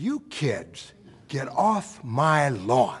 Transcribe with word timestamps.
You 0.00 0.20
kids, 0.30 0.92
get 1.26 1.48
off 1.48 1.98
my 2.04 2.50
lawn. 2.50 3.00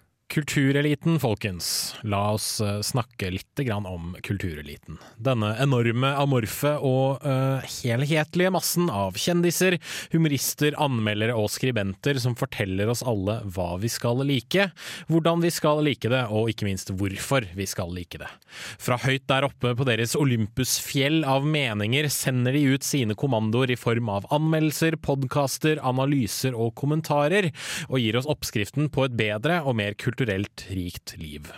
Kultureliten, 0.31 1.19
folkens. 1.19 1.95
La 2.03 2.31
oss 2.31 2.61
eh, 2.61 2.79
snakke 2.81 3.33
litt 3.33 3.59
om 3.67 4.15
kultureliten. 4.23 4.95
Denne 5.19 5.49
enorme, 5.59 6.07
amorfe 6.17 6.71
og 6.79 7.19
uh, 7.25 7.59
helhetlige 7.83 8.49
massen 8.55 8.87
av 8.89 9.19
kjendiser, 9.19 9.75
humorister, 10.13 10.71
anmeldere 10.79 11.35
og 11.35 11.51
skribenter 11.51 12.17
som 12.23 12.37
forteller 12.39 12.87
oss 12.89 13.03
alle 13.03 13.41
hva 13.43 13.75
vi 13.81 13.91
skal 13.91 14.23
like, 14.25 14.69
hvordan 15.11 15.43
vi 15.43 15.51
skal 15.51 15.83
like 15.83 16.09
det, 16.09 16.23
og 16.31 16.49
ikke 16.49 16.69
minst 16.69 16.93
hvorfor 16.95 17.49
vi 17.51 17.67
skal 17.67 17.91
like 17.91 18.21
det. 18.23 18.31
Fra 18.79 18.97
høyt 19.03 19.27
der 19.27 19.49
oppe 19.49 19.75
på 19.75 19.87
deres 19.89 20.15
Olympusfjell 20.15 21.25
av 21.27 21.43
meninger 21.45 22.07
sender 22.07 22.55
de 22.55 22.63
ut 22.71 22.87
sine 22.87 23.19
kommandoer 23.19 23.75
i 23.75 23.79
form 23.79 24.09
av 24.15 24.31
anmeldelser, 24.31 24.95
podkaster, 25.03 25.83
analyser 25.83 26.55
og 26.55 26.71
kommentarer, 26.79 27.51
og 27.91 27.99
gir 27.99 28.17
oss 28.21 28.31
oppskriften 28.31 28.87
på 28.95 29.09
et 29.09 29.19
bedre 29.19 29.59
og 29.67 29.75
mer 29.83 29.99
kulturelt 29.99 30.20
rikt 30.27 31.15
liv. 31.19 31.51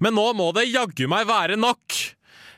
Men 0.00 0.16
nå 0.18 0.26
må 0.36 0.50
det 0.56 0.68
jaggu 0.70 1.06
meg 1.10 1.28
være 1.30 1.60
nok! 1.60 2.02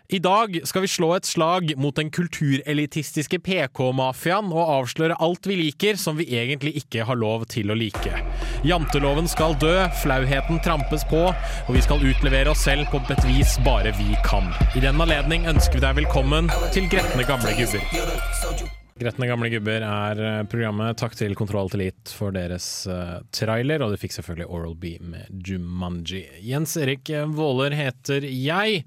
I 0.07 0.21
dag 0.23 0.53
skal 0.63 0.85
vi 0.85 0.89
slå 0.91 1.09
et 1.17 1.27
slag 1.27 1.73
mot 1.83 1.97
den 1.99 2.13
kulturelitistiske 2.15 3.41
PK-mafiaen 3.43 4.53
og 4.55 4.71
avsløre 4.77 5.17
alt 5.19 5.49
vi 5.51 5.57
liker 5.59 5.99
som 5.99 6.15
vi 6.21 6.29
egentlig 6.39 6.77
ikke 6.79 7.09
har 7.09 7.19
lov 7.19 7.49
til 7.51 7.75
å 7.75 7.79
like. 7.79 8.23
Janteloven 8.67 9.27
skal 9.27 9.59
dø, 9.59 9.75
flauheten 10.05 10.63
trampes 10.63 11.03
på, 11.11 11.27
og 11.35 11.75
vi 11.75 11.83
skal 11.83 12.07
utlevere 12.07 12.55
oss 12.55 12.63
selv 12.69 12.87
på 12.95 13.03
et 13.03 13.27
vis 13.27 13.59
bare 13.67 13.95
vi 13.99 14.15
kan. 14.27 14.55
I 14.79 14.87
den 14.87 15.03
anledning 15.03 15.51
ønsker 15.51 15.81
vi 15.81 15.87
deg 15.89 15.99
velkommen 16.05 16.55
til 16.71 16.87
Gretne 16.93 17.27
gamle 17.27 17.59
gubber. 17.59 18.76
Gretne 18.97 19.27
gamle 19.29 19.51
gubber 19.53 19.83
er 19.85 20.21
eh, 20.25 20.43
programmet. 20.49 20.97
Takk 20.97 21.13
til 21.19 21.35
Kontroll 21.37 21.69
til 21.69 21.83
for 22.17 22.33
deres 22.33 22.87
uh, 22.89 23.19
trailer, 23.35 23.83
og 23.85 23.93
du 23.93 23.99
fikk 24.01 24.15
selvfølgelig 24.15 24.47
Oral 24.49 24.73
B 24.81 24.95
med 25.05 25.29
Jumanji. 25.45 26.23
Jens 26.41 26.79
Erik 26.81 27.11
Våler 27.37 27.77
heter 27.77 28.25
jeg, 28.25 28.79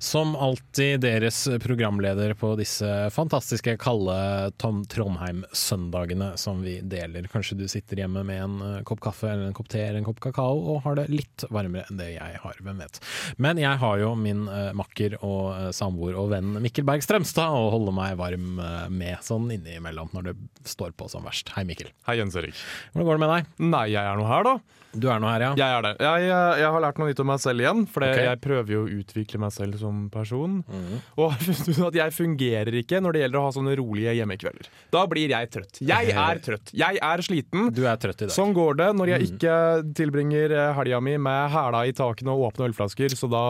som 0.00 0.32
alltid 0.40 1.02
deres 1.04 1.42
programleder 1.60 2.32
på 2.40 2.54
disse 2.56 2.88
fantastiske 3.12 3.74
kalde 3.82 4.16
Trondheim-søndagene 4.56 6.30
som 6.40 6.64
vi 6.64 6.78
deler. 6.80 7.28
Kanskje 7.28 7.58
du 7.60 7.66
sitter 7.68 8.00
hjemme 8.00 8.24
med 8.24 8.40
en 8.46 8.80
kopp 8.88 9.04
kaffe 9.04 9.28
eller 9.28 9.50
en 9.50 9.58
kopp 9.58 9.68
te 9.68 9.82
eller 9.84 10.00
en 10.00 10.08
kopp 10.08 10.24
kakao 10.30 10.64
og 10.72 10.80
har 10.86 10.96
det 11.02 11.10
litt 11.12 11.44
varmere 11.52 11.84
enn 11.90 12.00
det 12.00 12.08
jeg 12.14 12.40
har, 12.40 12.56
hvem 12.64 12.80
vet. 12.86 13.02
Men 13.36 13.60
jeg 13.60 13.76
har 13.84 14.00
jo 14.00 14.14
min 14.16 14.46
makker 14.78 15.20
og 15.20 15.74
samboer 15.76 16.16
og 16.16 16.32
venn 16.32 16.56
Mikkel 16.64 16.88
Berg 16.88 17.04
Strømstad 17.04 17.52
å 17.52 17.68
holde 17.76 17.92
meg 18.00 18.16
varm 18.20 18.56
med 18.96 19.20
sånn 19.26 19.57
innimellom 19.58 20.08
når 20.14 20.30
det 20.30 20.36
står 20.68 20.94
på 20.98 21.08
som 21.10 21.26
verst. 21.26 21.50
Hei, 21.56 21.64
Mikkel. 21.68 21.90
Hei, 22.08 22.16
Jens 22.20 22.36
Erik. 22.38 22.56
Hvordan 22.94 23.06
går 23.10 23.18
det 23.18 23.22
med 23.26 23.32
deg? 23.34 23.54
Nei, 23.74 23.86
jeg 23.92 24.02
er 24.02 24.18
nå 24.20 24.26
her, 24.30 24.46
da. 24.46 24.58
Du 24.98 25.04
er 25.12 25.18
nå 25.20 25.28
her, 25.28 25.42
ja? 25.44 25.48
Jeg 25.60 25.74
er 25.78 25.82
det. 25.84 25.90
Jeg, 26.00 26.22
jeg, 26.30 26.60
jeg 26.62 26.72
har 26.72 26.80
lært 26.80 26.98
noe 26.98 27.08
nytt 27.10 27.18
om 27.20 27.28
meg 27.28 27.40
selv 27.42 27.60
igjen, 27.60 27.82
for 27.92 28.06
okay. 28.06 28.24
jeg 28.24 28.40
prøver 28.40 28.72
jo 28.72 28.78
å 28.86 28.92
utvikle 29.02 29.40
meg 29.42 29.52
selv 29.52 29.76
som 29.82 29.98
person. 30.14 30.54
Mm. 30.64 30.94
Og 31.20 31.34
har 31.34 31.42
funnet 31.44 31.68
ut 31.68 31.82
at 31.90 31.98
jeg 32.00 32.14
fungerer 32.16 32.78
ikke 32.80 33.02
når 33.04 33.12
det 33.18 33.22
gjelder 33.24 33.40
å 33.40 33.42
ha 33.44 33.50
sånne 33.58 33.74
rolige 33.78 34.14
hjemmekvelder. 34.16 34.70
Da 34.96 35.02
blir 35.12 35.34
jeg 35.36 35.50
trøtt. 35.58 35.82
Jeg 35.84 36.14
er 36.28 36.40
trøtt. 36.46 36.72
Jeg 36.72 37.02
er 37.10 37.24
sliten. 37.26 37.68
Du 37.76 37.82
er 37.84 38.00
trøtt 38.00 38.24
i 38.24 38.30
dag. 38.30 38.34
Sånn 38.38 38.56
går 38.56 38.80
det 38.80 38.88
når 38.96 39.12
jeg 39.14 39.26
Mhm. 39.28 39.36
ikke 39.36 39.58
tilbringer 40.00 40.56
eh, 40.56 40.72
helga 40.78 41.02
mi 41.04 41.18
med 41.20 41.50
hæla 41.52 41.84
i 41.84 41.92
takene 41.92 42.32
og 42.32 42.48
åpne 42.52 42.70
ølflasker, 42.70 43.12
så 43.18 43.28
da 43.28 43.44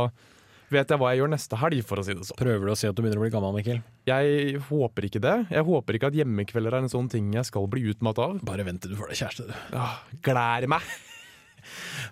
vet 0.73 0.93
jeg 0.93 1.01
hva 1.01 1.11
jeg 1.12 1.23
gjør 1.23 1.33
neste 1.33 1.59
helg, 1.61 1.83
for 1.89 2.01
å 2.01 2.05
si 2.06 2.15
det 2.17 2.29
sånn. 2.29 2.39
Prøver 2.41 2.69
du 2.69 2.73
å 2.75 2.79
si 2.79 2.89
at 2.91 2.97
du 2.97 3.03
begynner 3.05 3.21
å 3.21 3.25
bli 3.25 3.33
gammel, 3.34 3.56
Mikkel? 3.59 3.83
Jeg 4.09 4.62
håper 4.69 5.09
ikke 5.09 5.23
det. 5.25 5.37
Jeg 5.55 5.67
håper 5.69 5.99
ikke 5.99 6.11
at 6.12 6.19
hjemmekvelder 6.21 6.79
er 6.79 6.87
en 6.87 6.93
sånn 6.93 7.11
ting 7.12 7.31
jeg 7.37 7.49
skal 7.49 7.69
bli 7.71 7.87
utmatt 7.93 8.21
av. 8.23 8.39
Bare 8.49 8.67
vent 8.69 8.83
til 8.84 8.95
du 8.95 8.99
får 9.01 9.12
deg 9.12 9.23
kjæreste, 9.23 9.49
du. 9.51 9.55
Ja, 9.77 9.91
glær 10.25 10.69
meg! 10.77 10.89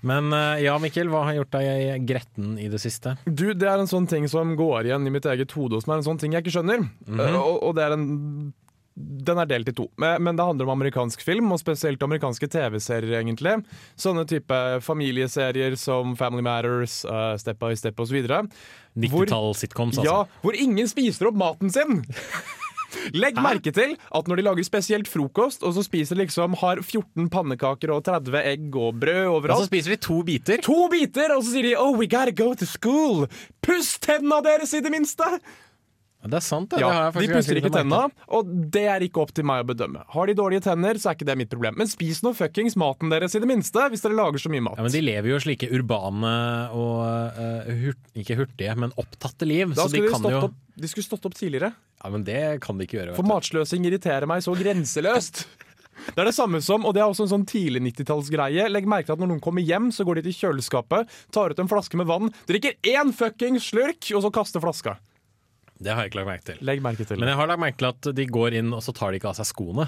Men 0.06 0.33
eh, 0.37 0.65
ja, 0.66 0.75
Mikkel, 0.83 1.09
hva 1.12 1.22
har 1.28 1.39
gjort 1.39 1.55
deg 1.55 2.05
gretten 2.09 2.56
i 2.61 2.66
det 2.72 2.81
siste? 2.83 3.15
Du, 3.25 3.49
Det 3.55 3.69
er 3.69 3.81
en 3.81 3.89
sånn 3.91 4.09
ting 4.11 4.27
som 4.28 4.53
går 4.59 4.91
igjen 4.91 5.06
i 5.09 5.12
mitt 5.15 5.28
eget 5.31 5.55
hode, 5.56 5.81
som 5.83 5.95
er 5.95 6.03
en 6.03 6.09
sånn 6.11 6.21
ting 6.21 6.37
jeg 6.37 6.45
ikke 6.45 6.59
skjønner. 6.59 6.84
Eh, 7.09 7.39
og, 7.39 7.61
og 7.71 7.77
det 7.78 7.87
er 7.87 7.97
en 7.97 8.06
den 8.97 9.37
er 9.43 9.49
delt 9.49 9.69
i 9.69 9.75
to, 9.77 9.91
men, 10.01 10.37
det 10.39 10.45
handler 10.45 10.65
om 10.65 10.73
amerikansk 10.79 11.21
film, 11.21 11.51
og 11.53 11.61
spesielt 11.61 12.03
amerikanske 12.03 12.49
TV-serier. 12.49 13.19
egentlig. 13.21 13.59
Sånne 14.01 14.25
type 14.29 14.61
familieserier 14.81 15.77
som 15.77 16.17
Family 16.17 16.43
Matters, 16.43 17.05
uh, 17.05 17.37
Step 17.37 17.61
by 17.61 17.75
Step 17.77 18.01
osv. 18.01 18.17
90-tall-sitcoms, 18.97 20.01
altså. 20.01 20.07
Ja, 20.09 20.23
hvor 20.41 20.57
ingen 20.57 20.89
spiser 20.89 21.29
opp 21.29 21.37
maten 21.37 21.73
sin! 21.73 22.01
Legg 23.12 23.37
merke 23.43 23.73
til 23.75 23.93
at 23.99 24.29
når 24.31 24.41
de 24.41 24.45
lager 24.47 24.67
spesielt 24.67 25.11
frokost, 25.11 25.63
og 25.67 25.75
så 25.77 25.84
spiser 25.84 26.19
liksom 26.19 26.57
har 26.63 26.81
14 26.81 27.28
pannekaker 27.33 27.93
og 27.93 28.07
30 28.09 28.41
egg 28.41 28.78
og 28.78 28.97
brød 29.03 29.28
overalt 29.34 29.59
Og 29.59 29.67
så 29.67 29.71
spiser 29.71 29.95
de 29.95 30.01
to 30.07 30.23
biter. 30.27 30.63
To 30.65 30.87
biter, 30.93 31.34
og 31.37 31.45
så 31.45 31.53
sier 31.53 31.69
de 31.69 31.77
'oh, 31.77 31.93
we 31.99 32.09
gotta 32.09 32.33
go 32.33 32.55
to 32.55 32.65
school'. 32.65 33.28
Puss 33.61 33.99
tenna 33.99 34.41
deres, 34.41 34.73
i 34.73 34.81
det 34.81 34.91
minste! 34.91 35.28
Ja, 36.26 36.31
det 36.32 36.38
er 36.41 36.44
sant, 36.44 36.72
det. 36.72 36.81
Ja, 36.82 37.10
det 37.14 37.22
de 37.22 37.31
pusser 37.31 37.60
ikke 37.60 37.70
tenna, 37.70 38.00
og 38.34 38.48
det 38.75 38.82
er 38.91 39.04
ikke 39.06 39.22
opp 39.22 39.32
til 39.37 39.47
meg 39.47 39.62
å 39.62 39.69
bedømme. 39.69 40.03
Har 40.10 40.26
de 40.26 40.34
dårlige 40.38 40.64
tenner, 40.66 40.98
så 40.98 41.12
er 41.12 41.19
ikke 41.19 41.28
det 41.28 41.37
mitt 41.38 41.53
problem. 41.53 41.76
Men 41.78 41.91
spis 41.91 42.22
nå 42.26 42.32
fuckings 42.34 42.75
maten 42.81 43.12
deres, 43.12 43.37
i 43.38 43.42
det 43.42 43.48
minste, 43.50 43.87
hvis 43.92 44.03
dere 44.03 44.19
lager 44.19 44.42
så 44.42 44.50
mye 44.50 44.65
mat. 44.66 44.81
Ja, 44.81 44.86
men 44.86 44.94
De 44.97 45.04
lever 45.04 45.31
jo 45.31 45.38
slike 45.44 45.70
urbane 45.70 46.32
og 46.75 47.04
uh, 47.38 47.70
hurt, 47.84 48.03
ikke 48.19 48.38
hurtige, 48.41 48.75
men 48.82 48.94
opptatte 48.98 49.47
liv. 49.47 49.70
da 49.76 49.86
så 49.86 49.94
de 49.94 50.03
kan 50.10 50.26
jo 50.26 50.42
opp, 50.48 50.59
de 50.76 50.91
skulle 50.91 51.06
stått 51.06 51.31
opp 51.31 51.38
tidligere. 51.38 51.70
Ja, 52.03 52.10
Men 52.12 52.26
det 52.26 52.42
kan 52.66 52.78
de 52.78 52.88
ikke 52.88 52.98
gjøre. 53.00 53.15
For 53.16 53.26
matsløsing 53.26 53.86
irriterer 53.86 54.26
meg 54.28 54.42
så 54.44 54.54
grenseløst. 54.59 55.47
Det 56.06 56.20
er 56.20 56.28
det 56.28 56.36
samme 56.36 56.60
som, 56.62 56.84
og 56.84 56.92
det 56.94 57.00
er 57.03 57.09
også 57.09 57.25
en 57.25 57.32
sånn 57.32 57.47
tidlig 57.48 57.81
90-tallsgreie. 57.88 58.69
Legg 58.70 58.86
merke 58.88 59.09
til 59.09 59.16
at 59.16 59.22
når 59.22 59.31
noen 59.32 59.42
kommer 59.42 59.65
hjem, 59.65 59.88
så 59.94 60.04
går 60.06 60.20
de 60.20 60.26
til 60.28 60.36
kjøleskapet, 60.42 61.09
tar 61.34 61.54
ut 61.54 61.62
en 61.62 61.70
flaske 61.70 61.98
med 61.98 62.09
vann, 62.10 62.32
drikker 62.50 62.76
én 62.92 63.15
fuckings 63.16 63.70
slurk, 63.72 64.10
og 64.12 64.26
så 64.26 64.32
kaster 64.34 64.62
flaska. 64.62 64.98
Det 65.76 65.92
har 65.92 66.04
jeg 66.04 66.12
ikke 66.12 66.22
lagt 66.22 66.31
merke 66.31 66.48
til. 66.48 66.59
Legg 66.64 66.82
merke 66.84 67.04
til 67.09 67.20
Men 67.20 67.31
jeg 67.32 67.38
har 67.38 67.48
lagt 67.50 67.62
merke 67.62 67.81
til 67.82 67.91
at 67.91 68.10
de 68.16 68.26
går 68.32 68.56
inn, 68.60 68.72
og 68.72 68.82
så 68.84 68.94
tar 68.97 69.12
de 69.12 69.20
ikke 69.20 69.31
av 69.32 69.38
seg 69.38 69.48
skoene. 69.50 69.87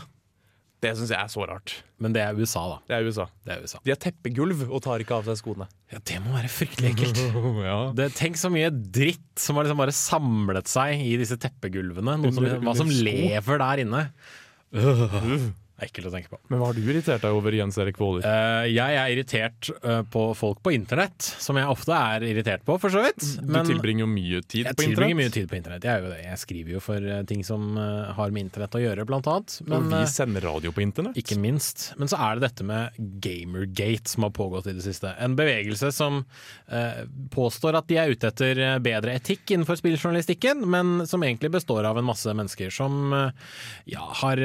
Det 0.78 0.92
syns 0.94 1.10
jeg 1.10 1.18
er 1.18 1.30
så 1.32 1.42
rart. 1.48 1.72
Men 1.98 2.12
det 2.14 2.20
er 2.22 2.36
USA, 2.38 2.60
da. 2.70 2.76
Det 2.86 2.94
er 2.94 3.06
USA. 3.08 3.24
Det 3.42 3.54
er 3.54 3.62
USA. 3.66 3.80
De 3.82 3.90
har 3.90 3.98
teppegulv 3.98 4.60
og 4.68 4.82
tar 4.84 5.02
ikke 5.02 5.16
av 5.16 5.26
seg 5.26 5.40
skoene. 5.40 5.66
Ja, 5.90 5.98
Det 6.06 6.20
må 6.22 6.36
være 6.36 6.50
fryktelig 6.54 6.92
ekkelt. 6.92 7.22
ja. 7.66 7.78
Det, 7.98 8.10
tenk 8.18 8.38
så 8.38 8.50
mye 8.54 8.68
dritt 8.70 9.42
som 9.42 9.58
har 9.58 9.66
liksom 9.66 9.82
bare 9.82 9.96
samlet 9.96 10.70
seg 10.70 11.02
i 11.02 11.16
disse 11.18 11.38
teppegulvene. 11.42 12.14
Noe 12.22 12.36
som, 12.36 12.46
hva 12.62 12.76
som 12.78 12.92
lever 12.92 13.64
der 13.64 13.82
inne. 13.86 14.04
Øh. 14.76 15.48
Ekkelt 15.78 16.08
å 16.10 16.14
tenke 16.14 16.32
på. 16.32 16.40
Men 16.50 16.58
hva 16.58 16.72
har 16.72 16.78
du 16.78 16.82
irritert 16.82 17.22
deg 17.22 17.36
over, 17.38 17.54
Jens 17.54 17.78
Erik 17.78 17.98
Våler? 18.00 18.24
Uh, 18.26 18.66
jeg 18.66 18.98
er 18.98 19.12
irritert 19.14 19.68
uh, 19.84 20.02
på 20.10 20.24
folk 20.34 20.58
på 20.64 20.72
internett, 20.74 21.22
som 21.38 21.58
jeg 21.60 21.70
ofte 21.70 21.94
er 21.94 22.24
irritert 22.26 22.64
på, 22.66 22.74
for 22.82 22.90
så 22.90 23.04
vidt. 23.04 23.22
du 23.38 23.58
tilbringer 23.68 24.02
jo 24.02 24.08
mye 24.10 24.40
tid 24.42 24.66
på 24.66 24.72
internett? 24.74 24.82
jeg 24.82 24.88
tilbringer 24.88 25.18
mye 25.20 25.34
tid 25.34 25.46
på 25.50 25.58
internett. 25.58 25.86
Jeg, 25.86 25.92
er 25.94 26.04
jo 26.04 26.10
det. 26.12 26.18
jeg 26.24 26.40
skriver 26.42 26.74
jo 26.74 26.82
for 26.82 27.08
eh, 27.14 27.22
ting 27.28 27.44
som 27.46 27.68
uh, 27.78 28.10
har 28.16 28.34
med 28.34 28.48
internett 28.48 28.74
å 28.78 28.82
gjøre, 28.82 29.06
blant 29.08 29.28
annet. 29.30 29.58
og 29.64 29.70
Men, 29.70 29.88
vi 29.92 30.00
eh, 30.00 30.10
sender 30.10 30.46
radio 30.48 30.72
på 30.74 30.82
internett. 30.84 31.18
ikke 31.20 31.38
minst. 31.40 31.88
Men 32.00 32.10
så 32.10 32.18
er 32.26 32.38
det 32.38 32.48
dette 32.48 32.66
med 32.66 32.98
Gamergate 33.22 34.12
som 34.12 34.26
har 34.26 34.34
pågått 34.36 34.70
i 34.70 34.76
det 34.76 34.84
siste. 34.84 35.14
En 35.22 35.36
bevegelse 35.38 35.92
som 35.94 36.20
påstår 37.32 37.78
at 37.78 37.86
de 37.88 37.96
er 38.00 38.10
ute 38.12 38.28
etter 38.28 38.58
bedre 38.84 39.14
etikk 39.16 39.52
innenfor 39.54 39.78
spilljournalistikken, 39.78 40.60
men 40.68 41.06
som 41.08 41.22
egentlig 41.24 41.50
består 41.54 41.86
av 41.88 41.98
en 42.00 42.06
masse 42.06 42.32
mennesker 42.36 42.72
som 42.74 43.14
ja, 43.88 44.04
har 44.20 44.42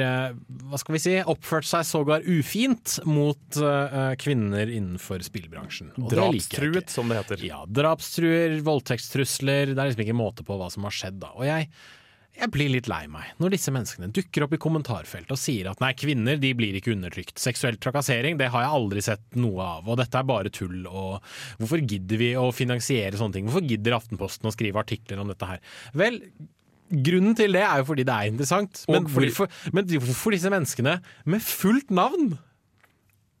hva 0.70 0.80
skal 0.80 0.96
vi 0.96 1.02
si, 1.02 1.14
oppført 1.30 1.66
seg 1.68 1.86
sågar 1.88 2.24
ufint 2.26 2.98
mot 3.08 3.58
uh, 3.60 4.12
kvinner 4.20 4.70
innenfor 4.70 5.24
spillbransjen. 5.24 5.92
Og. 5.96 6.08
Drapstruet, 6.12 6.92
som 6.92 7.10
det 7.10 7.20
heter. 7.22 7.44
Ja, 7.46 7.64
drapstruer, 7.66 8.56
voldtektstrusler, 8.64 9.74
det 9.74 9.78
er 9.78 9.90
liksom 9.90 10.06
ikke 10.06 10.16
måte 10.16 10.46
på 10.46 10.56
hva 10.60 10.70
som 10.72 10.86
har 10.88 10.94
skjedd 10.94 11.20
da. 11.22 11.32
Og 11.38 11.46
jeg, 11.48 11.68
jeg 12.34 12.50
blir 12.54 12.72
litt 12.72 12.88
lei 12.90 13.04
meg 13.10 13.36
når 13.42 13.54
disse 13.54 13.72
menneskene 13.74 14.10
dukker 14.14 14.46
opp 14.46 14.56
i 14.56 14.60
kommentarfeltet 14.62 15.34
og 15.34 15.40
sier 15.40 15.70
at 15.70 15.82
nei, 15.82 15.92
kvinner 15.98 16.40
de 16.40 16.50
blir 16.58 16.78
ikke 16.78 16.94
undertrykt. 16.94 17.38
Seksuell 17.42 17.78
trakassering 17.82 18.40
det 18.40 18.50
har 18.54 18.66
jeg 18.66 18.80
aldri 18.80 19.04
sett 19.06 19.38
noe 19.38 19.68
av, 19.78 19.86
og 19.88 20.00
dette 20.02 20.18
er 20.18 20.28
bare 20.28 20.52
tull. 20.54 20.82
Og 20.90 21.20
hvorfor 21.60 21.84
gidder 21.84 22.20
vi 22.20 22.34
å 22.38 22.50
finansiere 22.54 23.20
sånne 23.20 23.38
ting? 23.38 23.48
Hvorfor 23.48 23.68
gidder 23.70 23.98
Aftenposten 24.00 24.50
å 24.50 24.54
skrive 24.54 24.82
artikler 24.82 25.22
om 25.22 25.30
dette 25.30 25.54
her? 25.54 25.62
Vel, 25.96 26.20
Grunnen 26.90 27.36
til 27.38 27.56
det 27.56 27.62
er 27.64 27.80
jo 27.80 27.86
fordi 27.88 28.04
det 28.06 28.14
er 28.14 28.32
interessant. 28.32 28.84
Men, 28.88 29.06
hvorfor, 29.08 29.48
men 29.72 29.88
hvorfor 29.88 30.34
disse 30.34 30.50
menneskene 30.52 30.98
med 31.24 31.40
fullt 31.40 31.90
navn? 31.94 32.34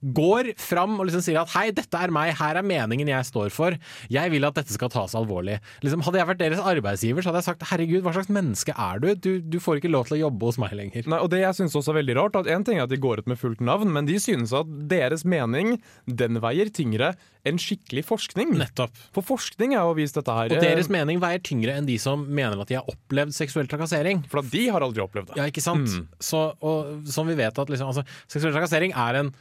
Går 0.04 0.52
fram 0.60 0.98
og 0.98 1.08
liksom 1.08 1.24
sier 1.24 1.40
at 1.40 1.52
hei, 1.54 1.68
dette 1.74 1.98
er 1.98 2.12
meg, 2.14 2.34
her 2.38 2.60
er 2.60 2.66
meningen 2.66 3.10
jeg 3.10 3.28
står 3.30 3.52
for, 3.54 3.76
jeg 4.12 4.32
vil 4.32 4.46
at 4.48 4.58
dette 4.58 4.74
skal 4.74 4.92
tas 4.92 5.16
alvorlig. 5.18 5.58
Liksom, 5.84 6.04
hadde 6.04 6.20
jeg 6.20 6.30
vært 6.30 6.42
deres 6.42 6.62
arbeidsgiver, 6.62 7.24
så 7.24 7.32
hadde 7.32 7.42
jeg 7.42 7.48
sagt 7.48 7.66
herregud, 7.70 8.02
hva 8.04 8.14
slags 8.16 8.32
menneske 8.32 8.74
er 8.76 9.02
du? 9.02 9.10
Du, 9.14 9.30
du 9.40 9.58
får 9.62 9.80
ikke 9.80 9.92
lov 9.92 10.08
til 10.08 10.18
å 10.18 10.22
jobbe 10.26 10.50
hos 10.50 10.60
meg 10.60 10.76
lenger. 10.76 11.08
Nei, 11.10 11.20
og 11.24 11.30
det 11.32 11.44
jeg 11.44 11.60
synes 11.60 11.76
også 11.80 11.94
er 11.94 12.00
veldig 12.02 12.18
rart, 12.20 12.40
at 12.42 12.50
en 12.52 12.66
ting 12.66 12.80
er 12.80 12.88
at 12.88 12.92
de 12.92 13.00
går 13.00 13.24
ut 13.24 13.30
med 13.30 13.40
fullt 13.40 13.62
navn, 13.64 13.92
men 13.94 14.10
de 14.10 14.18
synes 14.22 14.54
at 14.56 14.68
deres 14.90 15.24
mening 15.28 15.78
den 16.04 16.42
veier 16.44 16.72
tyngre 16.74 17.14
enn 17.44 17.60
skikkelig 17.60 18.04
forskning. 18.08 18.54
Nettopp. 18.60 18.96
For 19.14 19.26
forskning 19.26 19.74
er 19.76 19.84
jo 19.84 19.96
vist 19.98 20.16
dette 20.16 20.34
her. 20.34 20.52
Og 20.52 20.58
eh, 20.58 20.64
deres 20.64 20.88
mening 20.92 21.20
veier 21.22 21.42
tyngre 21.44 21.76
enn 21.76 21.88
de 21.88 21.98
som 22.00 22.24
mener 22.24 22.60
at 22.60 22.70
de 22.70 22.78
har 22.78 22.88
opplevd 22.90 23.36
seksuell 23.36 23.68
trakassering. 23.70 24.24
For 24.32 24.44
de 24.54 24.66
har 24.72 24.84
aldri 24.84 25.04
opplevd 25.04 25.32
det. 25.32 25.40
Ja, 25.40 25.48
ikke 25.52 25.64
sant? 25.64 25.92
Så, 26.24 26.46
og 26.64 27.04
som 27.10 27.28
vi 27.28 27.36
vet 27.38 27.58
at 27.60 27.72
liksom, 27.72 27.92
altså, 27.92 28.06
seksuell 28.24 28.56
trakassering 28.56 28.96
er 28.96 29.20
en 29.20 29.34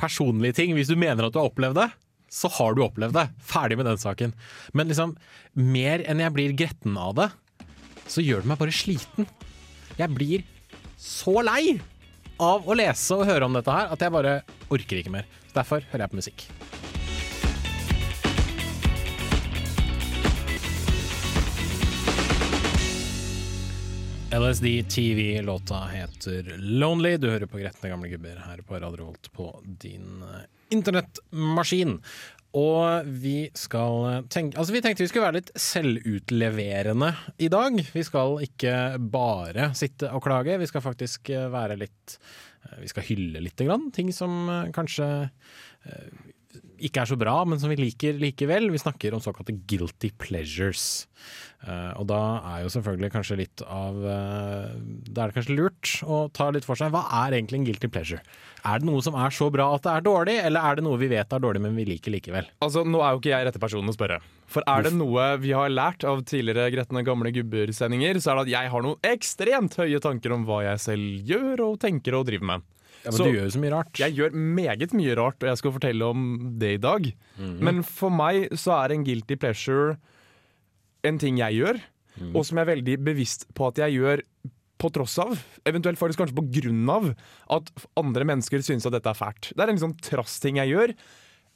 personlig 0.00 0.54
ting. 0.58 0.74
Hvis 0.76 0.90
du 0.90 0.96
mener 0.98 1.26
at 1.26 1.34
du 1.34 1.40
har 1.40 1.50
opplevd 1.50 1.78
det, 1.80 1.88
så 2.30 2.50
har 2.60 2.76
du 2.76 2.84
opplevd 2.84 3.16
det. 3.16 3.26
Ferdig 3.42 3.78
med 3.80 3.88
den 3.90 4.00
saken. 4.00 4.34
Men 4.76 4.90
liksom, 4.90 5.16
mer 5.54 6.04
enn 6.06 6.22
jeg 6.22 6.34
blir 6.36 6.56
gretten 6.58 6.98
av 7.00 7.16
det, 7.18 7.30
så 8.10 8.22
gjør 8.24 8.44
det 8.44 8.52
meg 8.52 8.60
bare 8.60 8.74
sliten. 8.74 9.28
Jeg 9.98 10.14
blir 10.14 10.46
så 11.00 11.40
lei 11.46 11.80
av 12.40 12.68
å 12.68 12.76
lese 12.76 13.18
og 13.18 13.26
høre 13.28 13.46
om 13.46 13.56
dette 13.56 13.74
her 13.74 13.92
at 13.92 14.02
jeg 14.04 14.14
bare 14.14 14.40
orker 14.72 15.02
ikke 15.02 15.14
mer. 15.14 15.28
Derfor 15.54 15.84
hører 15.90 16.06
jeg 16.06 16.14
på 16.14 16.22
musikk. 16.22 16.46
LSD 24.32 24.88
TV, 24.88 25.42
låta 25.42 25.86
heter 25.86 26.54
Lonely. 26.58 27.16
Du 27.16 27.30
hører 27.30 27.46
på 27.50 27.58
Gretne 27.58 27.88
gamle 27.90 28.08
gubber 28.08 28.36
her 28.44 28.60
på 28.62 28.78
Radio 28.78 29.08
Volt 29.08 29.26
på 29.34 29.48
din 29.64 30.22
eh, 30.22 30.44
internettmaskin. 30.70 31.96
Og 32.54 33.08
vi 33.22 33.50
skal 33.58 34.22
tenke 34.30 34.58
Altså, 34.58 34.74
vi 34.74 34.82
tenkte 34.84 35.02
vi 35.02 35.10
skulle 35.10 35.26
være 35.26 35.40
litt 35.40 35.50
selvutleverende 35.58 37.10
i 37.42 37.50
dag. 37.50 37.82
Vi 37.90 38.06
skal 38.06 38.38
ikke 38.46 38.76
bare 39.02 39.72
sitte 39.78 40.12
og 40.14 40.22
klage, 40.22 40.60
vi 40.62 40.70
skal 40.70 40.86
faktisk 40.86 41.32
eh, 41.34 41.48
være 41.50 41.80
litt 41.82 42.14
eh, 42.14 42.78
Vi 42.84 42.92
skal 42.94 43.08
hylle 43.10 43.42
lite 43.42 43.66
grann. 43.66 43.90
Ting 43.90 44.14
som 44.14 44.44
eh, 44.46 44.70
kanskje 44.78 45.10
eh, 45.26 46.06
ikke 46.86 47.02
er 47.02 47.10
så 47.10 47.18
bra, 47.20 47.36
men 47.48 47.60
som 47.60 47.70
vi 47.72 47.78
liker 47.78 48.18
likevel. 48.20 48.70
Vi 48.72 48.80
snakker 48.80 49.14
om 49.16 49.22
såkalte 49.22 49.54
guilty 49.70 50.10
pleasures. 50.20 51.06
Uh, 51.60 51.92
og 52.00 52.06
da 52.08 52.20
er 52.54 52.62
jo 52.64 52.70
selvfølgelig 52.72 53.10
kanskje 53.12 53.36
litt 53.36 53.62
av 53.68 53.98
uh, 54.00 54.70
Da 55.12 55.26
er 55.26 55.28
det 55.28 55.34
kanskje 55.36 55.56
lurt 55.58 55.90
å 56.08 56.22
ta 56.32 56.46
litt 56.54 56.64
for 56.64 56.80
seg. 56.80 56.92
Hva 56.94 57.02
er 57.26 57.36
egentlig 57.36 57.60
en 57.60 57.66
guilty 57.68 57.90
pleasure? 57.92 58.22
Er 58.64 58.80
det 58.80 58.88
noe 58.88 59.04
som 59.04 59.16
er 59.20 59.34
så 59.34 59.50
bra 59.52 59.68
at 59.74 59.84
det 59.84 59.92
er 59.92 60.06
dårlig, 60.06 60.38
eller 60.40 60.64
er 60.64 60.78
det 60.78 60.86
noe 60.86 61.00
vi 61.00 61.10
vet 61.12 61.36
er 61.36 61.44
dårlig, 61.44 61.62
men 61.64 61.76
vi 61.76 61.86
liker 61.88 62.14
likevel? 62.16 62.48
Altså, 62.64 62.84
Nå 62.88 63.04
er 63.04 63.12
jo 63.12 63.20
ikke 63.20 63.34
jeg 63.34 63.48
rette 63.48 63.62
personen 63.62 63.92
å 63.92 63.96
spørre. 63.96 64.20
For 64.50 64.64
er 64.68 64.88
det 64.88 64.96
noe 64.96 65.28
vi 65.40 65.52
har 65.54 65.70
lært 65.70 66.04
av 66.08 66.24
tidligere 66.26 66.72
Gretne 66.74 67.04
gamle 67.06 67.32
gubber-sendinger, 67.36 68.18
så 68.20 68.32
er 68.32 68.40
det 68.40 68.48
at 68.48 68.54
jeg 68.56 68.72
har 68.72 68.84
noen 68.86 69.10
ekstremt 69.12 69.76
høye 69.80 70.00
tanker 70.02 70.34
om 70.34 70.48
hva 70.48 70.64
jeg 70.66 70.84
selv 70.88 71.30
gjør 71.30 71.66
og 71.68 71.80
tenker 71.84 72.16
og 72.18 72.26
driver 72.32 72.54
med. 72.54 72.68
Ja, 73.04 73.10
men 73.10 73.16
Så- 73.16 73.24
du 73.24 73.32
gjør 73.32 73.46
jo 73.48 73.54
så 73.56 73.60
mye 73.62 73.72
rart. 73.72 73.92
Jeg 73.98 74.14
gjør 74.16 74.30
meget 74.34 74.92
mye 74.92 75.16
rart, 75.16 75.38
og 75.42 75.48
jeg 75.48 75.56
skal 75.58 75.72
fortelle 75.72 76.02
om 76.10 76.58
det 76.58 76.74
i 76.74 76.76
dag. 76.82 77.12
Men 77.38 77.82
for 77.82 78.10
meg 78.10 78.50
så 78.52 78.74
er 78.84 78.92
en 78.92 79.04
guilty 79.04 79.36
pleasure 79.36 79.96
en 81.02 81.18
ting 81.18 81.38
jeg 81.38 81.54
gjør, 81.62 81.80
og 82.34 82.44
som 82.44 82.58
jeg 82.58 82.66
er 82.68 82.74
veldig 82.76 82.96
bevisst 83.04 83.46
på 83.56 83.68
at 83.68 83.76
jeg 83.80 83.96
gjør 84.00 84.20
på 84.80 84.88
tross 84.92 85.18
av, 85.18 85.32
eventuelt 85.68 85.98
faktisk 86.00 86.18
kanskje 86.20 86.36
på 86.36 86.44
grunn 86.60 86.88
av, 86.92 87.14
at 87.50 87.70
andre 88.00 88.24
mennesker 88.24 88.60
synes 88.64 88.84
at 88.88 88.92
dette 88.92 89.06
er 89.12 89.16
fælt. 89.16 89.52
Det 89.56 89.60
er 89.64 89.68
en 89.72 89.78
sånn 89.80 89.96
trass-ting 90.00 90.56
jeg 90.56 90.68
gjør, 90.74 90.94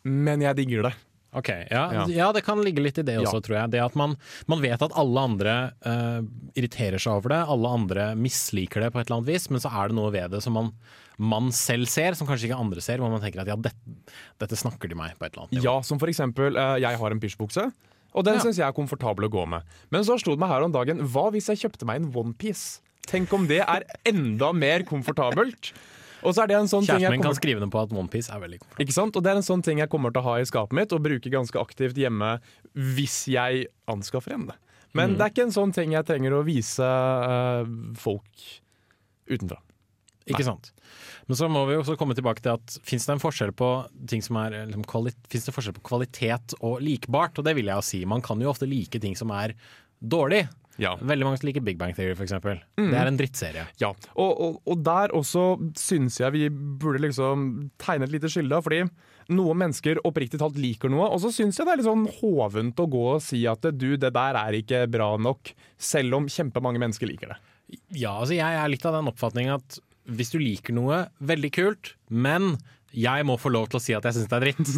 men 0.04 0.40
jeg 0.44 0.56
digger 0.56 0.82
det. 0.90 0.94
Ok, 1.34 1.48
ja, 1.70 1.90
ja. 1.92 2.06
Ja. 2.06 2.32
det 2.32 2.44
kan 2.44 2.60
ligge 2.62 2.78
litt 2.84 2.96
i 2.98 3.02
det 3.02 3.16
også, 3.18 3.34
Ja. 3.34 3.40
tror 3.40 3.56
jeg. 3.62 3.70
Det 3.72 3.80
at 3.82 3.96
man, 3.96 4.16
man 4.46 4.60
vet 4.62 4.80
at 4.80 4.92
alle 4.94 5.18
andre 5.18 5.72
uh, 5.84 6.20
irriterer 6.54 7.00
seg 7.00 7.10
over 7.16 7.28
det, 7.34 7.40
alle 7.48 7.66
andre 7.68 8.14
misliker 8.14 8.80
det 8.84 8.92
på 8.92 9.00
et 9.00 9.08
eller 9.10 9.18
annet 9.20 9.32
vis, 9.32 9.50
men 9.50 9.58
så 9.60 9.72
er 9.72 9.88
det 9.88 9.96
noe 9.96 10.12
ved 10.14 10.30
det 10.30 10.42
som 10.44 10.52
man, 10.54 10.70
man 11.18 11.50
selv 11.54 11.86
ser, 11.90 12.16
som 12.18 12.26
kanskje 12.26 12.48
ikke 12.50 12.58
andre 12.58 12.82
ser, 12.84 12.98
hvor 13.02 13.10
man 13.12 13.22
tenker 13.22 13.44
at 13.44 13.50
ja, 13.52 13.56
dette, 13.56 13.96
dette 14.42 14.58
snakker 14.58 14.90
de 14.90 14.98
meg 14.98 15.14
på 15.18 15.26
et 15.26 15.32
eller 15.34 15.46
annet 15.46 15.58
nivå. 15.58 15.64
Ja, 15.66 15.74
som 15.86 16.00
for 16.02 16.10
eksempel, 16.10 16.56
eh, 16.58 16.76
jeg 16.82 16.98
har 17.00 17.14
en 17.14 17.20
pysjbukse, 17.22 17.68
og 18.14 18.24
den 18.26 18.34
Ja. 18.38 18.40
synes 18.42 18.58
jeg 18.58 18.66
er 18.66 18.72
komfortabel 18.74 19.26
å 19.26 19.30
gå 19.30 19.46
med. 19.48 19.62
Men 19.90 20.02
så 20.06 20.18
slo 20.18 20.34
det 20.34 20.42
meg 20.42 20.50
her 20.50 20.62
om 20.66 20.72
dagen, 20.72 20.98
hva 21.06 21.30
hvis 21.34 21.46
jeg 21.50 21.62
kjøpte 21.64 21.86
meg 21.86 22.02
en 22.02 22.12
onepiece? 22.12 22.80
Tenk 23.06 23.32
om 23.36 23.46
det 23.46 23.60
er 23.60 23.84
enda 24.06 24.52
mer 24.52 24.82
komfortabelt. 24.88 25.72
Og 26.24 26.32
så 26.32 26.44
er 26.44 26.46
det 26.48 26.56
en 26.56 26.70
sånn 26.70 26.86
ting 26.86 26.96
Kjæresten 26.96 27.10
min 27.18 27.22
kan 27.22 27.34
skrive 27.36 27.60
ned 27.60 27.70
på 27.70 27.82
at 27.82 27.92
OnePiece 27.92 28.32
er 28.32 28.40
veldig 28.40 28.58
komfortabelt. 28.62 28.80
Ikke 28.86 28.96
sant? 28.96 29.16
Og 29.18 29.22
det 29.22 29.30
er 29.34 29.36
en 29.36 29.44
sånn 29.44 29.62
ting 29.62 29.78
jeg 29.82 29.90
kommer 29.92 30.10
til 30.14 30.22
å 30.22 30.24
ha 30.24 30.36
i 30.40 30.46
skapet 30.48 30.72
mitt 30.72 30.92
og 30.96 31.02
bruke 31.04 31.28
ganske 31.30 31.60
aktivt 31.60 31.98
hjemme 32.00 32.40
hvis 32.74 33.26
jeg 33.28 33.66
anskaffer 33.92 34.32
en. 34.32 34.46
Men 34.96 35.18
det 35.18 35.26
er 35.26 35.34
ikke 35.34 35.44
en 35.50 35.52
sånn 35.52 35.74
ting 35.74 35.92
jeg 35.92 36.06
trenger 36.08 36.32
å 36.38 36.44
vise 36.46 36.80
uh, 36.86 37.66
folk 38.00 38.46
utenfra. 39.28 39.58
Ikke 40.30 40.44
sant? 40.46 40.70
Men 41.28 41.36
så 41.36 41.48
må 41.52 41.64
vi 41.68 41.76
også 41.76 41.98
komme 42.00 42.16
tilbake 42.16 42.40
til 42.44 42.54
at 42.56 42.76
fins 42.86 43.04
det 43.04 43.14
en 43.16 43.22
forskjell 43.22 43.52
på 43.56 43.70
ting 44.08 44.24
som 44.24 44.38
er 44.40 44.56
liksom, 44.70 44.84
det 45.30 45.54
forskjell 45.56 45.76
på 45.76 45.86
kvalitet 45.90 46.56
og 46.60 46.80
likbart? 46.84 47.38
Og 47.40 47.46
det 47.46 47.56
vil 47.58 47.68
jeg 47.68 47.80
jo 47.80 47.88
si. 47.90 48.04
Man 48.08 48.24
kan 48.24 48.40
jo 48.40 48.52
ofte 48.52 48.68
like 48.68 49.00
ting 49.00 49.16
som 49.18 49.32
er 49.36 49.56
dårlig. 50.00 50.46
Ja. 50.80 50.94
Veldig 50.98 51.26
mange 51.26 51.38
som 51.38 51.48
liker 51.48 51.62
Big 51.64 51.78
Bang 51.78 51.94
Theory, 51.94 52.16
for 52.18 52.26
eksempel. 52.26 52.58
Det 52.76 52.98
er 52.98 53.08
en 53.08 53.18
drittserie. 53.18 53.66
Ja, 53.80 53.92
og, 54.14 54.30
og, 54.32 54.56
og 54.66 54.80
der 54.84 55.14
også 55.14 55.44
syns 55.78 56.18
jeg 56.18 56.34
vi 56.34 56.48
burde 56.50 57.04
liksom 57.04 57.68
tegne 57.80 58.08
et 58.08 58.14
lite 58.16 58.30
skille. 58.32 58.58
Fordi 58.64 58.82
noen 59.34 59.60
mennesker 59.60 60.02
oppriktig 60.04 60.40
talt 60.42 60.58
liker 60.60 60.92
noe, 60.92 61.06
og 61.08 61.22
så 61.22 61.30
syns 61.32 61.58
jeg 61.58 61.68
det 61.68 61.76
er 61.76 61.80
litt 61.80 61.88
sånn 61.88 62.08
hovent 62.20 62.80
å 62.82 62.88
gå 62.90 63.04
og 63.14 63.24
si 63.24 63.44
at 63.48 63.64
du, 63.72 63.94
det 64.00 64.12
der 64.16 64.40
er 64.40 64.58
ikke 64.58 64.84
bra 64.90 65.14
nok, 65.20 65.54
selv 65.80 66.18
om 66.18 66.28
kjempemange 66.30 66.82
mennesker 66.82 67.08
liker 67.08 67.32
det. 67.32 67.40
Ja, 67.96 68.18
altså 68.18 68.36
jeg 68.36 68.58
er 68.60 68.70
litt 68.70 68.84
av 68.84 68.98
den 68.98 69.08
oppfatning 69.10 69.48
at 69.54 69.78
hvis 70.06 70.30
du 70.34 70.38
liker 70.42 70.74
noe 70.76 71.04
veldig 71.24 71.50
kult, 71.54 71.94
men 72.10 72.56
jeg 72.94 73.24
må 73.26 73.34
få 73.42 73.50
lov 73.50 73.64
til 73.72 73.80
å 73.80 73.82
si 73.82 73.94
at 73.96 74.04
jeg 74.06 74.14
syns 74.14 74.28
det 74.30 74.36
er 74.36 74.44
dritt. 74.44 74.68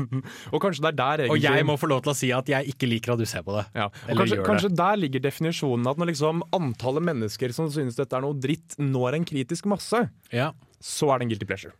Og 0.54 0.62
kanskje 0.64 0.80
det 0.86 0.92
er 0.94 0.96
der 0.96 1.22
Og 1.34 1.36
jeg 1.42 1.64
må 1.68 1.74
få 1.76 1.90
lov 1.90 2.00
til 2.06 2.12
å 2.14 2.16
si 2.16 2.30
at 2.32 2.48
jeg 2.48 2.72
ikke 2.72 2.88
liker 2.88 3.12
at 3.12 3.20
du 3.20 3.26
ser 3.28 3.44
på 3.44 3.52
det. 3.58 3.66
ja. 3.76 3.90
og 3.90 4.08
Eller 4.14 4.22
kanskje, 4.22 4.38
kanskje 4.46 4.70
det. 4.72 4.78
der 4.80 5.00
ligger 5.02 5.24
definisjonen 5.26 5.90
at 5.90 6.00
når 6.00 6.08
liksom 6.14 6.40
antallet 6.56 7.04
mennesker 7.10 7.52
som 7.52 7.68
synes 7.74 7.98
dette 8.00 8.16
er 8.16 8.24
noe 8.24 8.38
dritt, 8.40 8.78
når 8.80 9.18
en 9.18 9.28
kritisk 9.28 9.68
masse, 9.68 10.06
Ja, 10.32 10.52
så 10.80 11.10
er 11.12 11.18
det 11.20 11.26
en 11.26 11.34
guilty 11.34 11.48
pleasure. 11.52 11.74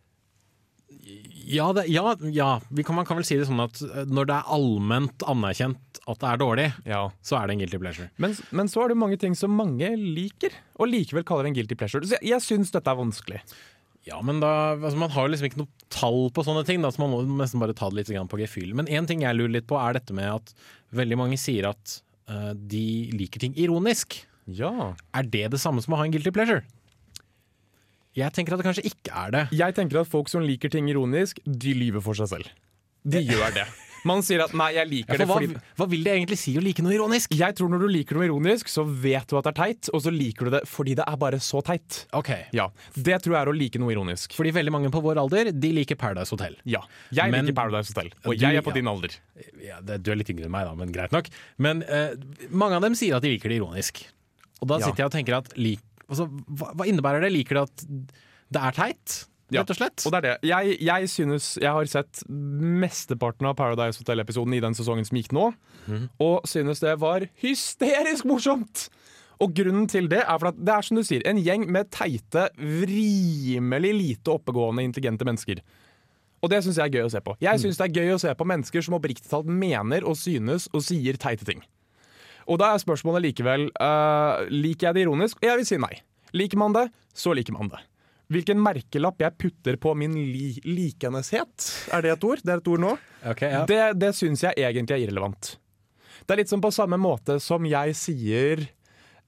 ja, 1.46 1.70
det, 1.72 1.86
ja, 1.88 2.14
ja. 2.34 2.50
Vi 2.70 2.84
kan, 2.84 2.96
man 2.98 3.06
kan 3.06 3.16
vel 3.20 3.26
si 3.26 3.36
det 3.38 3.46
sånn 3.48 3.60
at 3.62 3.80
eh, 3.86 4.04
når 4.10 4.28
det 4.28 4.36
er 4.36 4.52
allment 4.56 5.25
anerkjent 5.30 5.95
at 6.06 6.20
det 6.22 6.28
er 6.30 6.38
dårlig, 6.38 6.66
Ja. 6.86 7.00
så 7.22 7.38
er 7.40 7.46
det 7.48 7.56
en 7.56 7.62
guilty 7.64 7.78
pleasure. 7.82 8.10
Men, 8.22 8.36
men 8.54 8.68
så 8.70 8.84
er 8.84 8.92
det 8.92 8.98
mange 9.00 9.18
ting 9.18 9.34
som 9.34 9.50
mange 9.50 9.88
liker, 9.98 10.54
og 10.78 10.90
likevel 10.92 11.25
kaller 11.26 11.46
det 11.48 11.50
en 11.54 11.58
guilty 11.58 11.78
pleasure. 11.78 12.06
Så 12.06 12.14
jeg, 12.20 12.28
jeg 12.30 12.44
syns 12.44 12.70
dette 12.75 12.92
er 12.92 13.00
vanskelig. 13.00 13.40
Ja, 14.06 14.20
men 14.22 14.38
da, 14.38 14.76
altså 14.78 14.94
Man 15.00 15.10
har 15.10 15.26
jo 15.26 15.32
liksom 15.32 15.48
ikke 15.48 15.60
noe 15.64 15.88
tall 15.90 16.28
på 16.30 16.44
sånne 16.46 16.62
ting, 16.66 16.78
da, 16.84 16.92
så 16.94 17.02
man 17.02 17.10
må 17.10 17.25
nesten 17.40 17.58
bare 17.62 17.75
ta 17.75 17.88
det 17.90 18.04
litt 18.04 18.30
på 18.30 18.38
gefühl. 18.38 18.70
Men 18.78 18.86
én 18.86 19.08
ting 19.08 19.25
jeg 19.26 19.34
lurer 19.34 19.56
litt 19.58 19.66
på, 19.66 19.78
er 19.82 19.98
dette 19.98 20.14
med 20.14 20.30
at 20.30 20.54
veldig 20.94 21.18
mange 21.18 21.38
sier 21.42 21.66
at 21.72 21.98
uh, 22.30 22.52
de 22.54 23.10
liker 23.18 23.42
ting 23.42 23.56
ironisk. 23.58 24.20
Ja. 24.46 24.94
Er 25.10 25.26
det 25.26 25.48
det 25.56 25.60
samme 25.60 25.82
som 25.82 25.96
å 25.96 25.98
ha 25.98 26.06
en 26.06 26.14
guilty 26.14 26.30
pleasure? 26.30 26.62
Jeg 28.16 28.32
tenker 28.32 28.54
at 28.54 28.62
det 28.62 28.68
kanskje 28.68 28.86
ikke 28.88 29.10
er 29.26 29.34
det. 29.34 29.42
Jeg 29.58 29.75
tenker 29.76 30.00
at 30.00 30.08
folk 30.08 30.30
som 30.32 30.44
liker 30.46 30.70
ting 30.72 30.86
ironisk, 30.88 31.42
de 31.44 31.75
lyver 31.76 32.00
for 32.04 32.16
seg 32.16 32.30
selv. 32.30 32.54
De 33.02 33.20
gjør 33.26 33.58
det. 33.58 33.66
Man 34.06 34.22
sier 34.22 34.44
at 34.44 34.52
'nei, 34.54 34.68
jeg 34.76 34.88
liker 34.88 35.18
det 35.18 35.26
for 35.26 35.40
fordi 35.40 35.48
hva, 35.56 35.62
hva 35.80 35.86
vil 35.90 36.04
det 36.06 36.12
egentlig 36.14 36.38
si 36.38 36.54
å 36.56 36.62
like 36.62 36.82
noe 36.84 36.94
ironisk? 36.94 37.34
Jeg 37.34 37.56
tror 37.58 37.68
når 37.72 37.80
du 37.82 37.88
liker 37.90 38.14
noe 38.18 38.26
ironisk, 38.28 38.70
så 38.70 38.84
vet 38.86 39.26
du 39.26 39.36
at 39.40 39.44
det 39.48 39.52
er 39.52 39.58
teit, 39.64 39.90
og 39.92 40.00
så 40.04 40.12
liker 40.14 40.46
du 40.46 40.50
det 40.56 40.62
fordi 40.70 40.94
det 40.94 41.04
er 41.06 41.16
bare 41.16 41.40
så 41.42 41.62
teit. 41.66 42.06
Ok, 42.14 42.30
Ja, 42.54 42.68
Det 42.94 43.18
tror 43.25 43.34
jeg 43.34 43.42
er 43.42 43.50
å 43.52 43.56
like 43.56 43.78
noe 43.82 43.90
ironisk. 43.92 44.32
Fordi 44.32 44.52
veldig 44.52 44.72
mange 44.72 44.90
på 44.94 45.02
vår 45.02 45.18
alder 45.18 45.50
De 45.52 45.72
liker 45.72 45.96
Paradise 45.96 46.30
Hotel. 46.30 46.56
Ja. 46.64 46.80
Jeg 47.10 47.30
Men- 47.30 47.46
liker 47.46 47.54
Paradise 47.54 47.92
Hotel, 47.92 48.12
og 48.25 48.36
Du- 48.38 48.46
jeg 48.46 48.54
er 48.56 48.62
på 48.62 48.70
ja. 48.70 48.75
din 48.75 48.86
alder. 48.88 49.10
Ja, 49.62 49.80
det, 49.80 50.02
du 50.02 50.12
er 50.12 50.16
litt 50.16 50.28
yngre 50.30 50.44
enn 50.46 50.50
meg, 50.50 50.66
da, 50.66 50.75
men 50.75 50.92
greit 50.92 51.10
nok. 51.12 51.26
Men 51.58 51.82
eh, 51.82 52.14
mange 52.50 52.76
av 52.76 52.82
dem 52.82 52.94
sier 52.94 53.16
at 53.16 53.22
de 53.22 53.28
liker 53.36 53.48
det 53.48 53.58
ironisk. 53.60 54.04
Og 54.62 54.68
da 54.68 54.78
Ja. 54.78 54.86
sitter 54.86 54.96
jeg 55.02 55.06
og 55.06 55.12
tenker 55.12 55.36
at 55.36 55.52
lik, 55.58 55.80
altså, 56.08 56.28
hva, 56.48 56.75
hva 56.76 56.86
innebærer 56.86 57.20
det? 57.22 57.32
Liker 57.32 57.54
det 57.54 57.62
at 57.62 57.86
det 58.52 58.62
er 58.62 58.72
teit? 58.72 59.26
Ja, 59.54 59.62
Rett 59.62 59.70
og 59.70 59.78
slett? 59.78 60.02
Og 60.02 60.10
det 60.10 60.18
er 60.18 60.24
det. 60.24 60.48
Jeg, 60.50 60.76
jeg 60.82 61.08
synes 61.12 61.44
Jeg 61.60 61.70
har 61.70 61.86
sett 61.86 62.22
mesteparten 62.26 63.46
av 63.46 63.54
Paradise 63.58 64.00
Hotel-episoden 64.02 64.56
i 64.56 64.62
den 64.64 64.74
sesongen 64.74 65.06
som 65.06 65.20
gikk 65.20 65.30
nå, 65.36 65.52
og 66.18 66.48
synes 66.50 66.82
det 66.82 66.96
var 67.02 67.28
hysterisk 67.42 68.26
morsomt! 68.26 68.88
Og 69.36 69.52
grunnen 69.52 69.84
til 69.86 70.08
det 70.08 70.22
er 70.22 70.38
for 70.40 70.48
at 70.48 70.58
det 70.58 70.72
er 70.72 70.84
som 70.86 70.96
du 70.96 71.04
sier, 71.04 71.24
en 71.28 71.38
gjeng 71.38 71.66
med 71.70 71.90
teite, 71.92 72.46
rimelig 72.56 73.92
lite 73.92 74.32
oppegående, 74.32 74.86
intelligente 74.86 75.28
mennesker. 75.28 75.60
Og 76.40 76.52
det 76.52 76.62
syns 76.64 76.78
jeg 76.80 76.88
er 76.88 77.00
gøy 77.00 77.06
å 77.06 77.12
se 77.12 77.20
på. 77.24 77.34
Jeg 77.44 77.60
syns 77.60 77.80
det 77.80 77.86
er 77.86 78.00
gøy 78.00 78.14
å 78.14 78.20
se 78.22 78.32
på 78.36 78.46
mennesker 78.48 78.84
som 78.86 78.96
oppriktig 78.96 79.28
talt 79.28 79.48
mener 79.50 80.06
og 80.08 80.16
synes 80.20 80.70
og 80.72 80.84
sier 80.86 81.20
teite 81.20 81.48
ting. 81.48 81.60
Og 82.46 82.60
da 82.62 82.70
er 82.72 82.82
spørsmålet 82.82 83.24
likevel 83.26 83.66
uh, 83.82 84.46
Liker 84.52 84.88
jeg 84.88 84.96
det 84.96 85.04
ironisk? 85.06 85.40
Jeg 85.42 85.58
vil 85.58 85.68
si 85.68 85.78
nei. 85.82 85.96
Liker 86.36 86.60
man 86.60 86.76
det, 86.76 86.86
så 87.16 87.34
liker 87.36 87.56
man 87.56 87.72
det. 87.72 87.82
Hvilken 88.33 88.59
merkelapp 88.62 89.21
jeg 89.23 89.38
putter 89.38 89.78
på 89.80 89.95
min 89.99 90.16
li 90.16 90.56
likenhetshet. 90.66 91.68
Er 91.95 92.04
det 92.04 92.16
et 92.16 92.26
ord? 92.26 92.42
Det 92.42 92.54
er 92.54 92.62
et 92.62 92.71
ord 92.73 92.83
nå. 92.83 92.95
Okay, 93.23 93.52
ja. 93.52 93.64
Det, 93.68 93.83
det 94.00 94.12
syns 94.18 94.45
jeg 94.47 94.59
egentlig 94.59 94.99
er 94.99 95.04
irrelevant. 95.06 95.56
Det 96.26 96.35
er 96.35 96.42
litt 96.42 96.50
som 96.50 96.62
på 96.62 96.73
samme 96.75 96.99
måte 96.99 97.38
som 97.42 97.66
jeg 97.68 97.95
sier 97.99 98.64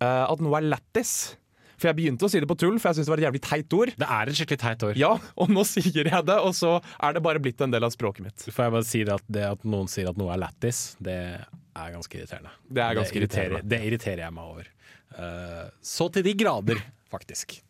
uh, 0.02 0.24
at 0.26 0.40
noe 0.42 0.58
er 0.58 0.72
lættis. 0.74 1.36
For 1.78 1.92
jeg 1.92 1.94
begynte 2.00 2.26
å 2.26 2.30
si 2.30 2.40
det 2.42 2.48
på 2.50 2.56
tull, 2.58 2.80
for 2.82 2.90
jeg 2.90 2.98
syntes 2.98 3.06
det 3.06 3.12
var 3.12 3.20
et 3.20 3.26
jævlig 3.28 3.40
teit 3.44 3.74
ord. 3.78 3.92
Det 4.00 4.06
er 4.16 4.30
et 4.30 4.38
skikkelig 4.38 4.60
teit 4.64 4.84
ord. 4.88 4.98
Ja, 4.98 5.12
og 5.38 5.52
nå 5.54 5.62
sier 5.68 6.10
jeg 6.10 6.24
det, 6.26 6.38
og 6.42 6.56
så 6.58 6.72
er 6.82 7.14
det 7.14 7.22
bare 7.22 7.42
blitt 7.42 7.62
en 7.62 7.74
del 7.74 7.86
av 7.86 7.94
språket 7.94 8.26
mitt. 8.26 8.46
Får 8.48 8.66
jeg 8.66 8.74
bare 8.74 8.88
si 8.88 9.04
det 9.06 9.14
at 9.14 9.28
det 9.38 9.44
at 9.52 9.62
noen 9.62 9.86
sier 9.90 10.10
at 10.10 10.18
noe 10.18 10.32
er 10.34 10.42
lættis, 10.42 10.82
det 10.98 11.20
er 11.38 11.94
ganske 11.94 12.18
irriterende. 12.18 12.56
Det 12.66 12.82
er 12.82 12.98
ganske 12.98 13.20
irriterer, 13.20 13.52
irriterende. 13.60 13.70
det 13.76 13.80
irriterer 13.92 14.24
jeg 14.24 14.36
meg 14.40 14.50
over. 14.56 14.72
Uh, 15.14 15.62
så 15.94 16.10
til 16.10 16.26
de 16.26 16.34
grader, 16.42 16.82
faktisk. 17.14 17.60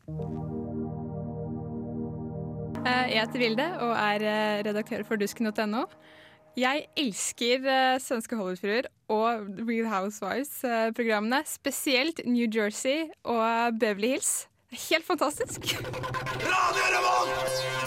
Eh, 2.86 3.10
Jeg 3.12 3.20
heter 3.24 3.38
Vilde 3.42 3.66
og 3.84 3.92
er 3.96 4.24
eh, 4.24 4.62
redaktør 4.66 5.02
for 5.06 5.16
dusken.no. 5.20 5.84
Jeg 6.58 6.86
elsker 6.98 7.66
eh, 7.70 7.98
svenske 8.02 8.36
Hollywood-fruer 8.38 8.88
og 9.14 9.46
Real 9.68 9.86
Housewives-programmene. 9.92 11.42
Spesielt 11.46 12.20
New 12.26 12.48
Jersey 12.54 13.06
og 13.24 13.78
Beverly 13.80 14.14
Hills. 14.16 14.48
Helt 14.90 15.06
fantastisk! 15.06 15.60
Helt 15.72 15.86
fantastisk. 15.86 17.77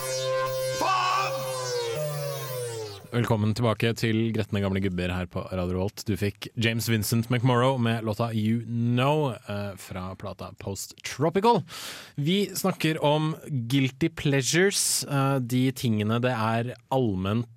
Velkommen 3.12 3.52
tilbake 3.52 3.90
til 4.00 4.30
Gretne 4.32 4.62
gamle 4.64 4.80
gubber 4.80 5.12
her 5.12 5.26
på 5.28 5.42
Radio 5.52 5.82
Volt. 5.82 6.06
Du 6.08 6.14
fikk 6.16 6.46
James 6.56 6.86
Vincent 6.88 7.28
McMorrow 7.28 7.76
med 7.76 8.06
låta 8.08 8.30
You 8.32 8.62
Know 8.64 9.34
eh, 9.36 9.74
fra 9.76 10.06
plata 10.16 10.54
Post 10.64 10.96
Tropical. 11.04 11.60
Vi 12.16 12.46
snakker 12.56 13.02
om 13.04 13.34
guilty 13.68 14.08
pleasures, 14.16 15.04
eh, 15.04 15.42
de 15.44 15.66
tingene 15.76 16.22
det 16.24 16.32
er 16.32 16.72
allment 16.88 17.52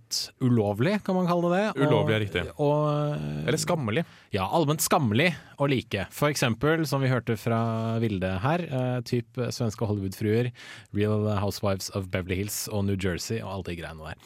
ulovlig, 0.45 0.99
kan 1.07 1.17
man 1.19 1.29
kalle 1.31 1.51
det. 1.53 1.63
det. 1.77 1.89
Ulovlig 1.89 2.17
er 2.17 2.23
riktig. 2.25 2.45
Og, 2.57 2.89
eh, 3.15 3.45
Eller 3.49 3.61
skammelig. 3.61 4.05
ja, 4.35 4.47
allment 4.47 4.83
skammelig 4.85 5.31
å 5.59 5.69
like. 5.71 6.07
For 6.15 6.33
eksempel, 6.33 6.83
som 6.91 7.05
vi 7.05 7.13
hørte 7.13 7.37
fra 7.39 7.61
Vilde 8.03 8.33
her, 8.43 8.65
uh, 8.73 8.99
typ 9.07 9.39
svenske 9.55 9.87
Hollywood-fruer, 9.87 10.51
Real 10.97 11.29
Housewives 11.39 11.91
of 11.95 12.11
Beverly 12.11 12.41
Hills 12.43 12.65
og 12.73 12.87
New 12.89 12.97
Jersey 12.99 13.39
og 13.43 13.53
alle 13.53 13.69
de 13.71 13.77
greiene 13.79 14.11
der. 14.11 14.19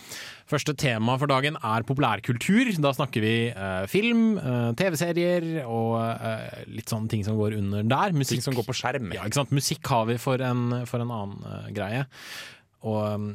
Første 0.48 0.72
tema 0.80 1.18
for 1.20 1.28
dagen 1.28 1.58
er 1.60 1.84
populærkultur. 1.84 2.70
Da 2.80 2.94
snakker 2.96 3.20
vi 3.20 3.34
uh, 3.52 3.84
film, 3.90 4.38
uh, 4.40 4.70
TV-serier 4.78 5.60
og 5.66 5.98
eh, 6.00 6.64
litt 6.72 6.88
sånne 6.88 7.10
ting 7.12 7.24
som 7.26 7.36
går 7.36 7.58
under 7.58 7.84
der. 7.84 8.14
Musikk, 8.16 8.38
Ting 8.38 8.46
som 8.46 8.56
går 8.56 8.64
på 8.64 8.76
skjerm. 8.78 9.12
ja, 9.12 9.26
ikke 9.28 9.42
sant? 9.42 9.52
Musikk 9.52 9.84
har 9.92 10.08
vi 10.08 10.16
for 10.20 10.40
en, 10.44 10.86
for 10.88 11.04
en 11.04 11.12
annen 11.12 11.44
eh, 11.52 11.68
greie. 11.76 12.06
Og 12.88 12.98
um, 13.12 13.28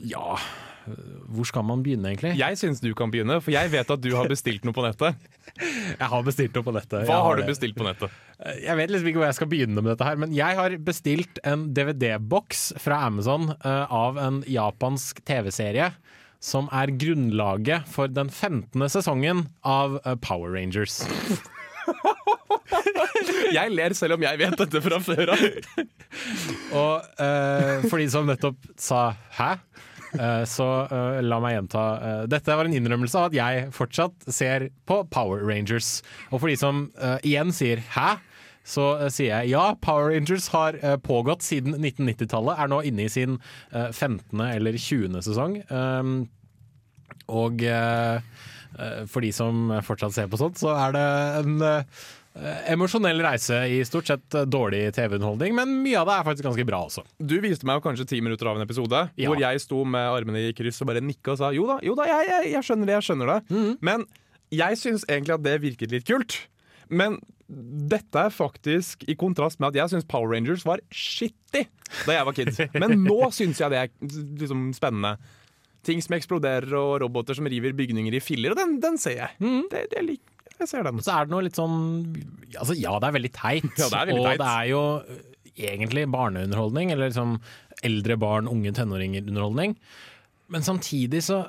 ja 0.00 0.38
Hvor 1.30 1.46
skal 1.48 1.64
man 1.66 1.82
begynne, 1.84 2.12
egentlig? 2.12 2.32
Jeg 2.38 2.58
syns 2.60 2.80
du 2.82 2.90
kan 2.96 3.12
begynne, 3.12 3.36
for 3.44 3.52
jeg 3.54 3.70
vet 3.72 3.90
at 3.92 4.02
du 4.02 4.10
har 4.16 4.30
bestilt 4.30 4.64
noe 4.66 4.76
på 4.76 4.84
nettet. 4.84 5.28
Jeg 6.00 6.06
har 6.12 6.22
bestilt 6.24 6.54
noe 6.54 6.64
på 6.64 6.72
nettet. 6.72 7.04
Hva 7.08 7.16
har, 7.18 7.26
har 7.26 7.40
du 7.40 7.48
bestilt 7.48 7.76
på 7.76 7.84
nettet? 7.84 8.12
Jeg 8.62 8.76
vet 8.78 8.92
liksom 8.92 9.08
ikke 9.10 9.20
hvor 9.20 9.26
jeg 9.26 9.36
skal 9.36 9.48
begynne 9.50 9.82
med 9.82 9.90
dette 9.90 10.06
her, 10.06 10.20
men 10.22 10.30
jeg 10.32 10.56
har 10.56 10.76
bestilt 10.86 11.40
en 11.44 11.66
DVD-boks 11.76 12.62
fra 12.80 13.02
Amazon 13.08 13.50
uh, 13.66 13.84
av 13.90 14.20
en 14.22 14.40
japansk 14.48 15.20
TV-serie. 15.28 15.90
Som 16.40 16.70
er 16.72 16.94
grunnlaget 16.96 17.90
for 17.90 18.08
den 18.08 18.30
15. 18.30 18.86
sesongen 18.88 19.42
av 19.66 19.98
eh, 20.06 20.14
Power 20.24 20.54
Rangers. 20.54 21.02
Jeg 23.50 23.72
ler 23.74 23.94
selv 23.98 24.16
om 24.16 24.24
jeg 24.24 24.38
vet 24.40 24.56
dette 24.60 24.82
fra 24.84 24.98
før 25.02 25.32
av. 25.34 25.44
Og 26.80 27.08
uh, 27.20 27.86
for 27.90 27.98
de 28.00 28.08
som 28.12 28.28
nettopp 28.28 28.58
sa 28.78 29.10
'hæ', 29.36 29.52
eh, 29.52 29.88
så 30.54 30.68
eh, 30.86 31.20
la 31.26 31.40
meg 31.42 31.56
gjenta. 31.56 31.84
eh, 32.08 32.24
dette 32.30 32.56
var 32.56 32.68
en 32.68 32.74
innrømmelse 32.76 33.18
av 33.18 33.30
at 33.30 33.38
jeg 33.38 33.68
fortsatt 33.76 34.26
ser 34.32 34.68
på 34.86 35.02
Power 35.10 35.44
Rangers. 35.46 36.00
Og 36.30 36.40
for 36.40 36.50
de 36.50 36.56
som 36.60 36.90
eh, 37.00 37.18
igjen 37.24 37.54
sier 37.54 37.82
'hæ', 37.82 38.18
så 38.70 38.84
uh, 39.00 39.08
sier 39.08 39.40
jeg 39.40 39.54
ja, 39.56 39.74
Power 39.80 40.12
Rangers 40.12 40.50
har 40.52 40.76
uh, 40.84 40.96
pågått 41.00 41.42
siden 41.42 41.74
1990-tallet. 41.80 42.58
Er 42.60 42.68
nå 42.68 42.82
inne 42.84 43.08
i 43.08 43.08
sin 43.08 43.40
uh, 43.72 43.88
15. 43.90 44.36
eller 44.36 44.76
20. 44.76 45.16
sesong. 45.24 45.56
Um, 45.72 46.28
og 47.30 47.62
eh, 47.62 48.20
eh, 48.78 49.02
for 49.10 49.24
de 49.24 49.32
som 49.34 49.70
fortsatt 49.86 50.16
ser 50.16 50.30
på 50.30 50.40
sånt, 50.40 50.58
så 50.60 50.74
er 50.76 50.96
det 50.96 51.04
en 51.42 51.60
eh, 51.66 52.00
emosjonell 52.70 53.18
reise 53.24 53.56
i 53.66 53.80
stort 53.84 54.06
sett 54.06 54.34
eh, 54.38 54.44
dårlig 54.46 54.84
TV-underholdning, 54.94 55.54
men 55.56 55.72
mye 55.82 55.98
av 55.98 56.06
det 56.06 56.14
er 56.20 56.26
faktisk 56.28 56.46
ganske 56.46 56.66
bra 56.68 56.78
også. 56.86 57.02
Du 57.18 57.36
viste 57.42 57.66
meg 57.66 57.80
jo 57.80 57.84
kanskje 57.88 58.06
ti 58.12 58.20
minutter 58.22 58.46
av 58.50 58.56
en 58.60 58.62
episode 58.66 59.00
Ja. 59.18 59.26
hvor 59.28 59.40
jeg 59.42 59.60
sto 59.64 59.82
med 59.84 60.06
armene 60.14 60.44
i 60.48 60.52
kryss 60.56 60.78
og 60.84 60.92
bare 60.92 61.02
nikka 61.02 61.34
og 61.34 61.40
sa 61.42 61.50
jo 61.56 61.66
da, 61.66 61.80
jo 61.82 61.96
da, 61.98 62.06
jeg, 62.06 62.28
jeg, 62.30 62.52
jeg 62.54 62.68
skjønner 62.68 62.86
det, 62.86 62.96
jeg 63.00 63.08
skjønner 63.08 63.32
det. 63.34 63.40
Mhm. 63.50 63.74
Men 63.90 64.06
jeg 64.54 64.78
syns 64.80 65.04
egentlig 65.10 65.34
at 65.36 65.44
det 65.46 65.58
virket 65.62 65.92
litt 65.94 66.06
kult. 66.08 66.38
Men 66.90 67.18
dette 67.50 68.14
er 68.28 68.30
faktisk 68.34 69.02
i 69.10 69.14
kontrast 69.18 69.58
med 69.62 69.72
at 69.72 69.80
jeg 69.80 69.90
syns 69.92 70.06
Power 70.10 70.30
Rangers 70.30 70.62
var 70.66 70.78
shitty 70.94 71.64
da 72.06 72.14
jeg 72.14 72.26
var 72.26 72.34
kid. 72.38 72.50
Men 72.78 72.94
nå 73.02 73.18
syns 73.34 73.58
jeg 73.62 73.70
det 73.74 73.78
er 73.84 74.16
liksom 74.38 74.68
spennende. 74.78 75.16
Ting 75.86 75.98
som 76.04 76.14
eksploderer 76.14 76.70
og 76.78 77.00
roboter 77.02 77.34
som 77.34 77.46
river 77.50 77.72
bygninger 77.74 78.14
i 78.14 78.20
filler, 78.22 78.52
og 78.54 78.58
den, 78.60 78.76
den 78.82 78.98
ser 79.02 79.16
jeg. 79.18 79.34
Mhm. 79.42 79.64
Det, 79.72 79.86
det 79.94 80.02
lik, 80.06 80.22
jeg 80.62 80.70
ser 80.72 80.86
den. 80.86 81.00
Så 81.04 81.14
er 81.16 81.26
det 81.26 81.34
noe 81.34 81.46
litt 81.46 81.58
sånn 81.58 81.80
altså 82.56 82.76
Ja, 82.78 82.94
det 83.00 83.10
er 83.10 83.16
veldig 83.18 83.32
teit, 83.36 83.72
Ja, 83.80 83.88
det 83.88 83.98
er 84.02 84.10
veldig 84.12 84.20
og 84.22 84.28
teit. 84.30 84.40
det 84.42 84.52
er 84.52 84.70
jo 84.70 84.84
øh, 85.00 85.26
egentlig 85.70 86.06
barneunderholdning, 86.12 86.92
eller 86.94 87.10
liksom 87.10 87.36
eldre 87.86 88.16
barn, 88.20 88.48
unge 88.50 88.72
tenåringer-underholdning. 88.76 89.76
Men 90.52 90.64
samtidig 90.66 91.22
så 91.24 91.44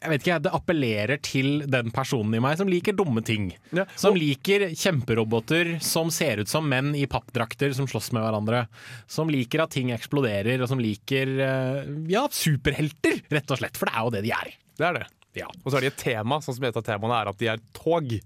jeg 0.00 0.08
vet 0.14 0.22
ikke, 0.24 0.36
Det 0.46 0.52
appellerer 0.56 1.18
til 1.20 1.48
den 1.68 1.90
personen 1.92 2.32
i 2.38 2.40
meg 2.40 2.56
som 2.56 2.70
liker 2.72 2.94
dumme 2.96 3.20
ting. 3.26 3.50
Ja, 3.76 3.84
Som 4.00 4.14
liker 4.16 4.70
kjemperoboter 4.72 5.74
som 5.84 6.08
ser 6.14 6.40
ut 6.40 6.48
som 6.48 6.64
menn 6.72 6.94
i 6.96 7.04
pappdrakter 7.10 7.74
som 7.76 7.84
slåss 7.90 8.08
med 8.16 8.24
hverandre. 8.24 8.62
Som 9.10 9.28
liker 9.28 9.60
at 9.66 9.74
ting 9.76 9.92
eksploderer, 9.92 10.62
og 10.64 10.70
som 10.72 10.80
liker 10.80 11.34
øh, 11.44 11.90
ja, 12.08 12.24
superhelter, 12.32 13.20
rett 13.28 13.52
og 13.52 13.60
slett. 13.60 13.76
For 13.76 13.90
det 13.90 13.96
er 13.98 14.06
jo 14.06 14.14
det 14.16 14.22
de 14.24 14.32
er. 14.38 14.54
Det 14.80 14.88
er 14.88 14.98
det. 15.02 15.06
Ja, 15.36 15.50
Og 15.60 15.68
så 15.68 15.76
er 15.78 15.84
de 15.84 15.92
et 15.92 16.00
tema, 16.00 16.40
sånn 16.42 16.56
som 16.56 16.64
et 16.66 16.80
av 16.80 16.86
temaene 16.86 17.20
er 17.20 17.28
at 17.34 17.38
de 17.38 17.50
er 17.52 17.60
tog. 17.76 18.16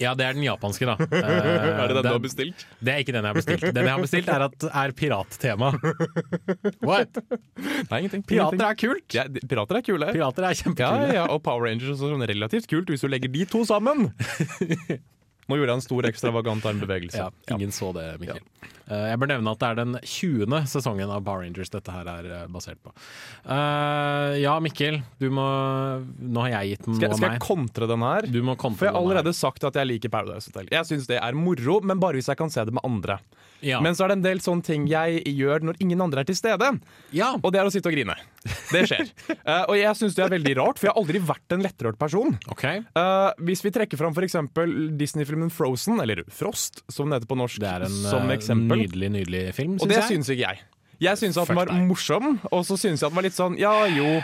Ja 0.00 0.14
det 0.16 0.24
er 0.26 0.36
den 0.38 0.44
japanske, 0.46 0.86
da. 0.88 0.94
Er 1.20 1.88
det 1.90 1.96
den 1.98 2.06
du 2.06 2.10
har 2.14 2.22
bestilt? 2.24 2.64
Det 2.80 2.92
er 2.94 3.02
ikke 3.04 3.12
den 3.14 3.24
jeg 3.26 3.30
har 3.34 3.38
bestilt. 3.38 3.66
Den 3.76 3.84
jeg 3.84 3.92
har 3.92 4.00
bestilt 4.04 4.28
er, 4.32 4.44
at, 4.48 4.66
er 4.82 4.94
pirattema. 4.96 5.70
What? 6.88 7.20
Nei, 7.60 8.00
ingenting. 8.02 8.24
Pirater 8.30 8.64
er 8.70 8.78
kult! 8.80 9.06
Ja, 9.16 9.26
de- 9.28 9.44
pirater 9.46 9.80
er 9.80 9.84
kule. 9.86 10.10
Pirater 10.16 10.48
er 10.48 10.54
Ja, 10.56 10.60
kjempekule. 10.64 11.12
ja, 11.20 11.26
og 11.30 11.42
Power 11.46 11.68
Rangers 11.68 11.92
er 11.94 12.00
sånn 12.14 12.24
relativt 12.30 12.68
kult 12.70 12.90
hvis 12.92 13.04
du 13.04 13.10
legger 13.12 13.32
de 13.36 13.44
to 13.52 13.62
sammen. 13.68 14.10
Nå 15.50 15.58
gjorde 15.58 15.74
jeg 15.74 15.82
en 15.82 15.88
stor 15.88 16.06
ekstravagant 16.10 16.66
armbevegelse. 16.70 17.24
Ja, 17.26 17.56
ingen 17.56 17.74
så 17.74 17.90
det, 17.96 18.06
Mikkel. 18.22 18.38
Eh, 18.90 19.06
jeg 19.12 19.20
bør 19.22 19.30
nevne 19.30 19.54
at 19.54 19.60
det 19.62 19.68
er 19.68 19.78
den 19.78 19.98
20. 19.98 20.56
sesongen 20.70 21.10
av 21.14 21.22
Power 21.26 21.44
Rangers 21.44 21.70
dette 21.70 21.94
her 21.94 22.08
er 22.10 22.30
eh, 22.40 22.46
basert 22.50 22.80
på. 22.82 22.94
Uh, 23.44 24.38
ja, 24.40 24.56
Mikkel, 24.62 25.00
du 25.22 25.28
må 25.34 25.44
Nå 26.20 26.42
har 26.44 26.52
jeg 26.58 26.74
gitt 26.74 26.88
noe 26.88 26.98
Skal, 26.98 27.14
skal 27.18 27.36
jeg 27.36 27.42
kontre 27.44 27.88
den 27.90 28.04
her? 28.04 28.26
Du 28.30 28.40
må 28.46 28.56
kontre 28.60 28.82
For 28.82 28.90
jeg 28.90 28.94
har 28.94 29.00
den 29.00 29.10
her. 29.10 29.20
allerede 29.20 29.36
sagt 29.36 29.66
at 29.66 29.78
jeg 29.78 29.90
liker 29.90 30.12
Paradise 30.12 30.50
Hotel. 30.50 30.70
Jeg 30.74 30.88
syns 30.88 31.08
det 31.10 31.20
er 31.20 31.38
moro, 31.38 31.78
men 31.86 32.02
bare 32.02 32.18
hvis 32.18 32.30
jeg 32.32 32.40
kan 32.40 32.52
se 32.52 32.66
det 32.66 32.74
med 32.76 32.84
andre. 32.86 33.20
Ja. 33.66 33.80
Men 33.84 33.96
så 33.96 34.04
er 34.04 34.12
det 34.12 34.18
en 34.18 34.24
del 34.24 34.40
sånne 34.44 34.64
ting 34.66 34.86
jeg 34.90 35.22
gjør 35.36 35.66
når 35.68 35.80
ingen 35.84 36.00
andre 36.00 36.24
er 36.24 36.28
til 36.30 36.38
stede. 36.38 36.70
ja. 37.16 37.32
Og 37.40 37.52
det 37.52 37.60
er 37.60 37.68
å 37.68 37.72
sitte 37.72 37.90
og 37.90 37.94
grine. 37.96 38.16
Det 38.70 38.84
skjer. 38.88 39.10
uh, 39.44 39.64
og 39.70 39.76
jeg 39.78 39.92
syns 39.98 40.16
det 40.16 40.24
er 40.24 40.34
veldig 40.34 40.56
rart, 40.60 40.80
for 40.80 40.88
jeg 40.88 40.94
har 40.94 41.00
aldri 41.02 41.22
vært 41.30 41.56
en 41.56 41.64
lettrørt 41.64 41.98
person. 42.00 42.36
Okay. 42.52 42.82
Uh, 42.96 43.30
hvis 43.46 43.64
vi 43.64 43.72
trekker 43.74 44.00
fram 44.00 44.16
f.eks. 44.16 44.38
Disney-filmen 45.00 45.52
Frozen, 45.54 46.00
eller 46.02 46.24
Frost, 46.32 46.84
som 46.88 47.08
den 47.08 47.18
heter 47.18 47.30
på 47.30 47.38
norsk, 47.38 47.60
Det 47.60 47.70
er 47.70 47.86
en 47.88 47.96
som 48.04 48.28
eh, 48.28 48.36
eksempel. 48.36 48.84
nydelig, 48.84 49.10
nydelig 49.18 49.42
film, 49.56 49.78
Og 49.80 49.90
det 49.90 50.04
syns 50.08 50.30
ikke 50.32 50.46
jeg. 50.46 50.62
Jeg 51.00 51.16
syns 51.16 51.38
at 51.40 51.48
den 51.48 51.56
var 51.56 51.72
morsom, 51.88 52.34
og 52.50 52.64
så 52.68 52.76
syns 52.76 53.00
jeg 53.00 53.08
at 53.08 53.12
den 53.12 53.20
var 53.20 53.24
litt 53.24 53.36
sånn 53.36 53.56
ja 53.60 53.74
jo. 53.88 54.20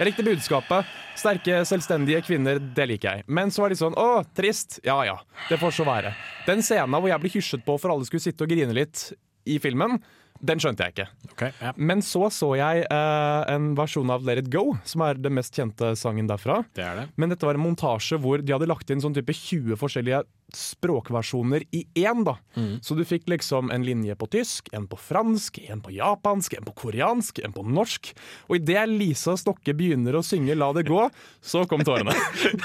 Jeg 0.00 0.08
likte 0.08 0.24
budskapet. 0.24 0.86
Sterke, 1.20 1.58
selvstendige 1.68 2.22
kvinner, 2.24 2.56
det 2.76 2.86
liker 2.88 3.18
jeg. 3.18 3.24
Men 3.28 3.50
så 3.52 3.64
var 3.64 3.72
de 3.72 3.76
sånn 3.76 3.96
å, 4.00 4.22
trist. 4.36 4.78
Ja 4.86 4.96
ja, 5.04 5.18
det 5.50 5.58
får 5.60 5.74
så 5.76 5.84
være. 5.84 6.14
Den 6.46 6.64
scenen 6.64 6.96
hvor 6.96 7.10
jeg 7.10 7.20
ble 7.20 7.32
hysjet 7.34 7.66
på 7.66 7.76
for 7.80 7.92
alle 7.92 8.08
skulle 8.08 8.24
sitte 8.24 8.46
og 8.46 8.52
grine 8.52 8.76
litt 8.76 9.10
i 9.48 9.58
filmen, 9.60 9.98
den 10.40 10.60
skjønte 10.62 10.86
jeg 10.86 10.94
ikke. 10.94 11.08
Okay, 11.34 11.52
ja. 11.60 11.72
Men 11.76 12.02
så 12.04 12.28
så 12.32 12.54
jeg 12.56 12.84
eh, 12.86 13.40
en 13.52 13.72
versjon 13.78 14.10
av 14.12 14.24
Let 14.26 14.42
It 14.44 14.50
Go, 14.52 14.74
som 14.88 15.04
er 15.04 15.20
den 15.20 15.36
mest 15.36 15.56
kjente 15.56 15.92
sangen 16.00 16.30
derfra. 16.30 16.62
Det 16.76 16.84
er 16.84 17.02
det. 17.02 17.06
Men 17.20 17.32
dette 17.32 17.46
var 17.46 17.58
en 17.58 17.64
montasje 17.64 18.18
hvor 18.20 18.40
de 18.40 18.54
hadde 18.54 18.68
lagt 18.70 18.90
inn 18.92 19.02
sånn 19.04 19.16
type 19.16 19.34
20 19.36 19.76
forskjellige 19.80 20.22
språkversjoner 20.56 21.64
i 21.76 21.84
én. 22.02 22.24
da. 22.26 22.36
Så 22.82 22.96
du 22.98 23.04
fikk 23.06 23.28
liksom 23.30 23.70
en 23.70 23.84
linje 23.86 24.16
på 24.18 24.26
tysk, 24.32 24.70
en 24.74 24.88
på 24.90 24.98
fransk, 24.98 25.60
en 25.70 25.82
på 25.84 25.92
japansk, 25.94 26.56
en 26.58 26.66
på 26.66 26.74
koreansk, 26.84 27.42
en 27.44 27.54
på 27.54 27.64
norsk. 27.66 28.12
Og 28.48 28.58
idet 28.58 28.86
Lisa 28.90 29.36
Stokke 29.38 29.76
begynner 29.76 30.18
å 30.18 30.24
synge 30.26 30.56
'La 30.56 30.72
det 30.72 30.88
gå', 30.88 31.10
så 31.40 31.66
kom 31.68 31.84
tårene. 31.86 32.16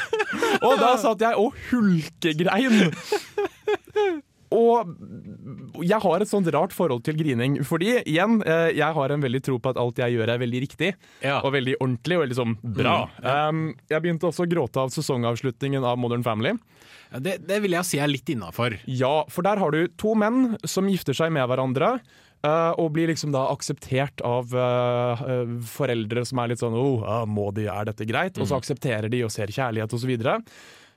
og 0.65 0.79
da 0.81 0.95
satt 0.97 1.21
jeg 1.21 1.37
og 1.37 1.53
hulkegrein. 1.69 2.95
Og 4.55 5.83
jeg 5.83 5.99
har 6.01 6.23
et 6.23 6.29
sånt 6.31 6.47
rart 6.55 6.73
forhold 6.75 7.03
til 7.05 7.17
grining. 7.19 7.57
Fordi 7.67 7.97
igjen, 8.03 8.39
eh, 8.47 8.71
jeg 8.77 8.95
har 8.97 9.13
en 9.13 9.23
veldig 9.25 9.41
tro 9.43 9.59
på 9.59 9.73
at 9.73 9.79
alt 9.81 9.99
jeg 9.99 10.15
gjør 10.15 10.31
er 10.33 10.41
veldig 10.41 10.61
riktig. 10.63 10.91
Ja. 11.25 11.41
Og 11.41 11.53
veldig 11.55 11.77
ordentlig 11.81 12.17
og 12.17 12.23
veldig 12.25 12.39
sånn 12.39 12.57
bra. 12.77 12.97
Um, 13.21 13.65
jeg 13.91 14.03
begynte 14.05 14.29
også 14.29 14.45
å 14.45 14.51
gråte 14.51 14.81
av 14.85 14.93
sesongavslutningen 14.95 15.85
av 15.85 15.99
Modern 16.01 16.23
Family. 16.25 16.55
Ja, 17.11 17.19
Det, 17.19 17.39
det 17.47 17.61
vil 17.63 17.75
jeg 17.77 17.87
si 17.87 17.99
er 18.01 18.11
litt 18.11 18.29
innafor. 18.31 18.77
Ja, 18.89 19.23
for 19.31 19.45
der 19.45 19.61
har 19.61 19.75
du 19.75 19.89
to 19.99 20.15
menn 20.17 20.55
som 20.65 20.87
gifter 20.91 21.17
seg 21.17 21.33
med 21.35 21.47
hverandre. 21.51 21.97
eh, 22.45 22.71
og 22.81 22.91
blir 22.95 23.09
liksom 23.09 23.31
da 23.33 23.47
akseptert 23.51 24.21
av 24.25 24.53
uh, 24.53 25.55
foreldre 25.65 26.25
som 26.27 26.41
er 26.43 26.51
litt 26.51 26.61
sånn 26.61 26.75
oh, 26.77 27.23
må 27.25 27.49
de, 27.55 27.67
er 27.71 27.87
dette 27.89 28.05
greit? 28.05 28.37
Og 28.37 28.49
så 28.49 28.59
aksepterer 28.59 29.09
de 29.09 29.23
og 29.25 29.33
ser 29.33 29.53
kjærlighet 29.53 29.95
osv. 29.97 30.15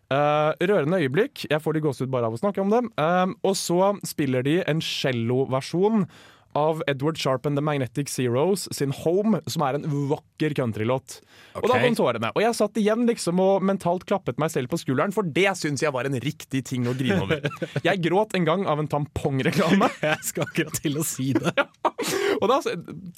Uh, 0.09 0.57
rørende 0.65 1.03
øyeblikk. 1.03 1.45
Jeg 1.51 1.61
får 1.61 1.77
de 1.77 1.85
gåsehud 1.85 2.11
bare 2.13 2.31
av 2.31 2.37
å 2.37 2.41
snakke 2.41 2.63
om 2.65 2.73
det. 2.73 2.81
Uh, 2.97 3.35
og 3.45 3.55
så 3.61 3.93
spiller 4.09 4.47
de 4.47 4.61
en 4.65 4.81
celloversjon 4.85 6.09
av 6.57 6.81
Edward 6.89 7.19
Sharp 7.21 7.47
and 7.47 7.59
The 7.59 7.63
Magnetic 7.63 8.09
Zeros 8.09 8.69
sin 8.75 8.93
Home, 9.03 9.41
som 9.47 9.63
er 9.67 9.77
en 9.79 9.85
vakker 10.11 10.55
countrylåt. 10.57 11.19
Og 11.61 11.69
da 11.69 11.79
kom 11.83 11.97
tårene. 11.99 12.31
Og 12.35 12.43
jeg 12.43 12.57
satt 12.57 12.81
igjen 12.81 13.05
liksom 13.09 13.43
og 13.43 13.67
mentalt 13.67 14.07
klappet 14.09 14.41
meg 14.41 14.53
selv 14.55 14.73
på 14.73 14.81
skulderen, 14.81 15.15
for 15.15 15.27
det 15.27 15.51
syns 15.61 15.85
jeg 15.85 15.95
var 15.95 16.09
en 16.09 16.19
riktig 16.25 16.65
ting 16.71 16.89
å 16.89 16.97
grine 16.99 17.21
over. 17.27 17.45
Jeg 17.89 18.01
gråt 18.05 18.35
en 18.37 18.47
gang 18.47 18.65
av 18.71 18.81
en 18.81 18.89
tampongreklame. 18.91 19.91
Jeg 20.03 20.25
skal 20.31 20.49
akkurat 20.49 20.81
til 20.83 20.99
å 20.99 21.05
si 21.07 21.31
det. 21.37 21.53
Og 22.41 22.49
da, 22.51 22.59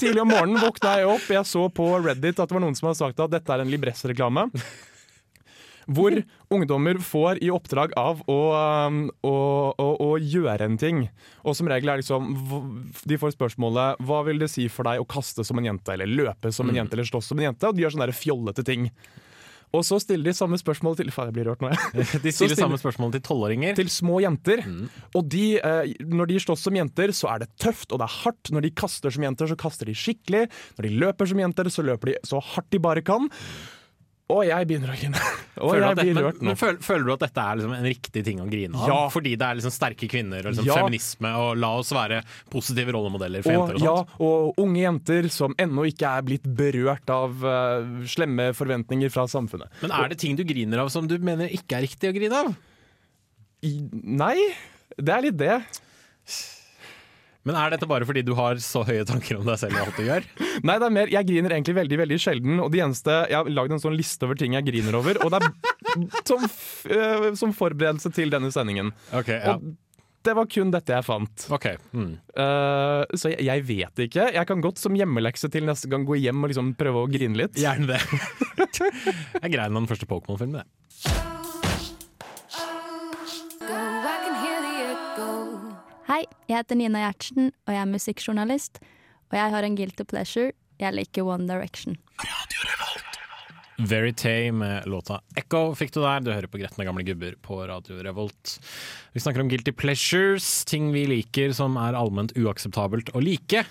Tidlig 0.00 0.22
om 0.24 0.30
morgenen 0.32 0.60
våkna 0.62 0.94
jeg 0.98 1.08
opp, 1.10 1.26
jeg 1.28 1.44
så 1.46 1.66
på 1.74 1.84
Reddit 2.00 2.38
at 2.40 2.48
det 2.48 2.56
var 2.56 2.62
noen 2.64 2.76
som 2.78 2.88
hadde 2.88 3.00
sagt 3.02 3.20
at 3.20 3.32
dette 3.32 3.52
er 3.52 3.62
en 3.62 3.68
Libress-reklame. 3.70 4.46
Hvor 5.86 6.16
ungdommer 6.52 7.00
får 7.02 7.40
i 7.44 7.50
oppdrag 7.54 7.94
av 7.98 8.20
å, 8.30 8.40
um, 8.88 9.00
å, 9.26 9.36
å, 9.72 9.88
å 10.04 10.10
gjøre 10.18 10.68
en 10.68 10.76
ting. 10.80 11.06
Og 11.44 11.56
som 11.56 11.70
regel 11.70 11.92
er 11.92 12.02
liksom 12.02 12.34
De 13.08 13.16
får 13.20 13.32
spørsmålet 13.36 14.02
Hva 14.04 14.20
vil 14.26 14.42
det 14.42 14.50
si 14.52 14.66
for 14.72 14.88
deg 14.88 15.00
å 15.00 15.08
kaste 15.08 15.44
som 15.46 15.60
en 15.60 15.70
jente, 15.70 15.94
eller 15.94 16.10
løpe 16.10 16.52
som 16.54 16.68
en 16.68 16.82
jente, 16.82 16.96
eller 16.96 17.08
slåss 17.08 17.32
som 17.32 17.40
en 17.40 17.50
jente? 17.50 17.68
Og 17.68 17.76
de 17.76 17.86
gjør 17.86 17.96
sånne 17.96 18.14
fjollete 18.16 18.66
ting. 18.66 18.90
Og 19.70 19.84
så 19.86 20.00
stiller 20.02 20.32
de 20.32 20.34
samme 20.34 20.58
spørsmål 20.58 20.96
til 20.98 21.12
Faen, 21.14 21.28
jeg 21.30 21.36
blir 21.36 21.46
rørt 21.46 21.60
nå, 21.62 21.70
jeg. 21.70 22.06
De 22.24 22.32
stiller 22.34 22.58
samme 22.58 22.78
spørsmål 22.80 23.14
til 23.14 23.22
tolvåringer. 23.26 23.76
til 23.78 23.90
små 23.92 24.18
jenter. 24.24 24.64
Og 25.14 25.28
de, 25.30 25.44
eh, 25.62 25.92
når 26.10 26.32
de 26.32 26.40
slåss 26.42 26.66
som 26.66 26.74
jenter, 26.74 27.14
så 27.14 27.30
er 27.34 27.44
det 27.44 27.52
tøft 27.62 27.94
og 27.94 28.02
det 28.02 28.08
er 28.08 28.16
hardt. 28.24 28.50
Når 28.50 28.66
de 28.66 28.72
kaster 28.82 29.14
som 29.14 29.26
jenter, 29.26 29.50
så 29.50 29.58
kaster 29.58 29.86
de 29.86 29.94
skikkelig. 29.94 30.48
Når 30.78 30.88
de 30.88 30.94
løper 31.04 31.30
som 31.30 31.42
jenter, 31.44 31.70
så 31.70 31.86
løper 31.86 32.12
de 32.12 32.16
så 32.26 32.42
hardt 32.42 32.70
de 32.74 32.82
bare 32.82 33.04
kan. 33.06 33.30
Og 34.30 34.44
jeg 34.46 34.66
begynner 34.70 34.92
å 34.92 34.96
grine. 34.96 35.20
Og 35.60 35.70
Føler 35.74 35.84
jeg 35.86 35.96
det, 35.98 36.04
blir 36.06 36.14
men, 36.16 36.24
rørt 36.24 36.38
nå. 36.40 36.46
men 36.50 36.58
føler, 36.60 36.78
føler 36.86 37.04
du 37.08 37.12
at 37.16 37.22
dette 37.24 37.44
er 37.44 37.58
liksom 37.60 37.72
en 37.76 37.86
riktig 37.88 38.22
ting 38.28 38.38
å 38.40 38.46
grine 38.50 38.78
av? 38.78 38.86
Ja. 38.92 38.98
Fordi 39.12 39.32
det 39.40 39.46
er 39.48 39.58
liksom 39.58 39.74
sterke 39.74 40.08
kvinner 40.12 40.46
og 40.46 40.52
liksom 40.54 40.68
Ja. 40.70 40.76
feminisme, 40.80 41.32
og 41.42 41.50
la 41.60 41.70
oss 41.80 41.90
være 41.96 42.22
positive 42.52 42.94
rollemodeller 42.96 43.42
for 43.44 43.50
Og, 43.52 43.58
jenter 43.58 43.74
og 43.74 43.82
sånt? 43.82 44.14
ja, 44.14 44.24
og 44.30 44.62
unge 44.64 44.80
jenter 44.84 45.28
som 45.34 45.56
ennå 45.60 45.88
ikke 45.90 46.14
er 46.20 46.26
blitt 46.30 46.46
berørt 46.62 47.10
av 47.12 47.44
uh, 47.44 48.06
slemme 48.08 48.50
forventninger 48.56 49.12
fra 49.12 49.26
samfunnet. 49.30 49.68
Men 49.82 49.92
er 49.98 50.14
det 50.14 50.20
ting 50.22 50.38
du 50.38 50.44
griner 50.48 50.84
av 50.84 50.92
som 50.94 51.08
du 51.10 51.16
mener 51.18 51.50
ikke 51.50 51.80
er 51.80 51.86
riktig 51.88 52.12
å 52.12 52.16
grine 52.16 52.44
av? 52.44 52.54
I, 53.66 53.74
nei, 53.92 54.36
det 54.96 55.12
er 55.18 55.26
litt 55.26 55.40
det. 55.40 55.58
Men 57.48 57.56
er 57.56 57.72
dette 57.72 57.88
bare 57.88 58.06
fordi 58.08 58.22
du 58.26 58.34
har 58.36 58.58
så 58.60 58.82
høye 58.84 59.04
tanker 59.08 59.38
om 59.38 59.46
deg 59.48 59.60
selv 59.62 59.78
i 59.78 59.80
alt 59.80 59.96
du 59.96 60.04
gjør? 60.04 60.26
Nei, 60.68 60.76
det 60.76 60.88
er 60.88 60.96
mer, 60.96 61.12
jeg 61.12 61.28
griner 61.30 61.56
egentlig 61.56 61.76
veldig 61.78 62.00
veldig 62.02 62.18
sjelden. 62.20 62.58
Og 62.60 62.72
de 62.74 62.82
eneste, 62.84 63.20
Jeg 63.30 63.38
har 63.38 63.52
lagd 63.52 63.76
en 63.76 63.82
sånn 63.82 63.96
liste 63.96 64.28
over 64.28 64.38
ting 64.40 64.56
jeg 64.58 64.66
griner 64.68 64.98
over, 64.98 65.20
og 65.24 65.32
det 65.32 65.40
er 65.40 66.18
som, 66.28 66.44
øh, 66.44 67.30
som 67.38 67.54
forberedelse 67.56 68.12
til 68.16 68.32
denne 68.32 68.52
sendingen. 68.54 68.92
Ok, 69.16 69.32
ja. 69.32 69.56
Og 69.56 69.72
det 70.20 70.34
var 70.36 70.48
kun 70.52 70.72
dette 70.74 70.92
jeg 70.92 71.06
fant. 71.06 71.46
Ok, 71.56 71.66
mm. 71.96 72.12
Uh, 72.36 73.08
så 73.16 73.32
jeg, 73.32 73.40
jeg 73.48 73.64
vet 73.70 74.04
ikke. 74.04 74.28
Jeg 74.36 74.48
kan 74.50 74.60
godt 74.64 74.82
som 74.82 74.96
hjemmelekse 74.98 75.48
til 75.52 75.64
neste 75.68 75.88
gang 75.88 76.04
gå 76.08 76.20
hjem 76.20 76.44
og 76.44 76.52
liksom 76.52 76.74
prøve 76.80 77.06
å 77.06 77.10
grine 77.10 77.40
litt. 77.40 77.56
Gjerne 77.56 77.94
det. 77.94 78.02
jeg 79.40 79.56
grein 79.56 79.72
av 79.72 79.80
den 79.80 79.90
første 79.90 80.10
Pokémon-filmen, 80.10 80.60
jeg. 80.60 81.29
Hei, 86.10 86.24
jeg 86.50 86.58
heter 86.58 86.74
Nina 86.74 87.04
Gjertsen, 87.04 87.52
og 87.68 87.70
jeg 87.70 87.78
er 87.78 87.86
musikkjournalist. 87.86 88.80
Og 89.30 89.36
jeg 89.38 89.52
har 89.52 89.62
en 89.62 89.76
guilty 89.78 90.02
pleasure. 90.10 90.50
Jeg 90.82 90.96
liker 90.96 91.22
One 91.22 91.46
Direction. 91.46 91.94
Very 93.78 94.10
med 94.50 94.88
låta 94.90 95.20
Echo 95.38 95.72
fikk 95.78 95.94
du 95.94 96.00
der. 96.02 96.20
Du 96.20 96.32
hører 96.32 96.50
på 96.50 96.58
Gretne 96.58 96.84
gamle 96.84 97.04
gubber 97.06 97.36
på 97.40 97.60
Radio 97.62 98.02
Revolt. 98.02 98.58
Vi 99.14 99.22
snakker 99.22 99.40
om 99.40 99.48
guilty 99.48 99.70
pleasures, 99.70 100.64
ting 100.64 100.90
vi 100.92 101.06
liker 101.06 101.54
som 101.54 101.78
er 101.78 101.94
allment 101.94 102.34
uakseptabelt 102.34 103.14
å 103.14 103.22
like. 103.22 103.62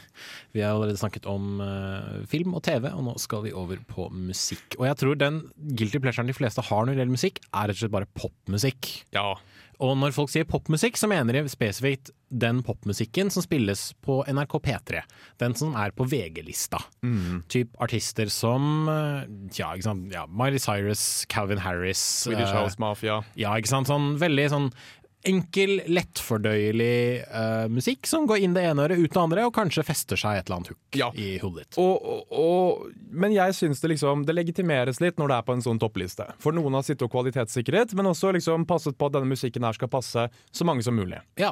Vi 0.56 0.63
har 0.63 0.78
allerede 0.78 0.97
snakket 0.97 1.28
om 1.28 1.60
uh, 1.60 2.23
film 2.32 2.56
og 2.56 2.63
TV, 2.63 2.88
og 2.88 3.04
nå 3.04 3.19
skal 3.19 3.43
vi 3.49 3.52
over 3.54 3.84
på 3.91 4.08
musikk. 4.15 4.80
Og 4.80 4.88
jeg 4.88 5.02
tror 5.04 5.19
den 5.19 5.43
guilty 5.75 5.99
pleasuren 5.99 6.32
de 6.32 6.39
fleste 6.39 6.63
har 6.71 6.88
når 6.88 6.95
det 6.95 7.04
gjelder 7.04 7.19
musikk, 7.19 7.43
er 7.52 7.67
rett 7.67 7.75
og 7.75 7.84
slett 7.84 7.97
bare 7.99 8.13
popmusikk. 8.15 8.93
Ja. 9.12 9.34
Og 9.79 9.95
når 9.95 10.11
folk 10.15 10.31
sier 10.31 10.47
popmusikk, 10.47 10.97
så 10.99 11.07
mener 11.07 11.37
de 11.37 11.51
spesifikt 11.51 12.11
den 12.29 12.59
popmusikken 12.65 13.31
som 13.33 13.43
spilles 13.45 13.93
på 14.05 14.19
NRK 14.27 14.57
P3. 14.65 15.01
Den 15.41 15.55
som 15.57 15.71
er 15.79 15.93
på 15.95 16.05
VG-lista. 16.11 16.81
Typ 17.49 17.71
artister 17.81 18.29
som 18.33 18.89
eh, 18.91 19.23
ja, 19.57 19.71
ikke 19.71 19.87
sant? 19.87 20.09
Ja, 20.13 20.25
Miley 20.27 20.59
Cyrus, 20.61 21.23
Calvin 21.31 21.63
Harris 21.63 22.01
Swedish 22.25 22.51
eh, 22.51 22.57
House 22.59 22.81
Mafia. 22.81 23.21
Ja, 23.39 23.55
ikke 23.57 23.71
sant? 23.71 23.89
Sånn 23.89 24.17
veldig 24.21 24.49
sånn 24.51 24.69
enkel, 25.27 25.82
lettfordøyelig 25.91 27.25
uh, 27.27 27.65
musikk 27.71 28.08
som 28.08 28.27
går 28.29 28.39
inn 28.45 28.53
det 28.55 28.63
ene 28.69 28.86
øret, 28.86 29.01
ut 29.03 29.12
det 29.12 29.19
andre, 29.21 29.45
og 29.49 29.53
kanskje 29.55 29.84
fester 29.88 30.19
seg 30.19 30.38
et 30.39 30.47
eller 30.47 30.60
annet 30.62 30.71
hook 30.71 30.99
Ja. 30.99 31.10
i 31.19 31.38
hodet 31.41 31.65
ditt. 31.67 31.79
Og, 31.82 32.25
og, 32.32 32.86
men 33.12 33.36
jeg 33.36 33.55
syns 33.58 33.82
det 33.84 33.91
liksom 33.95 34.23
Det 34.27 34.36
legitimeres 34.38 35.01
litt 35.03 35.19
når 35.19 35.27
det 35.34 35.38
er 35.41 35.47
på 35.49 35.58
en 35.58 35.65
sånn 35.65 35.82
toppliste. 35.82 36.29
For 36.39 36.55
noen 36.55 36.77
har 36.79 36.86
sittet 36.88 37.03
og 37.10 37.12
kvalitetssikret, 37.13 37.93
men 37.99 38.08
også 38.13 38.32
liksom 38.38 38.65
passet 38.69 38.97
på 38.97 39.10
at 39.10 39.17
denne 39.17 39.29
musikken 39.34 39.67
her 39.67 39.75
skal 39.75 39.91
passe 39.91 40.27
så 40.32 40.67
mange 40.67 40.86
som 40.86 40.95
mulig. 40.95 41.19
Ja, 41.39 41.51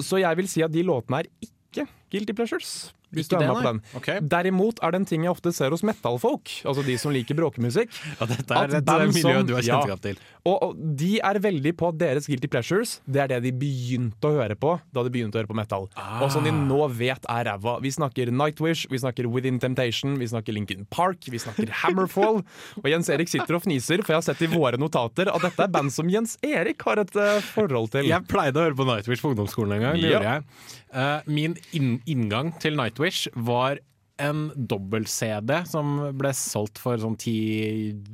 Så 0.00 0.20
jeg 0.22 0.36
vil 0.38 0.48
si 0.48 0.62
at 0.64 0.72
de 0.72 0.82
låtene 0.86 1.24
er 1.24 1.28
ikke 1.44 1.88
guilty 2.14 2.32
pleasures. 2.32 2.92
Ikke 3.22 3.40
det, 3.40 3.48
nei. 3.50 3.62
den. 3.68 3.80
Ok. 3.98 4.10
Derimot 4.34 4.82
er 4.82 4.94
det 4.94 5.00
en 5.02 5.08
ting 5.08 5.26
jeg 5.26 5.32
ofte 5.34 5.52
ser 5.54 5.74
hos 5.74 5.84
metal-folk, 5.86 6.52
altså 6.64 6.84
de 6.86 6.96
som 7.00 7.14
liker 7.14 7.38
bråkemusikk. 7.38 7.92
Ja, 8.20 8.26
dette 8.30 8.54
er 8.56 8.74
et 8.78 8.88
eh, 8.88 9.08
miljø 9.10 9.40
du 9.44 9.54
har 9.56 9.64
ja. 9.64 9.78
kjennskap 9.80 10.02
til. 10.04 10.18
Og, 10.44 10.56
og 10.62 10.80
de 11.00 11.14
er 11.24 11.38
veldig 11.40 11.72
på 11.80 11.88
at 11.88 11.96
deres 11.98 12.26
guilty 12.28 12.50
pleasures 12.52 12.98
Det 13.08 13.22
er 13.22 13.30
det 13.32 13.38
de 13.46 13.52
begynte 13.56 14.28
å 14.28 14.34
høre 14.36 14.56
på 14.60 14.74
da 14.92 15.04
de 15.06 15.12
begynte 15.14 15.38
å 15.38 15.40
høre 15.40 15.50
på 15.50 15.56
metal. 15.56 15.86
Og 16.20 16.28
som 16.32 16.44
de 16.44 16.52
nå 16.54 16.82
vet 16.92 17.24
er 17.32 17.48
ræva. 17.48 17.78
Vi 17.82 17.90
snakker 17.94 18.30
Nightwish, 18.34 18.84
vi 18.92 19.00
snakker 19.00 19.28
Within 19.32 19.58
Temptation, 19.62 20.18
vi 20.20 20.28
snakker 20.30 20.54
Linkin 20.56 20.84
Park, 20.92 21.24
vi 21.32 21.40
snakker 21.40 21.72
Hammerfall. 21.82 22.42
Og 22.82 22.88
Jens 22.90 23.08
Erik 23.12 23.30
sitter 23.32 23.56
og 23.56 23.64
fniser, 23.64 24.04
for 24.04 24.14
jeg 24.14 24.20
har 24.20 24.26
sett 24.28 24.44
i 24.44 24.50
våre 24.52 24.78
notater 24.80 25.30
at 25.32 25.42
dette 25.48 25.64
er 25.66 25.72
band 25.72 25.92
som 25.94 26.10
Jens 26.12 26.36
Erik 26.44 26.84
har 26.86 27.00
et 27.02 27.16
uh, 27.16 27.40
forhold 27.54 27.90
til. 27.96 28.08
Jeg 28.10 28.28
pleide 28.30 28.60
å 28.60 28.68
høre 28.68 28.78
på 28.78 28.86
Nightwish 28.88 29.24
på 29.24 29.32
ungdomsskolen 29.32 29.78
en 29.78 29.86
gang. 29.88 30.00
Det 30.00 30.10
Ja. 30.10 30.18
gjorde 30.18 30.34
jeg. 30.34 30.48
Uh, 30.94 31.20
min 31.26 31.56
inn 31.74 31.96
inngang 32.06 32.52
til 32.62 32.76
Nightwish 32.78 33.03
var 33.34 33.80
en 34.22 34.46
dobbel-CD 34.54 35.64
som 35.66 35.96
ble 36.14 36.30
solgt 36.38 36.78
for 36.78 36.98
sånn 37.02 37.16
ti 37.18 37.36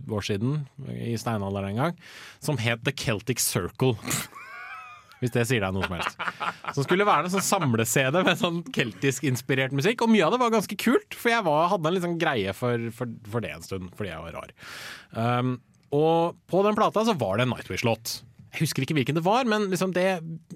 år 0.08 0.24
siden, 0.24 0.62
i 0.96 1.16
steinalderen 1.20 1.74
en 1.74 1.82
gang, 1.84 1.98
som 2.40 2.60
het 2.60 2.84
The 2.86 2.94
Celtic 2.96 3.42
Circle. 3.44 3.96
Hvis 5.20 5.34
det 5.34 5.44
sier 5.50 5.60
deg 5.60 5.74
noe 5.76 5.84
som 5.84 5.98
helst. 5.98 6.22
Som 6.72 6.86
skulle 6.86 7.04
være 7.04 7.28
en 7.28 7.34
sånn 7.34 7.44
samle-CD 7.44 8.22
med 8.24 8.38
sånn 8.40 8.62
keltisk-inspirert 8.72 9.74
musikk. 9.76 10.00
Og 10.00 10.08
mye 10.08 10.24
av 10.24 10.32
det 10.32 10.40
var 10.40 10.54
ganske 10.54 10.78
kult, 10.80 11.12
for 11.12 11.28
jeg 11.34 11.44
var, 11.44 11.66
hadde 11.74 11.92
en 11.92 12.04
sånn 12.06 12.20
greie 12.22 12.54
for, 12.56 12.86
for, 12.96 13.12
for 13.28 13.44
det 13.44 13.50
en 13.52 13.66
stund, 13.66 13.90
fordi 13.98 14.14
jeg 14.14 14.24
var 14.24 14.38
rar. 14.38 14.54
Um, 15.12 15.58
og 15.92 16.40
på 16.48 16.64
den 16.64 16.78
plata 16.78 17.04
så 17.04 17.12
var 17.20 17.36
det 17.36 17.44
en 17.44 17.52
Nightwish-låt. 17.52 18.20
Jeg 18.50 18.64
husker 18.64 18.82
ikke 18.84 18.96
hvilken 18.98 19.18
det 19.18 19.22
var, 19.26 19.46
men 19.48 19.68
liksom 19.70 19.92
det 19.94 20.06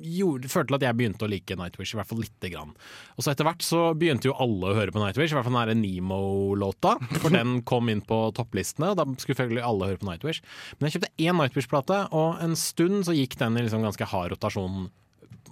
gjorde, 0.02 0.50
førte 0.50 0.72
til 0.72 0.78
at 0.80 0.86
jeg 0.88 0.98
begynte 0.98 1.26
å 1.26 1.30
like 1.30 1.56
Nightwish, 1.58 1.94
i 1.94 1.98
hvert 2.00 2.10
fall 2.10 2.22
lite 2.24 2.50
grann. 2.50 2.72
Og 3.14 3.24
så 3.24 3.32
etter 3.32 3.46
hvert 3.46 3.62
så 3.62 3.82
begynte 3.98 4.30
jo 4.30 4.34
alle 4.42 4.72
å 4.72 4.76
høre 4.78 4.94
på 4.94 5.02
Nightwish, 5.02 5.30
i 5.30 5.38
hvert 5.38 5.46
fall 5.46 5.54
den 5.54 5.60
derre 5.60 5.78
Nemo-låta. 5.78 6.96
For 7.22 7.34
den 7.34 7.60
kom 7.68 7.92
inn 7.92 8.02
på 8.04 8.18
topplistene, 8.34 8.90
og 8.92 8.98
da 8.98 9.06
skulle 9.14 9.38
selvfølgelig 9.38 9.66
alle 9.68 9.92
høre 9.92 10.02
på 10.02 10.10
Nightwish. 10.10 10.42
Men 10.78 10.88
jeg 10.88 10.96
kjøpte 10.96 11.12
én 11.28 11.38
Nightwish-plate, 11.38 12.00
og 12.18 12.42
en 12.44 12.58
stund 12.58 13.06
så 13.06 13.14
gikk 13.16 13.38
den 13.40 13.60
i 13.60 13.64
liksom 13.66 13.86
ganske 13.86 14.10
hard 14.10 14.34
rotasjon 14.34 14.88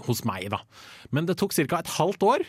hos 0.09 0.25
meg, 0.27 0.49
da. 0.53 0.63
Men 1.15 1.29
det 1.29 1.39
tok 1.41 1.55
ca. 1.55 1.79
et 1.79 1.95
halvt 1.99 2.27
år, 2.27 2.47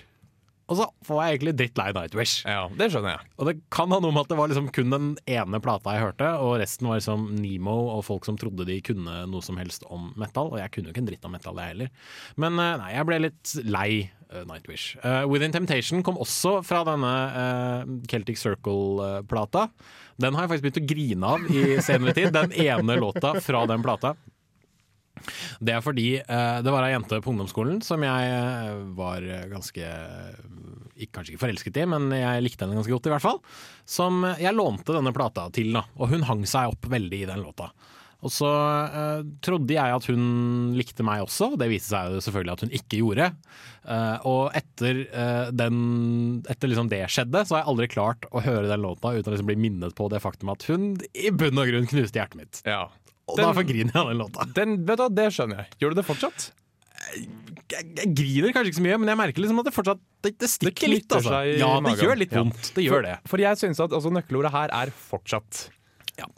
og 0.74 0.80
så 0.80 1.14
var 1.14 1.28
jeg 1.28 1.38
egentlig 1.38 1.54
drittlei 1.60 1.90
Nightwish. 1.96 2.42
Ja, 2.50 2.66
det 2.74 2.90
skjønner 2.92 3.16
jeg. 3.16 3.30
Og 3.38 3.50
det 3.50 3.56
kan 3.74 3.94
ha 3.94 4.00
noe 4.02 4.14
med 4.14 4.26
at 4.26 4.34
det 4.34 4.40
var 4.40 4.50
liksom 4.50 4.72
kun 4.74 4.94
den 4.94 5.12
ene 5.30 5.62
plata 5.64 5.94
jeg 5.96 6.08
hørte, 6.08 6.32
og 6.42 6.58
resten 6.62 6.90
var 6.90 7.00
liksom 7.00 7.28
Nemo 7.38 7.76
og 7.94 8.04
folk 8.08 8.28
som 8.28 8.40
trodde 8.40 8.66
de 8.70 8.80
kunne 8.86 9.24
noe 9.30 9.46
som 9.46 9.60
helst 9.62 9.86
om 9.94 10.12
metal. 10.20 10.52
Og 10.54 10.60
jeg 10.62 10.74
kunne 10.74 10.90
jo 10.90 10.96
ikke 10.96 11.04
en 11.06 11.12
dritt 11.12 11.30
om 11.30 11.36
metal, 11.36 11.62
jeg 11.62 11.76
heller. 11.76 11.94
Men 12.42 12.58
eh, 12.58 12.76
nei, 12.82 12.92
jeg 12.96 13.10
ble 13.10 13.22
litt 13.28 13.56
lei 13.64 13.90
eh, 14.02 14.44
Nightwish. 14.50 14.98
Uh, 15.04 15.24
Within 15.30 15.54
Temptation 15.56 16.04
kom 16.06 16.18
også 16.22 16.58
fra 16.66 16.84
denne 16.88 17.14
uh, 17.38 17.94
Celtic 18.10 18.42
Circle-plata. 18.42 19.68
Den 20.22 20.38
har 20.38 20.46
jeg 20.46 20.54
faktisk 20.54 20.68
begynt 20.68 20.84
å 20.84 20.88
grine 20.94 21.34
av 21.36 21.50
i 21.50 21.66
senere 21.84 22.18
tid. 22.18 22.34
Den 22.34 22.54
ene 22.66 22.98
låta 23.02 23.36
fra 23.44 23.66
den 23.70 23.86
plata. 23.86 24.16
Det 25.64 25.76
er 25.76 25.84
fordi 25.86 26.08
eh, 26.22 26.60
det 26.64 26.74
var 26.74 26.88
ei 26.88 26.94
jente 26.94 27.22
på 27.24 27.34
ungdomsskolen 27.34 27.82
som 27.86 28.04
jeg 28.06 28.34
eh, 28.34 28.84
var 28.98 29.26
ganske 29.52 29.88
ikke, 30.94 31.14
Kanskje 31.16 31.34
ikke 31.34 31.42
forelsket 31.42 31.80
i, 31.82 31.88
men 31.90 32.12
jeg 32.14 32.44
likte 32.46 32.66
henne 32.66 32.78
ganske 32.78 32.94
godt, 32.94 33.10
i 33.10 33.14
hvert 33.16 33.24
fall. 33.24 33.40
Som 33.90 34.22
jeg 34.38 34.54
lånte 34.56 34.94
denne 34.96 35.14
plata 35.16 35.48
til, 35.54 35.74
da. 35.76 35.82
Og 35.98 36.14
hun 36.14 36.26
hang 36.28 36.46
seg 36.48 36.76
opp 36.76 36.86
veldig 36.92 37.24
i 37.24 37.30
den 37.30 37.42
låta. 37.44 37.72
Og 38.24 38.32
så 38.32 38.48
uh, 38.48 39.22
trodde 39.44 39.76
jeg 39.76 39.96
at 39.98 40.08
hun 40.08 40.24
likte 40.78 41.04
meg 41.06 41.26
også, 41.26 41.54
og 41.54 41.60
det 41.60 41.68
viste 41.74 41.92
seg 41.92 42.16
jo 42.16 42.24
selvfølgelig 42.24 42.54
at 42.56 42.64
hun 42.64 42.76
ikke 42.80 43.00
gjorde. 43.02 43.30
Uh, 43.84 44.18
og 44.30 44.44
etter, 44.56 45.02
uh, 45.12 45.52
den, 45.52 45.82
etter 46.48 46.72
liksom 46.72 46.92
det 46.92 47.04
skjedde, 47.12 47.44
så 47.44 47.58
har 47.58 47.64
jeg 47.64 47.72
aldri 47.74 47.90
klart 47.92 48.28
å 48.32 48.44
høre 48.46 48.70
den 48.72 48.86
låta 48.86 49.12
uten 49.12 49.32
å 49.32 49.36
liksom 49.36 49.52
bli 49.52 49.60
minnet 49.60 49.96
på 49.98 50.08
det 50.14 50.24
faktum 50.24 50.54
at 50.56 50.64
hun 50.70 50.94
i 51.12 51.34
bunn 51.36 51.60
og 51.60 51.72
grunn 51.72 51.90
knuste 51.92 52.22
hjertet 52.22 52.40
mitt. 52.40 52.64
Ja. 52.64 52.86
Og 53.28 53.38
Den- 53.38 53.46
derfor 53.48 53.64
griner 53.64 53.92
jeg 53.94 54.02
av 54.02 54.08
den 54.10 54.18
låta. 54.20 54.46
Den, 54.54 54.86
vet 54.86 54.98
du, 54.98 55.10
Det 55.10 55.28
skjønner 55.32 55.56
jeg. 55.64 55.68
Gjør 55.80 55.90
du 55.90 55.96
det 56.02 56.06
fortsatt? 56.06 56.52
Jeg, 57.14 57.86
jeg 57.98 58.10
griner 58.16 58.54
kanskje 58.54 58.70
ikke 58.72 58.80
så 58.80 58.86
mye, 58.86 58.98
men 59.00 59.08
jeg 59.12 59.18
merker 59.20 59.42
liksom 59.44 59.60
at 59.60 59.66
det 59.66 59.74
fortsatt 59.76 60.00
Det, 60.24 60.38
det 60.40 60.50
stikker 60.50 60.88
det 60.88 60.90
litt, 60.90 61.10
altså. 61.12 61.40
Ja, 61.60 61.80
det 61.84 61.98
gjør 62.00 62.18
litt 62.20 62.32
Ja. 62.32 62.44
vondt. 62.44 62.74
Det 62.76 62.84
gjør 62.86 63.04
det. 63.04 63.16
For 63.28 63.38
jeg 63.38 63.58
synes 63.60 63.80
at 63.84 63.92
altså, 63.92 64.12
nøkkelordet 64.12 64.52
her 64.52 64.70
er 64.72 64.88
'fortsatt'. 64.92 65.70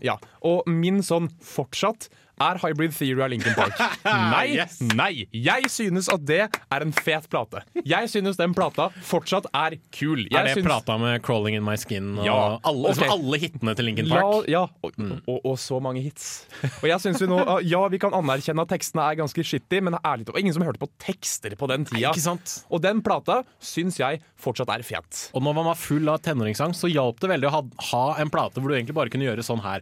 Ja. 0.01 0.17
Og 0.41 0.65
min 0.67 0.99
sånn 1.01 1.29
'fortsatt' 1.41 2.07
er 2.41 2.57
Hybrid 2.59 2.91
Theory 2.97 3.21
av 3.23 3.29
Lincoln 3.31 3.55
Park. 3.55 3.77
Nei, 4.05 4.45
Yes. 4.55 4.77
nei! 4.81 5.25
Jeg 5.31 5.69
synes 5.71 6.07
at 6.11 6.23
det 6.27 6.41
er 6.45 6.83
en 6.85 6.91
fet 6.95 7.27
plate. 7.31 7.61
Jeg 7.87 8.09
synes 8.11 8.37
den 8.39 8.53
plata 8.55 8.89
fortsatt 9.07 9.47
er 9.55 9.77
kul. 9.95 10.25
Jeg 10.29 10.35
er 10.39 10.49
det 10.49 10.53
synes- 10.57 10.67
plata 10.67 10.97
med 11.01 11.21
'Crawling 11.23 11.55
In 11.55 11.63
My 11.63 11.75
Skin' 11.79 12.17
og 12.19 12.25
Ja, 12.25 12.59
alle, 12.63 12.89
okay. 12.91 13.07
alle 13.09 13.39
hitene 13.39 13.75
til 13.75 13.85
Linkin 13.85 14.07
La, 14.09 14.21
Park? 14.21 14.47
ja, 14.51 14.63
og, 14.83 14.91
og, 15.27 15.39
og 15.45 15.57
så 15.59 15.79
mange 15.81 16.01
hits. 16.03 16.45
Og 16.83 16.87
jeg 16.89 16.99
synes 17.01 17.21
vi 17.21 17.27
nå, 17.27 17.39
Ja, 17.65 17.87
vi 17.87 17.97
kan 17.99 18.11
anerkjenne 18.13 18.61
at 18.61 18.69
tekstene 18.69 19.01
er 19.11 19.15
ganske 19.15 19.43
shitty, 19.43 19.79
men 19.81 19.95
ærlig 20.03 20.25
talt, 20.27 20.39
ingen 20.39 20.53
som 20.53 20.63
hørte 20.63 20.79
på 20.79 20.89
tekster 20.99 21.55
på 21.55 21.67
den 21.71 21.85
tida. 21.85 22.13
Sant? 22.13 22.65
Og 22.69 22.81
den 22.81 23.01
plata 23.01 23.43
syns 23.61 23.97
jeg 23.99 24.21
fortsatt 24.37 24.69
er 24.69 24.83
fet. 24.83 25.29
Og 25.33 25.41
når 25.43 25.53
man 25.55 25.65
var 25.65 25.75
full 25.75 26.07
av 26.09 26.19
tenåringsangst, 26.21 26.79
så 26.83 26.91
hjalp 26.91 27.19
det 27.19 27.29
veldig 27.29 27.47
å 27.47 27.51
ha, 27.51 27.61
ha 27.91 28.15
en 28.21 28.29
plate 28.29 28.59
hvor 28.59 28.69
du 28.69 28.75
egentlig 28.75 28.95
bare 28.95 29.09
kunne 29.09 29.25
gjøre 29.27 29.43
sånn 29.45 29.61
her. 29.63 29.81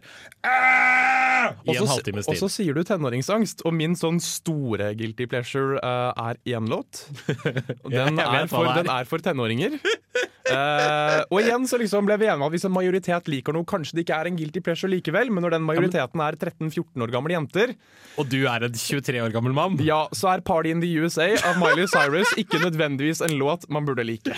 I 1.64 1.76
en 1.76 1.86
halvtimes 1.88 2.26
tid. 2.26 2.38
Så 2.44 2.50
sier 2.52 2.76
du 2.76 2.84
tenåringsangst, 2.84 3.64
og 3.64 3.72
min 3.76 3.96
sånn 3.96 4.20
store 4.22 4.90
guilty 4.98 5.26
pleasure 5.30 5.80
uh, 5.80 6.12
er 6.28 6.40
én 6.54 6.68
låt. 6.70 7.06
Den, 7.94 8.20
er 8.20 8.48
for, 8.50 8.68
den 8.76 8.88
er 8.92 9.08
for 9.08 9.22
tenåringer. 9.24 9.78
Uh, 10.44 11.22
og 11.32 11.38
igjen 11.40 11.64
så 11.68 11.78
liksom 11.80 12.04
ble 12.04 12.18
vi 12.20 12.26
enige 12.28 12.36
om 12.36 12.44
at 12.46 12.52
hvis 12.52 12.66
en 12.68 12.74
majoritet 12.74 13.30
liker 13.32 13.56
noe, 13.56 13.64
kanskje 13.68 13.96
det 13.96 14.04
ikke 14.04 14.18
er 14.20 14.28
en 14.28 14.36
guilty 14.38 14.60
pleasure 14.64 14.90
likevel, 14.92 15.30
men 15.32 15.46
når 15.46 15.56
den 15.56 15.64
majoriteten 15.64 16.22
er 16.24 16.36
13-14 16.36 17.04
år 17.06 17.14
gamle 17.14 17.32
jenter, 17.36 17.72
Og 18.20 18.28
du 18.30 18.42
er 18.50 18.66
en 18.68 18.76
23 18.76 19.22
år 19.24 19.32
gammel 19.34 19.56
mann? 19.56 19.78
ja, 19.82 20.02
så 20.12 20.34
er 20.34 20.44
Party 20.44 20.74
in 20.74 20.84
the 20.84 20.90
USA 21.00 21.30
av 21.48 21.56
Miley 21.62 21.88
Cyrus 21.90 22.34
ikke 22.40 22.60
nødvendigvis 22.62 23.24
en 23.24 23.38
låt 23.40 23.64
man 23.72 23.88
burde 23.88 24.04
like. 24.04 24.36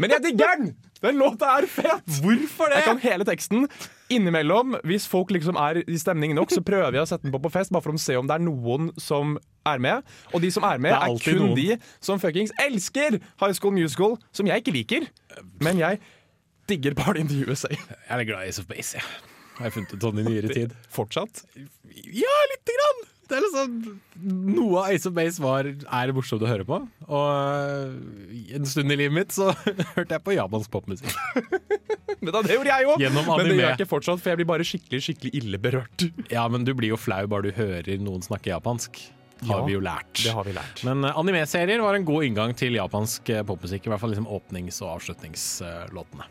Men 0.00 0.12
jeg 0.16 0.28
digger 0.28 0.52
den! 0.58 0.74
Den 1.00 1.16
låta 1.16 1.56
er 1.56 1.66
fet! 1.70 2.04
Hvorfor 2.20 2.68
det? 2.68 2.82
Jeg 2.82 2.88
kan 2.90 3.00
hele 3.02 3.24
teksten. 3.28 3.64
Innimellom, 4.10 4.74
hvis 4.88 5.06
folk 5.10 5.30
liksom 5.34 5.56
er 5.60 5.82
i 5.86 5.98
stemning 6.00 6.34
nok, 6.34 6.50
så 6.50 6.62
prøver 6.66 6.96
jeg 6.98 7.04
å 7.04 7.08
sette 7.10 7.22
den 7.28 7.34
på 7.34 7.40
på 7.44 7.52
fest, 7.54 7.70
bare 7.70 7.84
for 7.84 7.94
å 7.94 8.00
se 8.02 8.16
om 8.18 8.26
det 8.26 8.36
er 8.40 8.42
noen 8.44 8.88
som 9.00 9.36
er 9.70 9.78
med. 9.82 10.02
Og 10.34 10.42
de 10.42 10.50
som 10.50 10.64
er 10.66 10.78
med, 10.82 10.90
Det 10.90 10.96
er 10.98 11.04
er, 11.04 11.12
alltid 11.14 11.36
kun 11.38 11.44
noen. 11.46 11.56
de 11.56 11.76
som 12.02 12.18
fuckings 12.22 12.50
elsker 12.58 13.20
High 13.42 13.54
School 13.54 13.76
Musical, 13.76 14.16
som 14.34 14.46
jeg 14.50 14.64
ikke 14.64 14.74
liker. 14.74 15.06
Men 15.62 15.78
jeg 15.78 16.00
digger 16.70 16.94
Party 16.98 17.20
in 17.22 17.30
the 17.30 17.44
USA. 17.46 17.70
Jeg 17.70 18.10
er 18.10 18.18
litt 18.22 18.28
glad 18.32 18.44
i 18.46 18.50
Ace 18.50 18.58
of 18.62 18.66
Base, 18.70 18.96
jeg. 18.98 19.06
Har 19.60 19.68
jeg 19.68 19.74
funnet 19.78 19.94
ut 19.94 20.04
sånn 20.08 20.20
i 20.22 20.26
nyere 20.26 20.50
tid. 20.54 20.74
Fortsatt. 20.90 21.42
Ja, 22.16 22.36
lite 22.54 22.76
grann! 22.76 23.00
Det 23.30 23.36
er 23.38 23.44
liksom 23.44 23.74
Noe 24.56 24.80
av 24.80 24.88
Ace 24.90 25.06
of 25.06 25.14
Base 25.14 25.38
var, 25.42 25.68
er 25.70 26.12
morsomt 26.16 26.42
å 26.42 26.48
høre 26.50 26.64
på. 26.66 26.80
Og 27.06 27.28
øh, 27.30 27.92
en 28.56 28.66
stund 28.66 28.90
i 28.90 28.96
livet 28.98 29.14
mitt 29.14 29.30
så 29.36 29.52
hørte 29.94 30.16
jeg 30.16 30.24
på 30.26 30.34
japansk 30.34 30.72
popmusikk. 30.74 31.14
Men 32.20 32.34
da, 32.34 32.42
det 32.44 32.56
gjorde 32.58 32.74
jeg 32.74 32.88
òg! 32.92 33.00
Men 33.00 33.46
det 33.46 33.54
gjør 33.56 33.64
jeg 33.64 33.78
ikke 33.78 33.90
fortsatt, 33.94 34.20
for 34.20 34.32
jeg 34.32 34.40
blir 34.42 34.48
bare 34.50 34.66
skikkelig 34.66 35.00
skikkelig 35.06 35.30
ille 35.40 35.60
berørt. 35.62 36.04
Ja, 36.32 36.44
men 36.52 36.66
du 36.68 36.74
blir 36.76 36.92
jo 36.92 36.98
flau 37.00 37.22
bare 37.32 37.48
du 37.48 37.56
hører 37.56 37.96
noen 38.02 38.22
snakke 38.26 38.52
japansk. 38.52 39.00
Har 39.48 39.62
Ja, 39.62 39.64
vi 39.64 39.72
jo 39.72 39.80
lært. 39.80 40.12
Det 40.20 40.34
har 40.36 40.44
vi 40.44 40.52
lært. 40.52 40.82
Men 40.84 41.00
uh, 41.06 41.14
animeserier 41.16 41.80
var 41.80 41.96
en 41.96 42.04
god 42.04 42.26
inngang 42.28 42.52
til 42.60 42.76
japansk 42.76 43.30
eh, 43.32 43.40
popmusikk. 43.48 43.88
I 43.88 43.94
hvert 43.94 44.02
fall 44.02 44.12
liksom 44.12 44.28
åpnings- 44.28 44.82
og 44.84 44.98
avslutningslåtene. 44.98 46.28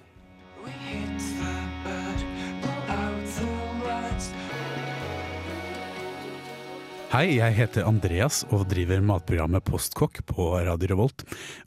Hei, 7.10 7.40
jeg 7.40 7.56
heter 7.58 7.88
Andreas 7.90 8.44
og 8.54 8.68
driver 8.70 9.00
matprogrammet 9.02 9.64
Postkokk 9.66 10.20
på 10.30 10.44
Radio 10.62 10.92
Revolt. 10.92 11.24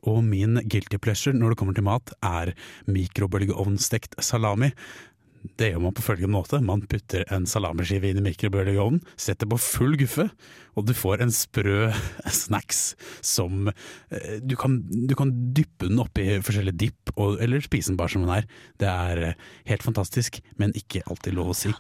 Og 0.07 0.21
min 0.23 0.61
guilty 0.71 1.01
pleasure 1.03 1.35
når 1.35 1.51
det 1.51 1.59
kommer 1.59 1.75
til 1.75 1.83
mat, 1.89 2.13
er 2.23 2.53
mikrobølgeovnstekt 2.87 4.15
salami. 4.23 4.71
Det 5.59 5.73
gjør 5.73 5.83
man 5.83 5.99
på 5.99 6.07
følgende 6.07 6.37
måte. 6.37 6.63
Man 6.63 6.87
putter 6.87 7.27
en 7.35 7.51
salamiskive 7.51 8.13
inn 8.13 8.23
i 8.23 8.25
mikrobølgeovnen, 8.29 9.03
setter 9.19 9.51
på 9.51 9.59
full 9.59 9.99
guffe, 9.99 10.29
og 10.79 10.87
du 10.87 10.95
får 10.95 11.27
en 11.27 11.35
sprø 11.35 11.91
snacks 12.45 12.93
som 13.19 13.67
eh, 13.75 14.39
du 14.39 14.55
kan, 14.55 14.79
du 14.87 15.19
kan 15.19 15.35
dyppe 15.59 15.91
den 15.91 16.07
oppi 16.07 16.37
forskjellige 16.39 16.85
dipp, 16.87 17.17
eller 17.19 17.67
spise 17.67 17.91
den 17.91 17.99
bare 17.99 18.15
som 18.15 18.29
den 18.29 18.37
er. 18.39 18.53
Det 18.79 18.95
er 18.95 19.29
eh, 19.33 19.47
helt 19.75 19.91
fantastisk, 19.91 20.39
men 20.63 20.71
ikke 20.79 21.03
alltid 21.11 21.35
lov 21.35 21.51
å 21.51 21.63
si. 21.67 21.75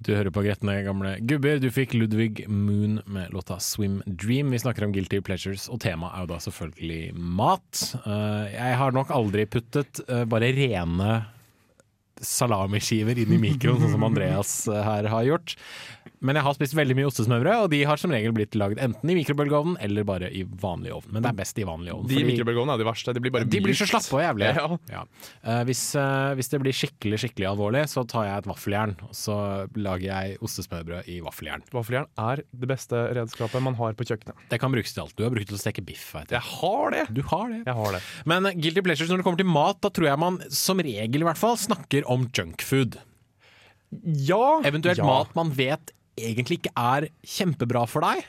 Du 0.00 0.14
hører 0.14 0.32
på 0.32 0.42
gretne 0.46 0.78
gamle 0.86 1.16
gubber. 1.28 1.58
Du 1.60 1.68
fikk 1.72 1.92
Ludvig 1.92 2.46
Moon 2.48 3.02
med 3.04 3.34
låta 3.34 3.58
'Swim 3.60 4.00
Dream'. 4.06 4.50
Vi 4.50 4.58
snakker 4.62 4.86
om 4.86 4.92
guilty 4.92 5.20
pleasures, 5.20 5.68
og 5.68 5.80
temaet 5.80 6.14
er 6.16 6.24
jo 6.24 6.30
da 6.30 6.38
selvfølgelig 6.40 7.02
mat. 7.14 7.82
Eh, 8.06 8.46
jeg 8.54 8.78
har 8.80 8.96
nok 8.96 9.12
aldri 9.12 9.44
puttet 9.44 10.00
eh, 10.08 10.24
bare 10.24 10.54
rene 10.56 11.26
salamiskiver 12.20 13.18
inn 13.20 13.32
i 13.32 13.40
mikroen, 13.40 13.80
sånn 13.80 13.94
som 13.96 14.08
Andreas 14.08 14.54
eh, 14.68 14.80
her 14.84 15.08
har 15.12 15.28
gjort. 15.28 15.56
Men 16.20 16.36
jeg 16.36 16.44
har 16.44 16.56
spist 16.56 16.76
veldig 16.76 16.96
mye 16.98 17.08
ostesmørbrød, 17.08 17.62
og 17.64 17.70
de 17.72 17.80
har 17.88 18.00
som 18.00 18.12
regel 18.12 18.34
blitt 18.36 18.56
lagd 18.58 18.80
enten 18.82 19.12
i 19.12 19.16
mikrobølgeovnen 19.16 19.78
eller 19.80 20.04
bare 20.04 20.28
i 20.36 20.42
vanlig 20.44 20.92
ovn. 20.92 21.08
Men 21.14 21.24
det 21.24 21.30
er 21.30 21.38
best 21.38 21.60
i 21.60 21.64
vanlig 21.64 21.94
ovn. 21.94 22.08
De 22.10 22.18
fordi- 22.18 22.26
mikrobølgeovnene 22.28 22.76
er 22.76 22.82
de 22.82 22.88
verste. 22.90 23.14
De 23.16 23.22
blir 23.24 23.32
bare 23.32 23.48
de 23.48 23.60
blir 23.64 23.78
så 23.78 23.88
slappe 23.88 24.18
og 24.18 24.24
jævlige. 24.24 24.50
Ja. 24.60 24.66
Ja. 24.90 25.02
Uh, 25.46 25.62
hvis, 25.64 25.80
uh, 25.96 26.34
hvis 26.36 26.50
det 26.52 26.58
blir 26.60 26.74
skikkelig 26.76 27.20
skikkelig 27.22 27.46
alvorlig, 27.48 27.84
så 27.88 28.02
tar 28.08 28.26
jeg 28.26 28.42
et 28.42 28.48
vaffeljern. 28.50 28.92
Og 29.06 29.14
så 29.16 29.36
lager 29.78 30.04
jeg 30.04 30.38
ostesmørbrød 30.44 31.08
i 31.08 31.20
vaffeljern. 31.24 31.64
Vaffeljern 31.72 32.08
er 32.20 32.42
det 32.50 32.68
beste 32.68 33.00
redskapet 33.16 33.64
man 33.64 33.78
har 33.78 33.96
på 33.96 34.04
kjøkkenet. 34.10 34.44
Det 34.50 34.60
kan 34.60 34.74
brukes 34.74 34.92
til 34.92 35.04
alt. 35.06 35.16
Du 35.16 35.24
har 35.24 35.32
brukt 35.32 35.48
det 35.48 35.54
til 35.54 35.60
å 35.60 35.62
steke 35.62 35.84
biff. 35.86 36.10
Jeg. 36.14 36.28
Jeg 36.34 36.44
har 36.44 36.94
det! 36.94 37.04
Du 37.14 37.22
har 37.30 37.48
det. 37.52 37.62
Jeg 37.64 37.76
har 37.80 37.96
det. 37.96 38.02
Men 38.28 38.50
eh, 38.50 38.58
guilty 38.58 38.84
pleasures 38.84 39.10
når 39.12 39.22
det 39.22 39.28
kommer 39.28 39.40
til 39.40 39.50
mat, 39.50 39.80
da 39.80 39.92
tror 39.94 40.10
jeg 40.10 40.20
man 40.20 40.40
som 40.52 40.82
regel 40.84 41.24
i 41.24 41.28
hvert 41.30 41.40
fall 41.40 41.56
snakker 41.60 42.06
om 42.10 42.28
junkfood. 42.36 43.00
Ja! 44.28 44.60
Eventuelt 44.68 45.00
ja. 45.00 45.08
mat 45.08 45.32
man 45.38 45.50
vet 45.56 45.94
egentlig 46.18 46.60
ikke 46.60 46.72
er 46.76 47.08
kjempebra 47.24 47.86
for 47.88 48.00
deg, 48.04 48.24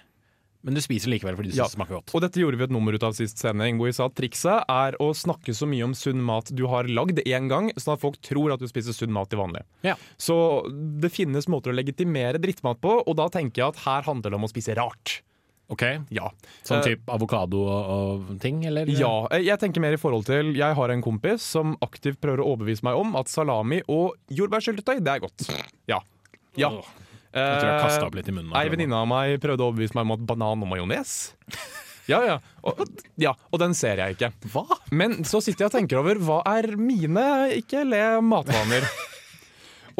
men 0.63 0.75
du 0.77 0.81
spiser 0.83 1.09
likevel 1.09 1.33
fordi 1.35 1.49
du 1.51 1.57
Ja. 1.57 1.65
smaker 1.65 1.97
godt. 1.97 2.13
Og 2.13 2.21
dette 2.21 2.37
gjorde 2.37 2.57
vi 2.59 2.63
et 2.67 2.69
nummer 2.69 2.93
ut 2.93 3.01
av 3.03 3.13
sist 3.17 3.37
sending, 3.41 3.77
hvor 3.79 3.87
vi 3.89 3.93
sa 3.97 4.05
at 4.05 4.13
trikset 4.15 4.63
er 4.69 4.93
å 5.01 5.09
snakke 5.17 5.55
så 5.57 5.65
mye 5.67 5.83
om 5.83 5.93
sunn 5.97 6.21
mat 6.21 6.51
du 6.53 6.67
har 6.67 6.83
lagd 6.85 7.17
én 7.25 7.49
gang, 7.49 7.71
sånn 7.77 7.93
at 7.95 7.99
folk 8.03 8.21
tror 8.21 8.53
at 8.53 8.59
du 8.59 8.67
spiser 8.67 8.93
sunn 8.93 9.11
mat 9.11 9.29
til 9.31 9.39
vanlig. 9.39 9.63
Ja. 9.83 9.95
Så 10.19 10.69
det 11.01 11.11
finnes 11.11 11.47
måter 11.49 11.73
å 11.73 11.75
legitimere 11.81 12.37
drittmat 12.39 12.79
på, 12.79 13.01
og 13.07 13.15
da 13.17 13.27
tenker 13.29 13.55
jeg 13.63 13.67
at 13.73 13.77
her 13.87 14.01
handler 14.03 14.29
det 14.29 14.33
om 14.37 14.45
å 14.45 14.53
spise 14.53 14.75
rart. 14.77 15.21
Ok, 15.71 15.81
Ja. 16.11 16.29
Sånn 16.65 16.79
Eh, 16.79 16.83
type 16.95 17.07
avokado 17.07 17.63
og, 17.63 18.27
og 18.29 18.39
ting, 18.41 18.63
eller? 18.65 18.85
Ja, 18.87 19.25
eh, 19.31 19.39
jeg 19.39 19.57
tenker 19.57 19.79
mer 19.79 19.93
i 19.93 19.95
forhold 19.97 20.25
til 20.25 20.53
Jeg 20.53 20.75
har 20.75 20.89
en 20.91 21.01
kompis 21.01 21.39
som 21.39 21.77
aktivt 21.81 22.19
prøver 22.19 22.39
å 22.43 22.57
overbevise 22.57 22.83
meg 22.83 22.93
om 22.99 23.15
at 23.15 23.27
salami 23.29 23.81
og 23.87 24.17
jordbærsyltetøy, 24.29 24.99
det 25.01 25.07
er 25.07 25.19
godt. 25.21 25.47
Ja. 25.87 26.01
ja. 26.57 26.69
Åh, 26.69 26.85
Jeg 27.31 27.59
tror 27.61 27.69
jeg 27.69 27.75
Eh, 27.77 27.83
kasta 27.85 28.07
opp 28.09 28.15
litt 28.17 28.27
i 28.27 28.33
munnen. 28.35 28.51
Ei 28.59 28.67
venninne 28.71 28.97
av 28.97 29.07
meg 29.07 29.37
prøvde 29.43 29.63
å 29.63 29.69
overbevise 29.71 29.95
meg 29.95 30.07
om 30.07 30.15
at 30.17 30.25
banan 30.33 30.65
og 30.65 30.71
majones 30.73 31.13
Ja, 32.09 32.17
ja. 32.25 32.39
Og, 32.67 32.81
ja. 33.21 33.31
og 33.53 33.61
den 33.61 33.75
ser 33.77 34.01
jeg 34.01 34.17
ikke. 34.17 34.31
Hva? 34.51 34.65
Men 34.91 35.21
så 35.23 35.39
sitter 35.39 35.63
jeg 35.67 35.69
og 35.71 35.75
tenker 35.77 35.99
over 36.01 36.19
hva 36.19 36.41
er 36.57 36.73
mine 36.75 37.23
ikke 37.61 37.85
le 37.87 38.01
matvaner. 38.25 38.87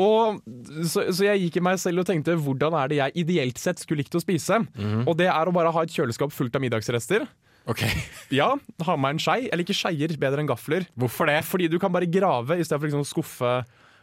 Og 0.02 0.42
så, 0.88 1.06
så 1.14 1.28
jeg 1.28 1.46
gikk 1.46 1.60
i 1.60 1.64
meg 1.70 1.80
selv 1.80 2.04
og 2.04 2.08
tenkte 2.10 2.36
hvordan 2.42 2.76
er 2.80 2.92
det 2.92 3.00
jeg 3.00 3.16
ideelt 3.24 3.62
sett 3.62 3.80
skulle 3.84 4.02
likt 4.04 4.18
å 4.18 4.24
spise? 4.24 4.60
Og 5.06 5.14
det 5.20 5.30
er 5.32 5.48
å 5.48 5.54
bare 5.56 5.72
ha 5.76 5.84
et 5.86 5.94
kjøleskap 5.94 6.34
fullt 6.36 6.58
av 6.58 6.64
middagsrester. 6.66 7.28
Ok, 7.70 7.84
Ja, 8.40 8.56
ha 8.88 8.98
med 8.98 9.16
en 9.18 9.22
skei. 9.22 9.44
Jeg 9.46 9.62
liker 9.62 9.78
skeier 9.78 10.16
bedre 10.20 10.42
enn 10.42 10.50
gafler. 10.50 10.88
Hvorfor 10.98 11.30
det? 11.30 11.42
Fordi 11.48 11.70
du 11.72 11.78
kan 11.80 11.94
bare 11.94 12.10
grave 12.10 12.58
istedenfor 12.60 12.90
liksom 12.90 13.06
å 13.06 13.12
skuffe 13.12 13.54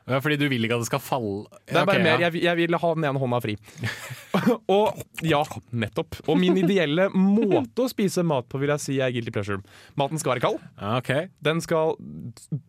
Ja, 0.08 0.20
fordi 0.24 0.38
du 0.40 0.46
vil 0.50 0.64
ikke 0.64 0.78
at 0.78 0.84
det 0.84 0.88
skal 0.88 1.02
falle 1.02 1.44
Det 1.68 1.76
er 1.76 1.84
bare 1.88 1.98
okay, 1.98 2.04
mer, 2.04 2.22
ja. 2.22 2.28
jeg, 2.28 2.42
jeg 2.46 2.58
vil 2.62 2.78
ha 2.80 2.92
den 2.96 3.06
ene 3.10 3.22
hånda 3.22 3.40
fri. 3.44 3.56
og 4.78 5.02
ja, 5.26 5.42
nettopp. 5.70 6.20
Og 6.26 6.38
min 6.40 6.56
ideelle 6.62 7.08
måte 7.14 7.84
å 7.84 7.90
spise 7.90 8.24
mat 8.26 8.48
på 8.48 8.60
vil 8.62 8.72
jeg 8.74 8.84
si 8.84 8.98
er 9.04 9.12
guilty 9.14 9.34
pleasure. 9.34 9.60
Maten 10.00 10.20
skal 10.20 10.36
være 10.36 10.44
kald. 10.46 10.62
Okay. 10.98 11.28
Den 11.44 11.62
skal 11.64 11.96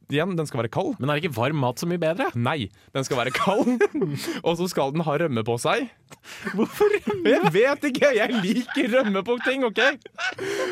Igjen, 0.09 0.33
den 0.37 0.47
skal 0.49 0.63
være 0.63 0.71
kald. 0.73 0.95
Men 0.99 1.11
er 1.11 1.21
ikke 1.21 1.35
varm 1.35 1.59
mat 1.61 1.81
så 1.81 1.87
mye 1.89 2.01
bedre? 2.01 2.29
Nei, 2.33 2.71
den 2.95 3.05
skal 3.05 3.19
være 3.21 3.33
kald. 3.35 3.77
og 4.47 4.55
så 4.59 4.69
skal 4.71 4.93
den 4.95 5.05
ha 5.05 5.17
rømme 5.21 5.43
på 5.45 5.57
seg. 5.61 5.89
Hvorfor? 6.57 6.89
rømme? 7.05 7.29
Jeg 7.29 7.53
vet 7.53 7.89
ikke! 7.91 8.11
Jeg 8.17 8.41
liker 8.43 8.89
rømme 8.97 9.23
på 9.25 9.37
ting, 9.45 9.65
OK? 9.67 9.81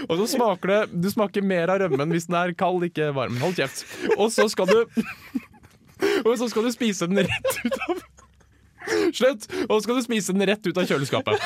Og 0.08 0.16
så 0.22 0.28
smaker 0.34 0.74
det 0.74 0.80
Du 1.04 1.10
smaker 1.14 1.46
mer 1.46 1.74
av 1.74 1.84
rømmen 1.84 2.16
hvis 2.16 2.28
den 2.30 2.40
er 2.40 2.56
kald, 2.58 2.86
ikke 2.88 3.12
varm. 3.16 3.38
Hold 3.44 3.58
kjeft. 3.60 3.86
Og 4.18 4.32
så 4.34 4.48
skal 4.52 4.70
du 4.72 4.80
Og 6.34 6.40
så 6.42 6.50
skal 6.52 6.68
du 6.68 6.74
spise 6.76 7.10
den 7.10 7.24
rett 7.28 7.60
ut 7.63 7.82
av 7.88 8.06
Slutt! 8.88 9.50
Og 9.68 9.74
så 9.78 9.82
skal 9.84 9.98
du 10.00 10.06
spise 10.06 10.36
den 10.36 10.48
rett 10.48 10.68
ut 10.68 10.78
av 10.80 10.88
kjøleskapet. 10.88 11.42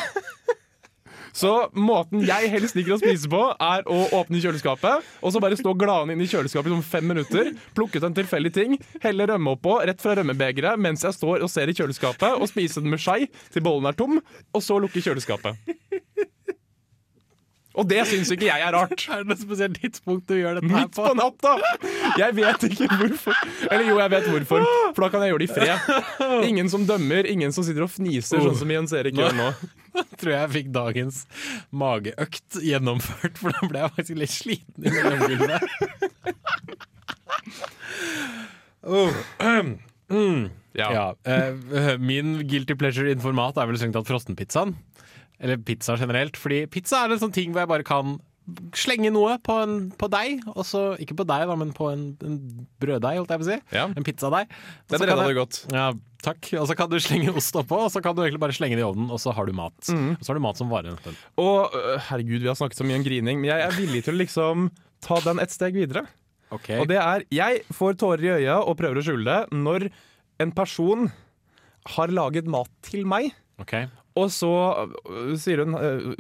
Så 1.33 1.51
måten 1.77 2.25
jeg 2.27 2.49
helst 2.51 2.75
liker 2.75 2.97
å 2.97 2.99
spise 2.99 3.29
på, 3.31 3.39
er 3.55 3.85
å 3.87 3.99
åpne 4.19 4.41
kjøleskapet, 4.43 5.05
og 5.23 5.33
så 5.33 5.41
bare 5.43 5.57
stå 5.59 5.73
gladen 5.79 6.11
inn 6.13 6.23
i 6.23 6.27
kjøleskapet 6.27 6.67
i 6.67 6.73
sånn 6.75 6.83
fem 6.83 7.07
minutter, 7.07 7.53
plukke 7.77 8.01
ut 8.01 8.07
en 8.09 8.17
tilfeldig 8.17 8.51
ting, 8.55 8.75
helle 9.03 9.29
rømme 9.31 9.55
oppå 9.55 9.77
rett 9.87 10.03
fra 10.03 10.17
rømmebegeret 10.19 10.81
mens 10.81 11.05
jeg 11.07 11.15
står 11.15 11.45
og 11.45 11.51
ser 11.51 11.71
i 11.71 11.77
kjøleskapet, 11.77 12.35
og 12.35 12.51
spise 12.51 12.83
den 12.83 12.91
med 12.91 13.01
skei 13.01 13.29
til 13.53 13.63
bollen 13.63 13.87
er 13.89 13.97
tom, 13.97 14.19
og 14.19 14.65
så 14.65 14.79
lukke 14.83 15.03
kjøleskapet. 15.03 15.71
Og 17.79 17.87
det 17.87 18.01
syns 18.09 18.31
ikke 18.33 18.47
jeg 18.49 18.63
er 18.65 18.75
rart. 18.75 19.05
Er 19.11 19.23
det 19.23 19.31
noe 19.31 19.39
spesielt 19.39 19.77
tidspunkt 19.79 20.27
du 20.29 20.35
gjør 20.37 20.59
dette 20.59 20.71
her 20.71 20.87
Midt 20.87 20.95
på 20.97 21.11
natta! 21.17 21.53
Jeg 22.19 22.35
vet 22.37 22.65
ikke 22.67 22.87
hvorfor. 22.99 23.43
Eller 23.69 23.85
jo, 23.87 23.99
jeg 24.01 24.13
vet 24.15 24.31
hvorfor, 24.33 24.65
for 24.95 25.05
da 25.05 25.11
kan 25.13 25.25
jeg 25.25 25.33
gjøre 25.33 25.43
det 25.43 25.49
i 25.49 25.53
fred. 25.55 26.47
Ingen 26.49 26.71
som 26.71 26.87
dømmer, 26.87 27.29
ingen 27.31 27.55
som 27.55 27.65
sitter 27.67 27.87
og 27.87 27.93
fniser, 27.93 28.43
sånn 28.43 28.59
som 28.59 28.73
Jens 28.75 28.95
Erik 28.97 29.19
gjør 29.19 29.37
nå. 29.37 29.51
tror 30.19 30.31
jeg 30.31 30.39
jeg 30.39 30.51
fikk 30.55 30.71
dagens 30.75 31.25
mageøkt 31.75 32.61
gjennomført, 32.63 33.39
for 33.39 33.55
da 33.55 33.67
ble 33.67 33.83
jeg 33.83 33.93
faktisk 33.97 34.21
litt 34.21 34.33
sliten 34.33 34.87
i 34.87 34.93
mellomgulvet. 34.95 35.61
oh. 38.95 39.21
mm. 40.11 40.41
Ja. 40.71 40.87
Ja, 40.95 41.05
eh, 41.27 41.97
min 41.99 42.37
guilty 42.47 42.77
pleasure-informat 42.79 43.59
er 43.59 43.67
vel 43.67 43.79
strengt 43.79 43.97
tatt 43.97 44.07
frossenpizzaen. 44.07 44.71
Eller 45.41 45.61
pizza 45.65 45.97
generelt. 45.99 46.37
Fordi 46.39 46.65
pizza 46.71 47.03
er 47.03 47.15
en 47.15 47.21
sånn 47.21 47.33
ting 47.35 47.53
hvor 47.53 47.63
jeg 47.63 47.71
bare 47.71 47.87
kan 47.87 48.19
slenge 48.75 49.11
noe 49.13 49.35
på, 49.43 49.55
en, 49.63 49.75
på 49.95 50.07
deig, 50.11 50.41
og 50.49 50.63
så 50.67 50.81
Ikke 51.01 51.15
på 51.19 51.25
deig, 51.29 51.49
men 51.59 51.73
på 51.77 51.91
en, 51.91 52.07
en 52.25 52.37
brøddeig, 52.81 53.19
holdt 53.19 53.33
jeg 53.33 53.41
på 53.41 53.45
å 53.45 53.49
si. 53.49 53.57
Ja. 53.75 53.85
En 53.95 54.07
pizzadeig. 54.07 54.53
Den 54.91 55.05
redda 55.05 55.27
du 55.27 55.35
godt. 55.37 55.59
Ja, 55.73 55.89
takk. 56.25 56.49
Og 56.59 56.65
så 56.69 56.77
kan 56.77 56.89
du 56.91 56.97
slenge 57.03 57.33
ost 57.37 57.55
oppå, 57.59 57.83
og 57.85 57.91
så 57.93 58.01
kan 58.03 58.17
du 58.17 58.23
egentlig 58.25 58.41
bare 58.43 58.55
slenge 58.57 58.79
det 58.79 58.83
i 58.83 58.87
ovnen, 58.87 59.11
og 59.13 59.21
så 59.23 59.33
har 59.35 59.47
du 59.47 59.53
mat. 59.57 59.77
Mm. 59.87 60.15
Og 60.17 60.23
så 60.23 60.33
har 60.33 60.39
du 60.39 60.45
mat 60.47 60.61
som 60.61 60.73
stund. 60.73 61.21
Og 61.41 61.77
øh, 61.77 61.93
herregud, 62.09 62.41
vi 62.41 62.49
har 62.49 62.57
snakket 62.59 62.81
så 62.81 62.87
mye 62.87 62.99
om 62.99 63.05
grining, 63.07 63.41
men 63.41 63.53
jeg 63.53 63.67
er 63.67 63.77
villig 63.77 64.03
til 64.07 64.17
å 64.17 64.21
liksom 64.23 64.71
ta 65.05 65.21
den 65.25 65.41
et 65.41 65.53
steg 65.53 65.77
videre. 65.77 66.05
Okay. 66.51 66.81
Og 66.81 66.89
det 66.91 66.97
er 66.99 67.23
Jeg 67.31 67.61
får 67.71 67.95
tårer 68.01 68.25
i 68.25 68.33
øya 68.41 68.57
og 68.59 68.75
prøver 68.79 68.99
å 68.99 69.05
skjule 69.05 69.23
det 69.23 69.55
når 69.55 69.87
en 70.43 70.51
person 70.51 71.07
har 71.95 72.11
laget 72.11 72.49
mat 72.49 72.69
til 72.85 73.07
meg. 73.07 73.31
Ok. 73.61 73.77
Og 74.19 74.31
så 74.33 74.51
øh, 75.07 75.37
sier 75.39 75.63
hun 75.63 75.75
øh, 75.79 76.15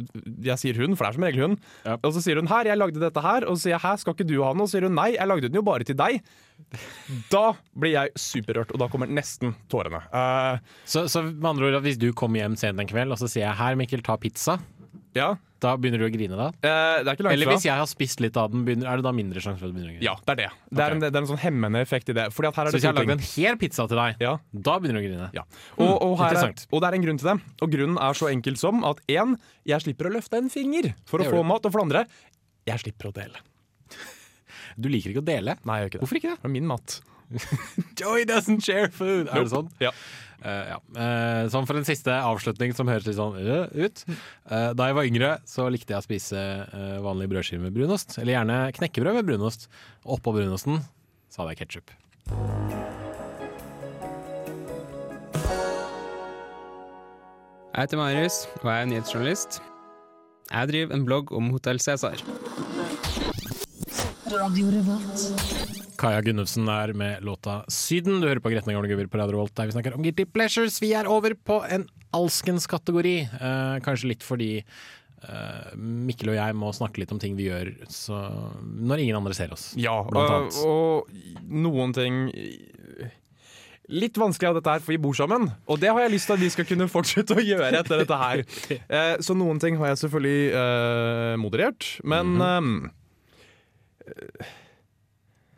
Jeg 0.45 0.59
sier 0.61 0.77
hun, 0.79 0.95
for 0.95 1.05
det 1.05 1.09
er 1.11 1.17
som 1.17 1.25
regel 1.27 1.41
hun. 1.43 1.57
Ja. 1.85 1.97
Og 2.01 2.13
så 2.15 2.21
sier 2.23 2.39
hun 2.39 2.47
'her, 2.47 2.69
jeg 2.71 2.77
lagde 2.77 3.01
dette 3.01 3.19
her', 3.19 3.47
og 3.47 3.57
så 3.57 3.67
sier 3.67 3.75
jeg 3.75 3.83
'hæ, 3.83 3.95
skal 3.99 4.13
ikke 4.15 4.29
du 4.29 4.43
ha 4.43 4.53
noe?' 4.53 4.63
Og 4.63 4.69
så 4.69 4.77
sier 4.77 4.87
hun 4.87 4.95
'nei, 4.95 5.15
jeg 5.17 5.27
lagde 5.27 5.49
den 5.49 5.59
jo 5.59 5.61
bare 5.61 5.83
til 5.83 5.95
deg'. 5.95 6.21
Da 7.31 7.53
blir 7.75 7.91
jeg 7.91 8.09
superrørt, 8.15 8.71
og 8.71 8.79
da 8.79 8.87
kommer 8.87 9.07
nesten 9.07 9.55
tårene. 9.69 10.01
Uh, 10.13 10.59
Så, 10.85 11.07
så 11.09 11.23
med 11.23 11.49
andre 11.49 11.65
ord, 11.73 11.81
hvis 11.81 11.97
du 11.99 12.13
kommer 12.13 12.39
hjem 12.39 12.55
sent 12.55 12.79
en 12.79 12.87
kveld, 12.87 13.11
og 13.11 13.17
så 13.19 13.27
sier 13.27 13.47
jeg 13.49 13.57
'her, 13.57 13.75
Mikkel, 13.75 14.01
ta 14.01 14.15
pizza', 14.15 14.59
ja, 15.15 15.35
da 15.61 15.75
begynner 15.77 16.01
du 16.01 16.05
å 16.07 16.11
grine 16.13 16.35
da? 16.39 16.47
eh, 16.65 17.03
det 17.03 17.07
er 17.07 17.15
ikke 17.15 17.25
langt 17.27 17.35
Eller 17.37 17.51
hvis 17.51 17.65
jeg 17.67 17.77
har 17.77 17.89
spist 17.89 18.19
litt 18.23 18.37
av 18.41 18.49
den, 18.51 18.63
begynner, 18.65 18.89
er 18.91 18.97
det 19.01 19.05
da 19.05 19.11
mindre 19.13 19.43
sjanse 19.43 19.61
for 19.61 19.69
at 19.69 19.73
du 19.73 19.77
begynner 19.77 19.93
å 19.93 19.97
grine? 19.99 20.05
Ja, 20.07 20.15
det 20.25 20.33
er 20.33 20.39
det. 20.41 20.49
Det 20.71 20.83
er, 20.85 20.95
en, 20.97 21.03
det 21.05 21.11
er 21.13 21.21
en 21.21 21.29
sånn 21.29 21.41
hemmende 21.43 21.81
effekt 21.85 22.09
i 22.09 22.15
det. 22.17 22.27
Fordi 22.33 22.49
at 22.49 22.55
her 22.59 22.65
er 22.65 22.71
Så 22.71 22.73
det 22.73 22.79
hvis 22.81 22.87
jeg 22.87 22.93
har 22.93 22.99
lagd 22.99 23.11
ting. 23.13 23.45
en 23.45 23.51
hel 23.51 23.59
pizza 23.61 23.87
til 23.87 24.01
deg, 24.01 24.15
Ja. 24.25 24.33
da 24.51 24.79
begynner 24.81 24.99
du 24.99 25.05
å 25.05 25.07
grine? 25.09 25.29
Ja. 25.37 25.43
Og, 25.77 25.93
og, 26.01 26.17
her 26.17 26.25
er, 26.25 26.35
interessant. 26.41 26.65
og 26.71 26.81
det 26.81 26.89
er 26.91 26.97
en 26.99 27.05
grunn 27.07 27.21
til 27.21 27.29
det. 27.31 27.37
Og 27.61 27.71
grunnen 27.77 28.01
er 28.01 28.13
så 28.17 28.31
enkel 28.33 28.57
som 28.57 28.83
at 28.89 28.99
én, 29.07 29.37
jeg 29.69 29.85
slipper 29.85 30.09
å 30.09 30.15
løfte 30.17 30.41
en 30.41 30.49
finger 30.49 30.93
for 31.05 31.19
å 31.19 31.23
Det 31.23 31.29
gjør 31.29 31.37
få 31.37 31.45
du. 31.45 31.49
mat. 31.53 31.65
Og 31.65 31.71
for 31.71 31.79
det 31.81 31.87
andre, 31.89 32.05
jeg 32.65 32.79
slipper 32.87 33.11
å 33.11 33.13
dele. 33.21 33.37
Du 34.77 34.89
liker 34.91 35.13
ikke 35.13 35.23
å 35.23 35.27
dele? 35.27 35.57
Nei, 35.67 35.77
jeg 35.79 35.83
gjør 35.83 35.91
ikke 35.91 35.97
det. 35.97 36.03
Hvorfor 36.05 36.19
ikke 36.21 36.33
det? 36.33 36.41
Det 36.41 36.49
er 36.49 36.55
min 36.55 36.69
mat. 36.69 36.97
Joy 38.01 38.25
doesn't 38.27 38.65
share 38.65 38.91
food! 38.91 39.29
Er 39.31 39.45
det 39.45 39.53
sånn? 39.53 39.71
Ja. 39.83 39.93
Uh, 40.41 40.63
ja. 40.71 40.77
Uh, 40.97 41.43
sånn 41.53 41.67
for 41.69 41.77
en 41.77 41.85
siste 41.85 42.13
avslutning 42.13 42.73
som 42.73 42.89
høres 42.89 43.05
litt 43.05 43.19
sånn 43.19 43.37
uh, 43.37 43.67
ut. 43.77 44.03
Eh, 44.09 44.71
da 44.73 44.87
jeg 44.89 44.97
var 44.97 45.09
yngre, 45.09 45.31
så 45.47 45.67
likte 45.69 45.93
jeg 45.93 46.01
å 46.01 46.05
spise 46.07 46.41
uh, 46.73 46.97
vanlige 47.05 47.35
brødskiver 47.35 47.63
med 47.67 47.75
brunost. 47.77 48.17
Eller 48.21 48.39
gjerne 48.39 48.61
knekkebrød 48.77 49.19
med 49.19 49.29
brunost. 49.29 49.69
Oppå 50.01 50.33
brunosten 50.35 50.81
så 51.31 51.43
hadde 51.43 51.55
jeg 51.55 51.63
ketsjup. 51.63 51.93
Jeg 57.71 57.85
heter 57.85 58.01
Marius, 58.01 58.43
og 58.59 58.65
jeg 58.67 58.81
er 58.81 58.89
nyhetsjournalist. 58.91 59.61
Jeg 60.51 60.67
driver 60.73 60.97
en 60.97 61.05
blogg 61.07 61.31
om 61.31 61.53
Hotell 61.53 61.79
Cæsar. 61.79 62.19
Kaja 66.01 66.21
Gunnufsen 66.23 66.69
er 66.71 66.93
med 66.95 67.19
låta 67.25 67.65
'Syden'. 67.67 68.21
Du 68.21 68.27
hører 68.29 68.39
på 68.39 68.49
Gretne 68.53 68.71
gamle 68.73 68.87
gubber 68.87 69.09
på 69.11 69.19
Radio 69.19 69.37
Volt, 69.41 69.53
der 69.55 69.65
vi 69.67 69.73
snakker 69.75 69.93
om 69.97 70.03
guilty 70.05 70.23
pleasures. 70.25 70.79
Vi 70.81 70.93
er 70.95 71.05
over 71.05 71.33
på 71.35 71.57
en 71.69 71.83
alskens 72.15 72.65
kategori. 72.67 73.27
Eh, 73.27 73.79
kanskje 73.83 74.07
litt 74.13 74.23
fordi 74.23 74.63
eh, 74.63 75.75
Mikkel 75.75 76.29
og 76.31 76.35
jeg 76.39 76.55
må 76.55 76.71
snakke 76.73 76.99
litt 77.03 77.11
om 77.11 77.19
ting 77.19 77.35
vi 77.35 77.49
gjør 77.49 77.73
så, 77.91 78.21
når 78.63 79.03
ingen 79.03 79.19
andre 79.19 79.33
ser 79.35 79.51
oss. 79.51 79.73
Ja, 79.75 79.97
Blant 80.07 80.31
og, 80.31 80.37
annet. 80.39 80.63
og 80.63 81.51
noen 81.51 81.93
ting 81.93 82.31
Litt 83.91 84.15
vanskelig 84.15 84.47
av 84.47 84.55
dette 84.55 84.71
her, 84.71 84.79
for 84.79 84.93
vi 84.93 84.97
bor 85.03 85.11
sammen. 85.17 85.49
Og 85.67 85.77
det 85.81 85.89
har 85.91 85.99
jeg 86.05 86.11
lyst 86.13 86.29
til 86.29 86.37
at 86.37 86.39
vi 86.39 86.49
skal 86.53 86.63
kunne 86.69 86.85
fortsette 86.87 87.35
å 87.35 87.43
gjøre 87.43 87.73
etter 87.81 87.99
dette 88.05 88.15
her. 88.21 88.43
Eh, 88.87 89.17
så 89.19 89.35
noen 89.35 89.59
ting 89.59 89.75
har 89.81 89.87
jeg 89.91 89.99
selvfølgelig 90.05 90.53
eh, 90.55 91.35
moderert. 91.41 91.89
Men 92.07 92.37
Mhm. 92.37 92.85
eh, 92.85 92.91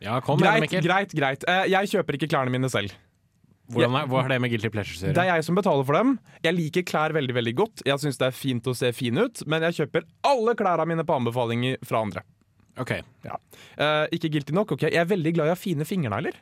Ja, 0.03 0.19
kom 0.23 0.39
greit, 0.41 0.59
med 0.65 0.83
greit, 0.83 1.13
greit. 1.15 1.43
Eh, 1.47 1.65
jeg 1.71 1.91
kjøper 1.93 2.17
ikke 2.17 2.27
klærne 2.33 2.51
mine 2.51 2.69
selv. 2.71 2.91
Hvordan 3.71 3.93
er, 3.95 4.07
hva 4.11 4.21
har 4.25 4.33
det 4.33 4.39
med 4.43 4.51
guilty 4.51 4.67
pleasures 4.73 4.99
å 5.05 5.13
Det 5.15 5.21
er 5.23 5.29
jeg 5.37 5.45
som 5.47 5.55
betaler 5.55 5.85
for 5.87 5.95
dem. 5.95 6.17
Jeg 6.43 6.55
liker 6.57 6.83
klær 6.83 7.13
veldig 7.15 7.35
veldig 7.37 7.53
godt. 7.55 7.83
Jeg 7.87 8.01
syns 8.03 8.19
det 8.19 8.27
er 8.27 8.35
fint 8.35 8.67
å 8.67 8.73
se 8.75 8.91
fin 8.95 9.15
ut, 9.21 9.43
men 9.47 9.63
jeg 9.69 9.77
kjøper 9.79 10.03
alle 10.27 10.55
klærne 10.59 10.85
mine 10.89 11.05
på 11.07 11.15
anbefalinger 11.15 11.77
fra 11.87 12.01
andre. 12.03 12.25
Ok, 12.83 12.91
Eh, 13.77 14.07
ikke 14.17 14.31
guilty 14.33 14.53
nok. 14.55 14.71
ok 14.75 14.81
Jeg 14.89 14.97
er 14.99 15.05
veldig 15.05 15.33
glad 15.37 15.47
i 15.47 15.53
å 15.53 15.55
ha 15.55 15.59
fine 15.59 15.85
fingernegler. 15.87 16.35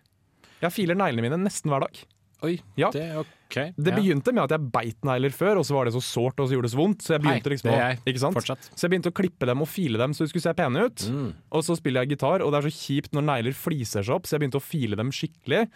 Jeg 0.61 0.73
filer 0.73 0.97
neglene 0.97 1.21
mine 1.27 1.37
nesten 1.43 1.69
hver 1.69 1.85
dag. 1.85 2.01
Oi, 2.43 2.59
Ja. 2.77 2.89
det 2.91 3.01
er 3.11 3.19
ok. 3.19 3.55
Det 3.77 3.91
Ja. 3.91 3.95
begynte 3.99 4.33
med 4.33 4.43
at 4.43 4.49
jeg 4.55 4.71
beit 4.71 5.01
negler 5.03 5.29
før, 5.29 5.57
og 5.59 5.65
så 5.65 5.73
var 5.75 5.85
det 5.85 5.93
så 5.93 6.01
sårt 6.01 6.39
og 6.39 6.47
så 6.49 6.53
gjorde 6.55 6.69
det 6.69 6.71
så 6.73 6.79
vondt. 6.79 7.01
Så 7.03 7.13
jeg 7.13 7.21
begynte 7.21 7.43
Hei, 7.49 7.53
liksom 7.55 7.71
å, 7.71 7.77
jeg. 7.77 7.99
ikke 8.07 8.19
sant? 8.19 8.61
Så 8.75 8.81
jeg 8.87 8.91
begynte 8.91 9.11
å 9.11 9.13
klippe 9.13 9.45
dem 9.45 9.61
og 9.61 9.67
file 9.67 9.97
dem 9.97 10.11
så 10.13 10.25
de 10.25 10.27
skulle 10.31 10.41
se 10.47 10.53
pene 10.53 10.85
ut. 10.85 10.95
Mm. 11.11 11.33
Og 11.51 11.63
så 11.63 11.75
spiller 11.77 12.01
jeg 12.05 12.17
gitar, 12.17 12.41
og 12.41 12.51
det 12.51 12.63
er 12.63 12.69
så 12.69 12.75
kjipt 12.79 13.11
når 13.13 13.23
negler 13.27 13.53
fliser 13.53 14.03
seg 14.03 14.15
opp, 14.15 14.23
så 14.23 14.37
jeg 14.39 14.41
begynte 14.47 14.61
å 14.61 14.65
file 14.65 14.95
dem 14.95 15.11
skikkelig. 15.11 15.67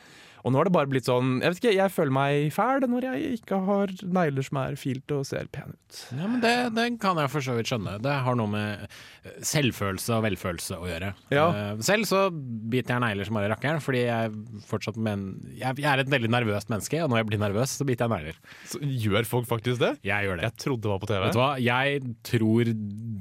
Og 0.46 0.54
nå 0.54 0.60
har 0.60 0.68
det 0.70 0.76
bare 0.76 0.90
blitt 0.92 1.08
sånn 1.10 1.40
Jeg 1.42 1.56
vet 1.56 1.60
ikke, 1.64 1.72
jeg 1.74 1.92
føler 1.94 2.14
meg 2.14 2.52
fæl 2.54 2.86
når 2.86 3.08
jeg 3.08 3.40
ikke 3.40 3.58
har 3.66 3.94
negler 4.06 4.46
som 4.46 4.60
er 4.62 4.76
filt 4.78 5.14
og 5.16 5.24
ser 5.26 5.48
pen 5.54 5.74
ut. 5.74 6.02
Ja, 6.14 6.28
men 6.30 6.38
det, 6.44 6.54
det 6.76 6.86
kan 7.02 7.18
jeg 7.18 7.32
for 7.34 7.42
så 7.46 7.56
vidt 7.58 7.72
skjønne. 7.72 7.96
Det 8.04 8.14
har 8.28 8.38
noe 8.38 8.52
med 8.52 8.84
eh, 8.86 9.40
selvfølelse 9.50 10.14
og 10.20 10.26
velfølelse 10.28 10.78
å 10.78 10.86
gjøre. 10.90 11.10
Ja. 11.34 11.48
Eh, 11.50 11.82
Selv 11.88 12.06
så 12.10 12.28
biter 12.32 12.94
jeg 12.96 13.04
negler 13.08 13.28
som 13.28 13.40
bare 13.40 13.50
rakkeren, 13.56 13.82
fordi 13.82 14.04
jeg 14.06 14.36
fortsatt 14.70 15.00
men, 15.02 15.26
jeg, 15.58 15.80
jeg 15.82 15.90
er 15.92 16.04
et 16.06 16.14
veldig 16.14 16.30
nervøst 16.36 16.70
menneske, 16.74 17.02
og 17.02 17.10
når 17.12 17.24
jeg 17.24 17.30
blir 17.32 17.42
nervøs, 17.42 17.76
så 17.80 17.88
biter 17.90 18.06
jeg 18.06 18.14
negler. 18.16 18.40
Så 18.70 18.82
gjør 18.86 19.30
folk 19.30 19.50
faktisk 19.50 19.82
det? 19.82 19.96
Jeg 20.06 20.30
gjør 20.30 20.42
det. 20.42 20.50
Jeg 20.52 20.60
trodde 20.62 20.86
det 20.86 20.94
var 20.94 21.02
på 21.02 21.10
TV. 21.10 21.22
Vet 21.26 21.36
du 21.38 21.42
hva, 21.42 21.52
jeg 21.66 22.16
tror 22.30 22.74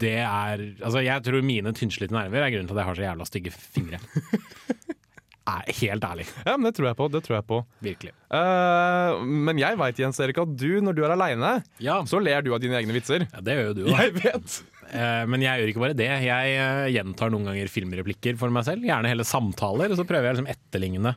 det 0.05 0.17
er 0.21 0.63
Altså, 0.85 1.01
jeg 1.05 1.23
tror 1.25 1.45
mine 1.47 1.73
tynnslitte 1.77 2.13
nerver 2.15 2.45
er 2.45 2.53
grunnen 2.53 2.69
til 2.69 2.77
at 2.77 2.83
jeg 2.83 2.89
har 2.91 2.99
så 2.99 3.07
jævla 3.09 3.29
stygge 3.31 3.55
fingre. 3.55 4.01
Nei, 5.45 5.61
helt 5.77 6.05
ærlig. 6.09 6.25
Ja, 6.47 6.55
men 6.57 6.71
Det 6.71 6.79
tror 6.79 6.87
jeg 6.89 6.97
på. 6.97 7.07
det 7.13 7.21
tror 7.27 7.35
jeg 7.37 7.45
på 7.51 7.59
Virkelig. 7.85 8.13
Uh, 8.33 9.21
Men 9.29 9.59
jeg 9.61 9.77
veit, 9.77 9.99
Jens 10.01 10.21
Erik, 10.25 10.39
at 10.41 10.55
du, 10.57 10.71
når 10.81 10.97
du 10.97 11.03
er 11.05 11.13
aleine, 11.13 11.51
Ja, 11.85 11.99
så 12.09 12.17
ler 12.23 12.41
du 12.43 12.55
av 12.57 12.63
dine 12.63 12.79
egne 12.81 12.97
vitser. 12.97 13.27
ja 13.29 13.43
det 13.45 13.59
gjør 13.59 13.69
jo 13.69 13.75
du 13.77 13.83
òg. 13.91 13.99
Jeg 13.99 14.15
vet! 14.23 14.55
Uh, 14.95 15.25
Men 15.29 15.45
jeg 15.45 15.61
gjør 15.61 15.73
ikke 15.73 15.83
bare 15.85 15.99
det. 15.99 16.09
Jeg 16.25 16.55
uh, 16.61 16.87
gjentar 16.95 17.33
noen 17.35 17.51
ganger 17.51 17.69
filmreplikker 17.73 18.39
for 18.41 18.53
meg 18.57 18.65
selv. 18.65 18.87
Gjerne 18.89 19.11
hele 19.13 19.27
samtaler. 19.29 19.93
Og 19.93 20.01
så 20.01 20.07
prøver 20.09 20.31
jeg 20.31 20.39
liksom 20.39 20.51
etterligne 20.55 21.15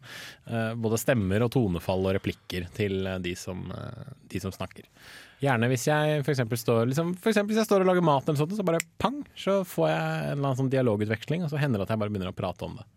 både 0.79 0.95
stemmer 1.01 1.43
og 1.43 1.49
tonefall 1.51 2.05
og 2.07 2.13
replikker 2.15 2.69
til 2.75 3.03
de 3.23 3.33
som, 3.35 3.65
de 4.31 4.39
som 4.39 4.53
snakker. 4.55 4.85
Gjerne 5.43 5.67
hvis 5.69 5.83
jeg 5.89 6.21
for 6.23 6.31
eksempel 6.33 6.57
står, 6.57 6.85
liksom, 6.89 7.11
for 7.19 7.35
hvis 7.35 7.59
jeg 7.59 7.67
står 7.67 7.83
og 7.83 7.89
lager 7.91 8.05
mat, 8.07 8.23
eller 8.25 8.39
sånt, 8.39 8.55
så 8.55 8.63
bare 8.65 8.79
pang, 9.01 9.19
så 9.37 9.59
får 9.67 9.89
jeg 9.91 9.99
en 9.99 10.31
eller 10.31 10.47
annen 10.47 10.59
sånn 10.61 10.71
dialogutveksling, 10.71 11.43
og 11.45 11.51
så 11.51 11.59
hender 11.61 11.81
det 11.83 11.85
at 11.89 11.93
jeg 11.93 12.01
bare 12.01 12.13
begynner 12.15 12.31
å 12.31 12.37
prate 12.37 12.65
om 12.65 12.77
det. 12.79 12.87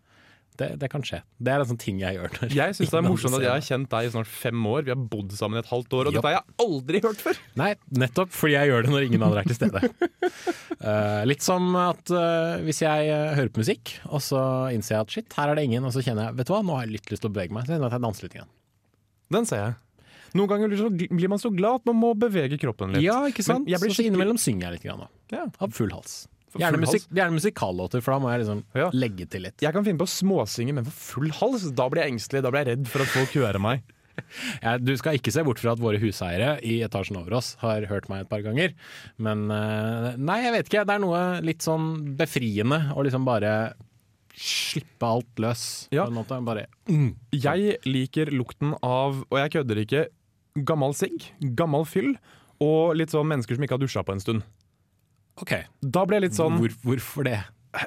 Det, 0.59 0.67
det 0.81 0.89
kan 0.91 1.03
skje. 1.05 1.21
Det 1.41 1.51
er 1.53 1.63
en 1.63 1.69
sånn 1.69 1.79
ting 1.79 2.01
jeg 2.01 2.17
gjør. 2.17 2.33
Jeg 2.51 2.75
syns 2.77 2.91
det 2.91 2.97
er 2.99 3.05
morsomt 3.05 3.37
at 3.37 3.45
jeg 3.45 3.53
har 3.53 3.63
kjent 3.65 3.89
deg 3.93 4.07
i 4.07 4.11
snart 4.13 4.29
fem 4.29 4.65
år. 4.67 4.83
Vi 4.87 4.93
har 4.93 4.99
bodd 4.99 5.31
sammen 5.37 5.57
i 5.57 5.61
et 5.63 5.69
halvt 5.71 5.95
år, 5.97 6.09
og 6.09 6.17
Jopp. 6.17 6.17
dette 6.19 6.27
har 6.27 6.35
jeg 6.35 6.65
aldri 6.65 7.01
hørt 7.05 7.23
før! 7.23 7.39
Nei, 7.61 7.69
nettopp 8.03 8.33
fordi 8.35 8.55
jeg 8.57 8.71
gjør 8.71 8.85
det 8.85 8.93
når 8.93 9.05
ingen 9.07 9.25
andre 9.27 9.43
er 9.43 9.51
til 9.51 9.57
stede. 9.57 9.83
uh, 10.83 11.21
litt 11.31 11.45
som 11.45 11.69
at 11.79 12.13
uh, 12.13 12.59
hvis 12.65 12.83
jeg 12.83 13.13
uh, 13.13 13.31
hører 13.39 13.53
på 13.55 13.63
musikk, 13.63 13.95
og 14.11 14.23
så 14.25 14.41
innser 14.75 14.97
jeg 14.97 15.07
at 15.07 15.15
shit, 15.15 15.37
her 15.39 15.53
er 15.53 15.57
det 15.57 15.69
ingen, 15.69 15.87
og 15.87 15.95
så 15.95 16.03
kjenner 16.05 16.29
jeg 16.29 16.41
vet 16.41 16.51
du 16.51 16.53
hva, 16.55 16.61
nå 16.67 16.75
har 16.77 16.85
jeg 16.85 16.97
litt 16.97 17.15
lyst 17.15 17.25
til 17.25 17.31
å 17.31 17.35
bevege 17.37 17.55
meg, 17.55 17.65
så 17.65 17.73
kjenner 17.73 17.87
jeg 17.87 17.93
at 17.93 17.97
jeg 17.97 18.05
danser 18.09 18.27
litt 18.27 18.37
igjen. 18.37 18.51
Den 19.31 19.47
ser 19.47 19.63
jeg. 19.63 19.79
Noen 20.37 20.47
ganger 20.47 20.75
blir 21.11 21.31
man 21.31 21.41
så 21.41 21.51
glad 21.51 21.81
at 21.81 21.89
man 21.89 21.97
må 21.99 22.13
bevege 22.19 22.59
kroppen 22.59 22.95
litt. 22.95 23.03
Ja, 23.03 23.17
ikke 23.27 23.43
sant? 23.43 23.65
Men 23.65 23.73
jeg 23.73 23.83
blir 23.83 23.95
så 23.95 24.05
innimellom 24.05 24.39
synger 24.39 24.69
jeg 24.69 24.79
litt 24.79 24.85
grann, 24.87 25.03
da. 25.03 25.09
Ja. 25.33 25.47
Av 25.63 25.73
full 25.75 25.91
hals. 25.95 26.21
Gjerne, 26.59 26.79
musik 26.83 27.05
gjerne 27.13 27.37
musikallåter, 27.37 28.01
for 28.03 28.11
da 28.11 28.19
må 28.19 28.31
jeg 28.33 28.41
liksom 28.43 28.63
Ja. 28.75 28.89
legge 28.91 29.29
til 29.29 29.41
litt. 29.43 29.61
Jeg 29.61 29.71
kan 29.73 29.83
finne 29.85 29.97
på 30.01 30.07
å 30.09 30.11
småsynge, 30.11 30.73
men 30.73 30.83
for 30.85 30.91
full 30.91 31.29
hals, 31.39 31.69
da 31.71 31.87
blir 31.89 32.03
jeg 32.03 32.13
engstelig. 32.13 32.41
Da 32.43 32.51
blir 32.51 32.65
jeg 32.65 32.77
redd 32.77 32.87
for 32.91 33.01
at 33.05 33.07
folk 33.07 33.29
hører 33.39 33.59
meg. 33.61 33.81
Ja, 34.61 34.77
du 34.77 34.91
skal 34.99 35.15
ikke 35.17 35.31
se 35.31 35.41
bort 35.41 35.57
fra 35.57 35.71
at 35.71 35.79
våre 35.79 35.97
huseiere 35.97 36.59
i 36.67 36.81
etasjen 36.85 37.15
over 37.17 37.33
oss 37.39 37.55
har 37.61 37.85
hørt 37.89 38.09
meg 38.11 38.21
et 38.25 38.29
par 38.29 38.41
ganger. 38.43 38.73
Men 39.17 39.49
eh, 39.49 40.15
nei, 40.19 40.41
jeg 40.43 40.51
vet 40.53 40.67
ikke. 40.69 40.83
Det 40.85 40.93
er 40.97 40.99
noe 41.01 41.21
litt 41.41 41.63
sånn 41.65 41.87
befriende 42.19 42.91
å 42.93 43.01
liksom 43.07 43.23
bare 43.25 43.73
slippe 44.35 45.07
alt 45.07 45.41
løs. 45.41 45.87
Ja. 45.95 46.05
På 46.05 46.11
en 46.11 46.19
måte. 46.19 46.37
Bare, 46.45 46.67
Jeg 47.31 47.79
liker 47.87 48.31
lukten 48.35 48.75
av, 48.83 49.23
og 49.29 49.37
jeg 49.39 49.51
kødder 49.55 49.81
ikke, 49.85 50.03
gammel 50.67 50.93
sigg, 50.93 51.29
gammel 51.55 51.85
fyll 51.87 52.13
og 52.61 52.95
litt 52.99 53.09
sånn 53.15 53.27
mennesker 53.31 53.55
som 53.57 53.63
ikke 53.65 53.77
har 53.79 53.83
dusja 53.87 54.03
på 54.05 54.13
en 54.13 54.21
stund. 54.23 54.43
OK, 55.41 55.55
Da 55.81 56.05
ble 56.05 56.19
jeg 56.19 56.29
litt 56.29 56.37
sånn 56.37 56.59
Hvor, 56.61 56.77
hvorfor 56.85 57.27
det? 57.27 57.39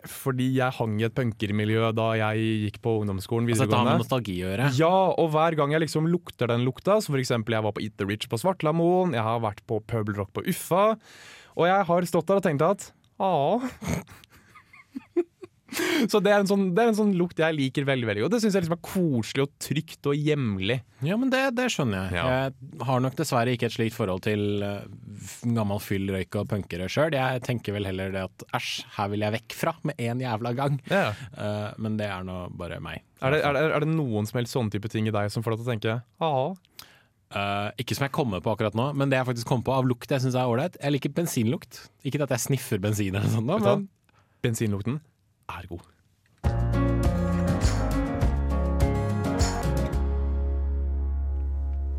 Fordi 0.09 0.47
jeg 0.57 0.73
hang 0.79 0.97
i 0.97 1.05
et 1.05 1.15
punkermiljø 1.17 1.91
da 1.97 2.07
jeg 2.17 2.45
gikk 2.65 2.79
på 2.85 2.95
ungdomsskolen 3.03 3.51
Altså, 3.51 3.67
dette 3.67 3.77
har 3.77 3.89
med 3.91 4.01
nostalgi 4.01 4.39
å 4.39 4.49
gjøre. 4.49 4.71
Ja, 4.79 4.93
og 5.21 5.29
hver 5.35 5.57
gang 5.59 5.75
jeg 5.75 5.85
liksom 5.85 6.09
lukter 6.09 6.49
den 6.49 6.65
lukta, 6.65 6.97
for 7.05 7.21
eksempel 7.21 7.59
jeg 7.59 7.67
var 7.67 7.75
på 7.77 7.85
Eat 7.85 7.99
the 8.01 8.09
Rich 8.09 8.31
på 8.33 8.41
Svartlamoen, 8.41 9.13
jeg 9.13 9.25
har 9.27 9.43
vært 9.45 9.61
på 9.69 9.83
Pøbelrock 9.85 10.33
Rock 10.33 10.33
på 10.39 10.47
Uffa, 10.49 10.85
og 11.55 11.69
jeg 11.69 11.89
har 11.91 12.09
stått 12.09 12.31
der 12.31 12.41
og 12.41 12.47
tenkt 12.47 12.65
at 12.65 12.89
ah. 13.21 13.61
Så 16.13 16.21
det 16.25 16.33
er, 16.33 16.43
en 16.43 16.49
sånn, 16.49 16.67
det 16.77 16.83
er 16.83 16.91
en 16.93 16.99
sånn 16.99 17.13
lukt 17.19 17.41
jeg 17.41 17.57
liker 17.57 17.87
veldig 17.89 18.09
veldig 18.09 18.25
godt. 18.25 18.35
Det 18.37 18.41
syns 18.45 18.57
jeg 18.57 18.65
liksom 18.65 18.77
er 18.77 18.85
koselig 18.89 19.47
og 19.47 19.53
trygt 19.63 20.09
og 20.11 20.19
hjemlig. 20.19 20.79
Ja, 21.05 21.19
men 21.21 21.33
det, 21.33 21.43
det 21.59 21.69
skjønner 21.75 22.07
jeg. 22.07 22.19
Ja. 22.19 22.27
Jeg 22.33 22.87
har 22.89 23.03
nok 23.05 23.17
dessverre 23.19 23.55
ikke 23.55 23.69
et 23.69 23.77
slikt 23.77 23.97
forhold 23.97 24.25
til 24.27 24.65
eh, 24.65 24.87
gammel 25.57 25.83
fyll, 25.83 26.09
røyk 26.15 26.41
og 26.41 26.49
punkere 26.53 26.89
sjøl. 26.93 27.17
Jeg 27.17 27.45
tenker 27.47 27.77
vel 27.77 27.89
heller 27.91 28.15
det 28.15 28.25
at 28.29 28.47
æsj, 28.61 28.73
her 28.99 29.13
vil 29.13 29.27
jeg 29.27 29.37
vekk 29.39 29.59
fra 29.59 29.77
med 29.89 30.01
en 30.09 30.25
jævla 30.25 30.55
gang. 30.57 30.81
Ja. 30.91 31.07
Uh, 31.37 31.71
men 31.83 31.99
det 32.01 32.09
er 32.11 32.27
nå 32.27 32.45
bare 32.59 32.81
meg. 32.85 33.05
Er, 33.21 33.35
det, 33.35 33.45
er, 33.45 33.57
det, 33.57 33.69
er 33.77 33.85
det 33.87 33.95
noen 33.95 34.29
som 34.29 34.41
helst 34.41 34.57
sånne 34.57 34.75
type 34.75 34.91
ting 34.93 35.09
i 35.09 35.15
deg 35.15 35.31
som 35.33 35.45
får 35.45 35.55
deg 35.55 35.63
til 35.63 35.67
å 35.67 35.73
tenke 35.73 35.95
ah. 36.25 36.83
Uh, 37.35 37.71
ikke 37.81 37.97
som 37.97 38.05
jeg 38.05 38.15
kommer 38.15 38.43
på 38.45 38.53
akkurat 38.53 38.77
nå, 38.79 38.93
men 38.95 39.11
det 39.11 39.19
jeg 39.19 39.27
faktisk 39.27 39.49
kom 39.51 39.63
på 39.67 39.73
av 39.75 39.89
lukt 39.89 40.13
jeg 40.13 40.23
syns 40.23 40.37
er 40.39 40.47
ålreit. 40.47 40.77
Jeg 40.79 40.95
liker 40.95 41.15
bensinlukt. 41.17 41.81
Ikke 42.07 42.21
at 42.23 42.35
jeg 42.37 42.45
sniffer 42.45 42.83
bensin 42.83 43.17
eller 43.17 43.33
du 43.33 43.41
hva? 43.49 43.59
men 43.59 43.89
Bensinlukten 44.45 45.01
er 45.49 45.67
god. 45.69 45.94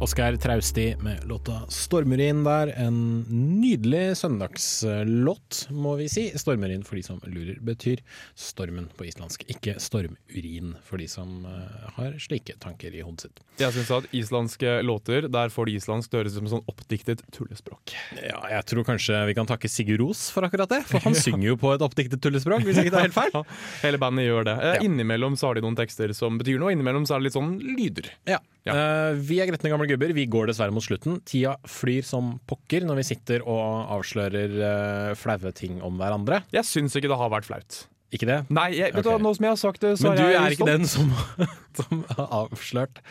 Oskar 0.05 0.35
Trausti 0.37 0.95
med 1.01 1.23
låta 1.27 1.51
'Stormurin' 1.69 2.43
der. 2.45 2.73
En 2.77 3.25
nydelig 3.61 4.17
søndagslåt, 4.17 5.67
må 5.73 5.95
vi 5.97 6.05
si. 6.09 6.25
Stormurin, 6.37 6.83
for 6.85 6.95
de 6.99 7.01
som 7.03 7.17
lurer, 7.25 7.57
betyr 7.65 8.03
stormen 8.37 8.85
på 8.97 9.07
islandsk. 9.09 9.47
Ikke 9.49 9.79
stormurin, 9.81 10.75
for 10.85 11.01
de 11.01 11.07
som 11.09 11.45
eh, 11.49 11.89
har 11.97 12.13
slike 12.21 12.53
tanker 12.61 12.93
i 12.93 13.01
hodet 13.01 13.25
sitt. 13.25 13.41
Jeg 13.57 13.73
synes 13.73 13.89
at 13.97 14.07
islandske 14.13 14.75
låter, 14.85 15.25
der 15.31 15.49
får 15.49 15.71
de 15.71 15.77
islandsk 15.79 16.11
det 16.13 16.21
høres 16.21 16.35
ut 16.37 16.41
som 16.43 16.51
sånn 16.53 16.65
oppdiktet 16.69 17.25
tullespråk. 17.33 17.95
Ja, 18.21 18.43
jeg 18.59 18.65
tror 18.69 18.85
kanskje 18.85 19.25
vi 19.31 19.33
kan 19.37 19.49
takke 19.49 19.71
Sigurd 19.71 20.03
Ros 20.05 20.27
for 20.35 20.45
akkurat 20.45 20.69
det, 20.69 20.83
for 20.85 21.01
han 21.01 21.17
synger 21.17 21.47
jo 21.53 21.57
på 21.57 21.73
et 21.73 21.81
oppdiktet 21.81 22.21
tullespråk, 22.21 22.61
hvis 22.67 22.77
ikke 22.83 22.93
det 22.93 23.01
er 23.01 23.07
helt 23.09 23.17
feil. 23.17 23.33
Ja, 23.35 23.41
hele 23.81 23.97
bandet 23.99 24.27
gjør 24.29 24.45
det. 24.51 24.57
Eh, 24.61 24.75
Ja. 24.75 24.81
Innimellom 24.85 25.33
så 25.39 25.47
har 25.49 25.55
de 25.57 25.65
noen 25.65 25.75
tekster 25.75 26.13
som 26.13 26.37
betyr 26.37 26.59
noe, 26.61 26.71
innimellom 26.75 27.07
så 27.09 27.15
er 27.15 27.23
det 27.23 27.31
litt 27.31 27.39
sånn 27.39 27.55
lyder. 27.57 28.11
Ja. 28.29 28.37
Uh, 28.65 29.13
vi 29.21 29.37
er 29.37 29.45
gretne 29.45 29.69
gamle 29.69 29.85
gubber. 29.95 30.13
Vi 30.15 30.27
går 30.31 30.51
dessverre 30.51 30.75
mot 30.75 30.83
slutten. 30.85 31.17
Tida 31.27 31.55
flyr 31.69 32.05
som 32.05 32.35
pokker 32.49 32.85
når 32.85 33.01
vi 33.01 33.07
sitter 33.09 33.43
og 33.47 33.89
avslører 33.97 34.55
uh, 34.61 35.11
flaue 35.17 35.51
ting 35.57 35.81
om 35.85 35.97
hverandre. 36.01 36.43
Jeg 36.55 36.67
syns 36.69 36.95
ikke 36.99 37.11
det 37.11 37.19
har 37.19 37.33
vært 37.33 37.49
flaut. 37.49 37.81
Ikke 38.15 38.27
det? 38.29 38.37
Nei, 38.53 38.69
jeg, 38.77 38.93
vet 38.93 39.03
du 39.03 39.09
Ok. 39.11 39.23
nå 39.23 39.31
som 39.35 39.47
jeg 39.47 39.51
har 39.55 39.59
sagt 39.59 39.81
det, 39.83 39.93
så 39.99 40.11
Men 40.11 40.19
du 40.19 40.25
er 40.27 40.37
er 40.39 40.53
ikke 40.55 40.67
den 40.69 40.85
som, 40.87 41.09
som 41.79 42.03
har 42.13 42.27
avslørt 42.43 43.01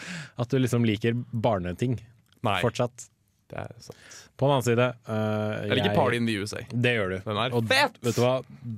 at 0.41 0.53
du 0.53 0.61
liksom 0.61 0.87
liker 0.87 1.19
barneting 1.33 1.99
Nei, 2.45 2.61
fortsatt. 2.63 3.09
Det 3.53 3.59
er 3.61 3.73
sant. 3.85 3.99
På 4.41 4.49
den 4.49 4.55
annen 4.57 4.65
side 4.67 4.87
uh, 5.07 5.67
Jeg 5.69 5.77
liker 5.79 5.95
Party 5.95 6.17
in 6.19 6.27
the 6.27 6.35
USA. 6.41 6.63
Det 6.73 6.95
gjør 6.97 7.13
du. 7.13 7.17
Den 7.27 7.39
er 7.39 7.55
Og 7.55 7.67
fet! 7.71 7.99
vet 8.03 8.17
du 8.17 8.23
hva? 8.25 8.33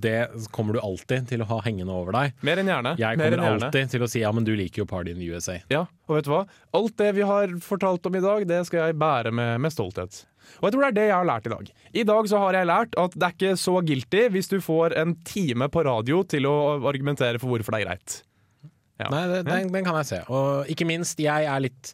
Det 0.07 0.17
kommer 0.53 0.77
du 0.77 0.81
alltid 0.85 1.29
til 1.31 1.45
å 1.45 1.49
ha 1.53 1.61
hengende 1.65 1.95
over 1.97 2.13
deg. 2.17 2.35
Mer 2.45 2.61
enn 2.61 2.69
gjerne. 2.73 2.93
Jeg 3.01 3.21
Mer 3.21 3.31
kommer 3.31 3.47
gjerne. 3.47 3.71
alltid 3.71 3.93
til 3.95 4.05
å 4.05 4.11
si 4.11 4.21
ja, 4.25 4.33
men 4.37 4.45
du 4.49 4.53
liker 4.59 4.83
jo 4.83 4.89
Party 4.91 5.15
in 5.15 5.23
the 5.23 5.29
USA. 5.33 5.57
Ja, 5.73 5.87
og 6.11 6.19
vet 6.19 6.29
du 6.29 6.33
hva? 6.35 6.43
Alt 6.77 6.97
det 7.01 7.13
vi 7.17 7.25
har 7.31 7.55
fortalt 7.65 8.11
om 8.11 8.19
i 8.19 8.25
dag, 8.27 8.45
det 8.51 8.61
skal 8.69 8.89
jeg 8.89 8.99
bære 9.01 9.33
med, 9.33 9.55
med 9.65 9.73
stolthet. 9.73 10.25
Og 10.61 10.69
jeg 10.69 10.77
tror 10.77 10.85
det 10.85 10.91
er 10.93 10.99
det 11.01 11.07
jeg 11.09 11.17
har 11.17 11.27
lært 11.27 11.47
i 11.49 11.55
dag. 11.57 11.73
I 12.03 12.05
dag 12.07 12.29
så 12.31 12.39
har 12.45 12.55
jeg 12.61 12.69
lært 12.71 13.01
at 13.01 13.17
det 13.17 13.27
er 13.31 13.35
ikke 13.39 13.57
så 13.59 13.81
guilty 13.87 14.27
hvis 14.35 14.53
du 14.53 14.59
får 14.63 14.95
en 15.01 15.17
time 15.27 15.67
på 15.73 15.83
radio 15.89 16.21
til 16.29 16.47
å 16.51 16.57
argumentere 16.87 17.41
for 17.43 17.51
hvorfor 17.55 17.75
det 17.75 17.81
er 17.83 17.89
greit. 17.95 18.21
Ja. 18.97 19.11
Nei, 19.13 19.27
det, 19.29 19.43
den, 19.45 19.67
den 19.75 19.85
kan 19.85 19.99
jeg 20.01 20.07
se. 20.09 20.19
Og 20.33 20.69
ikke 20.73 20.87
minst, 20.89 21.19
jeg 21.21 21.45
er, 21.45 21.61
litt, 21.61 21.91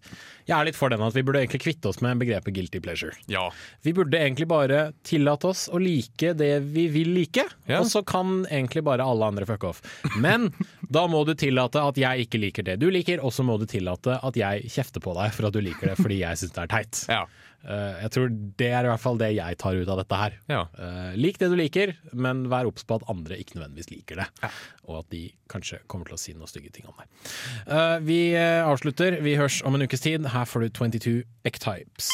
jeg 0.47 0.55
er 0.55 0.69
litt 0.69 0.77
for 0.79 0.93
den 0.93 1.03
at 1.03 1.17
vi 1.17 1.25
burde 1.27 1.41
egentlig 1.43 1.63
kvitte 1.65 1.91
oss 1.91 1.99
med 2.05 2.21
begrepet 2.23 2.55
guilty 2.55 2.79
pleasure. 2.85 3.11
Ja. 3.33 3.49
Vi 3.83 3.91
burde 3.97 4.21
egentlig 4.21 4.47
bare 4.51 4.85
tillate 5.09 5.51
oss 5.51 5.65
å 5.75 5.81
like 5.83 6.31
det 6.39 6.53
vi 6.71 6.87
vil 6.95 7.11
like, 7.17 7.49
Ja. 7.67 7.81
og 7.83 7.91
så 7.91 8.05
kan 8.07 8.45
egentlig 8.47 8.85
bare 8.87 9.03
alle 9.03 9.33
andre 9.33 9.49
fuck 9.51 9.67
off. 9.67 9.83
Men 10.23 10.53
da 10.95 11.09
må 11.11 11.25
du 11.27 11.35
tillate 11.35 11.83
at 11.83 11.99
jeg 11.99 12.29
ikke 12.29 12.43
liker 12.45 12.69
det 12.71 12.79
du 12.83 12.87
liker, 12.95 13.19
og 13.25 13.35
så 13.35 13.43
må 13.47 13.59
du 13.59 13.67
tillate 13.67 14.21
at 14.23 14.39
jeg 14.39 14.71
kjefter 14.71 15.03
på 15.03 15.17
deg 15.19 15.35
for 15.35 15.51
at 15.51 15.57
du 15.59 15.63
liker 15.65 15.91
det 15.93 15.99
fordi 15.99 16.23
jeg 16.23 16.39
syns 16.45 16.55
det 16.55 16.69
er 16.69 16.73
teit. 16.79 17.03
Ja. 17.63 17.73
Eh, 17.73 18.03
jeg 18.03 18.13
tror 18.15 18.33
det 18.59 18.71
er 18.71 18.87
i 18.87 18.91
hvert 18.91 19.03
fall 19.03 19.21
det 19.21 19.31
jeg 19.37 19.59
tar 19.61 19.79
ut 19.79 19.89
av 19.93 20.01
dette 20.03 20.19
her. 20.19 20.37
Ja. 20.51 20.63
Eh, 20.79 21.15
lik 21.19 21.39
det 21.39 21.51
du 21.53 21.57
liker, 21.59 21.95
men 22.13 22.47
vær 22.53 22.69
obs 22.71 22.87
på 22.87 22.99
at 22.99 23.07
andre 23.13 23.39
ikke 23.39 23.59
nødvendigvis 23.59 23.93
liker 23.93 24.23
det. 24.23 24.29
Og 24.89 25.03
at 25.03 25.11
de 25.15 25.25
kanskje 25.53 25.83
kommer 25.87 26.09
til 26.09 26.19
å 26.19 26.23
si 26.23 26.35
noen 26.37 26.51
stygge 26.51 26.73
ting 26.75 26.89
om 26.91 26.99
deg. 26.99 27.11
Eh, 27.67 27.99
vi 28.07 28.21
avslutter. 28.37 29.21
Vi 29.23 29.37
høres 29.39 29.63
om 29.67 29.79
en 29.79 29.87
ukes 29.87 30.05
tid. 30.05 30.27
Her 30.35 30.49
får 30.49 30.67
du 30.67 30.71
22 30.83 31.19
Ecktypes. 31.49 32.11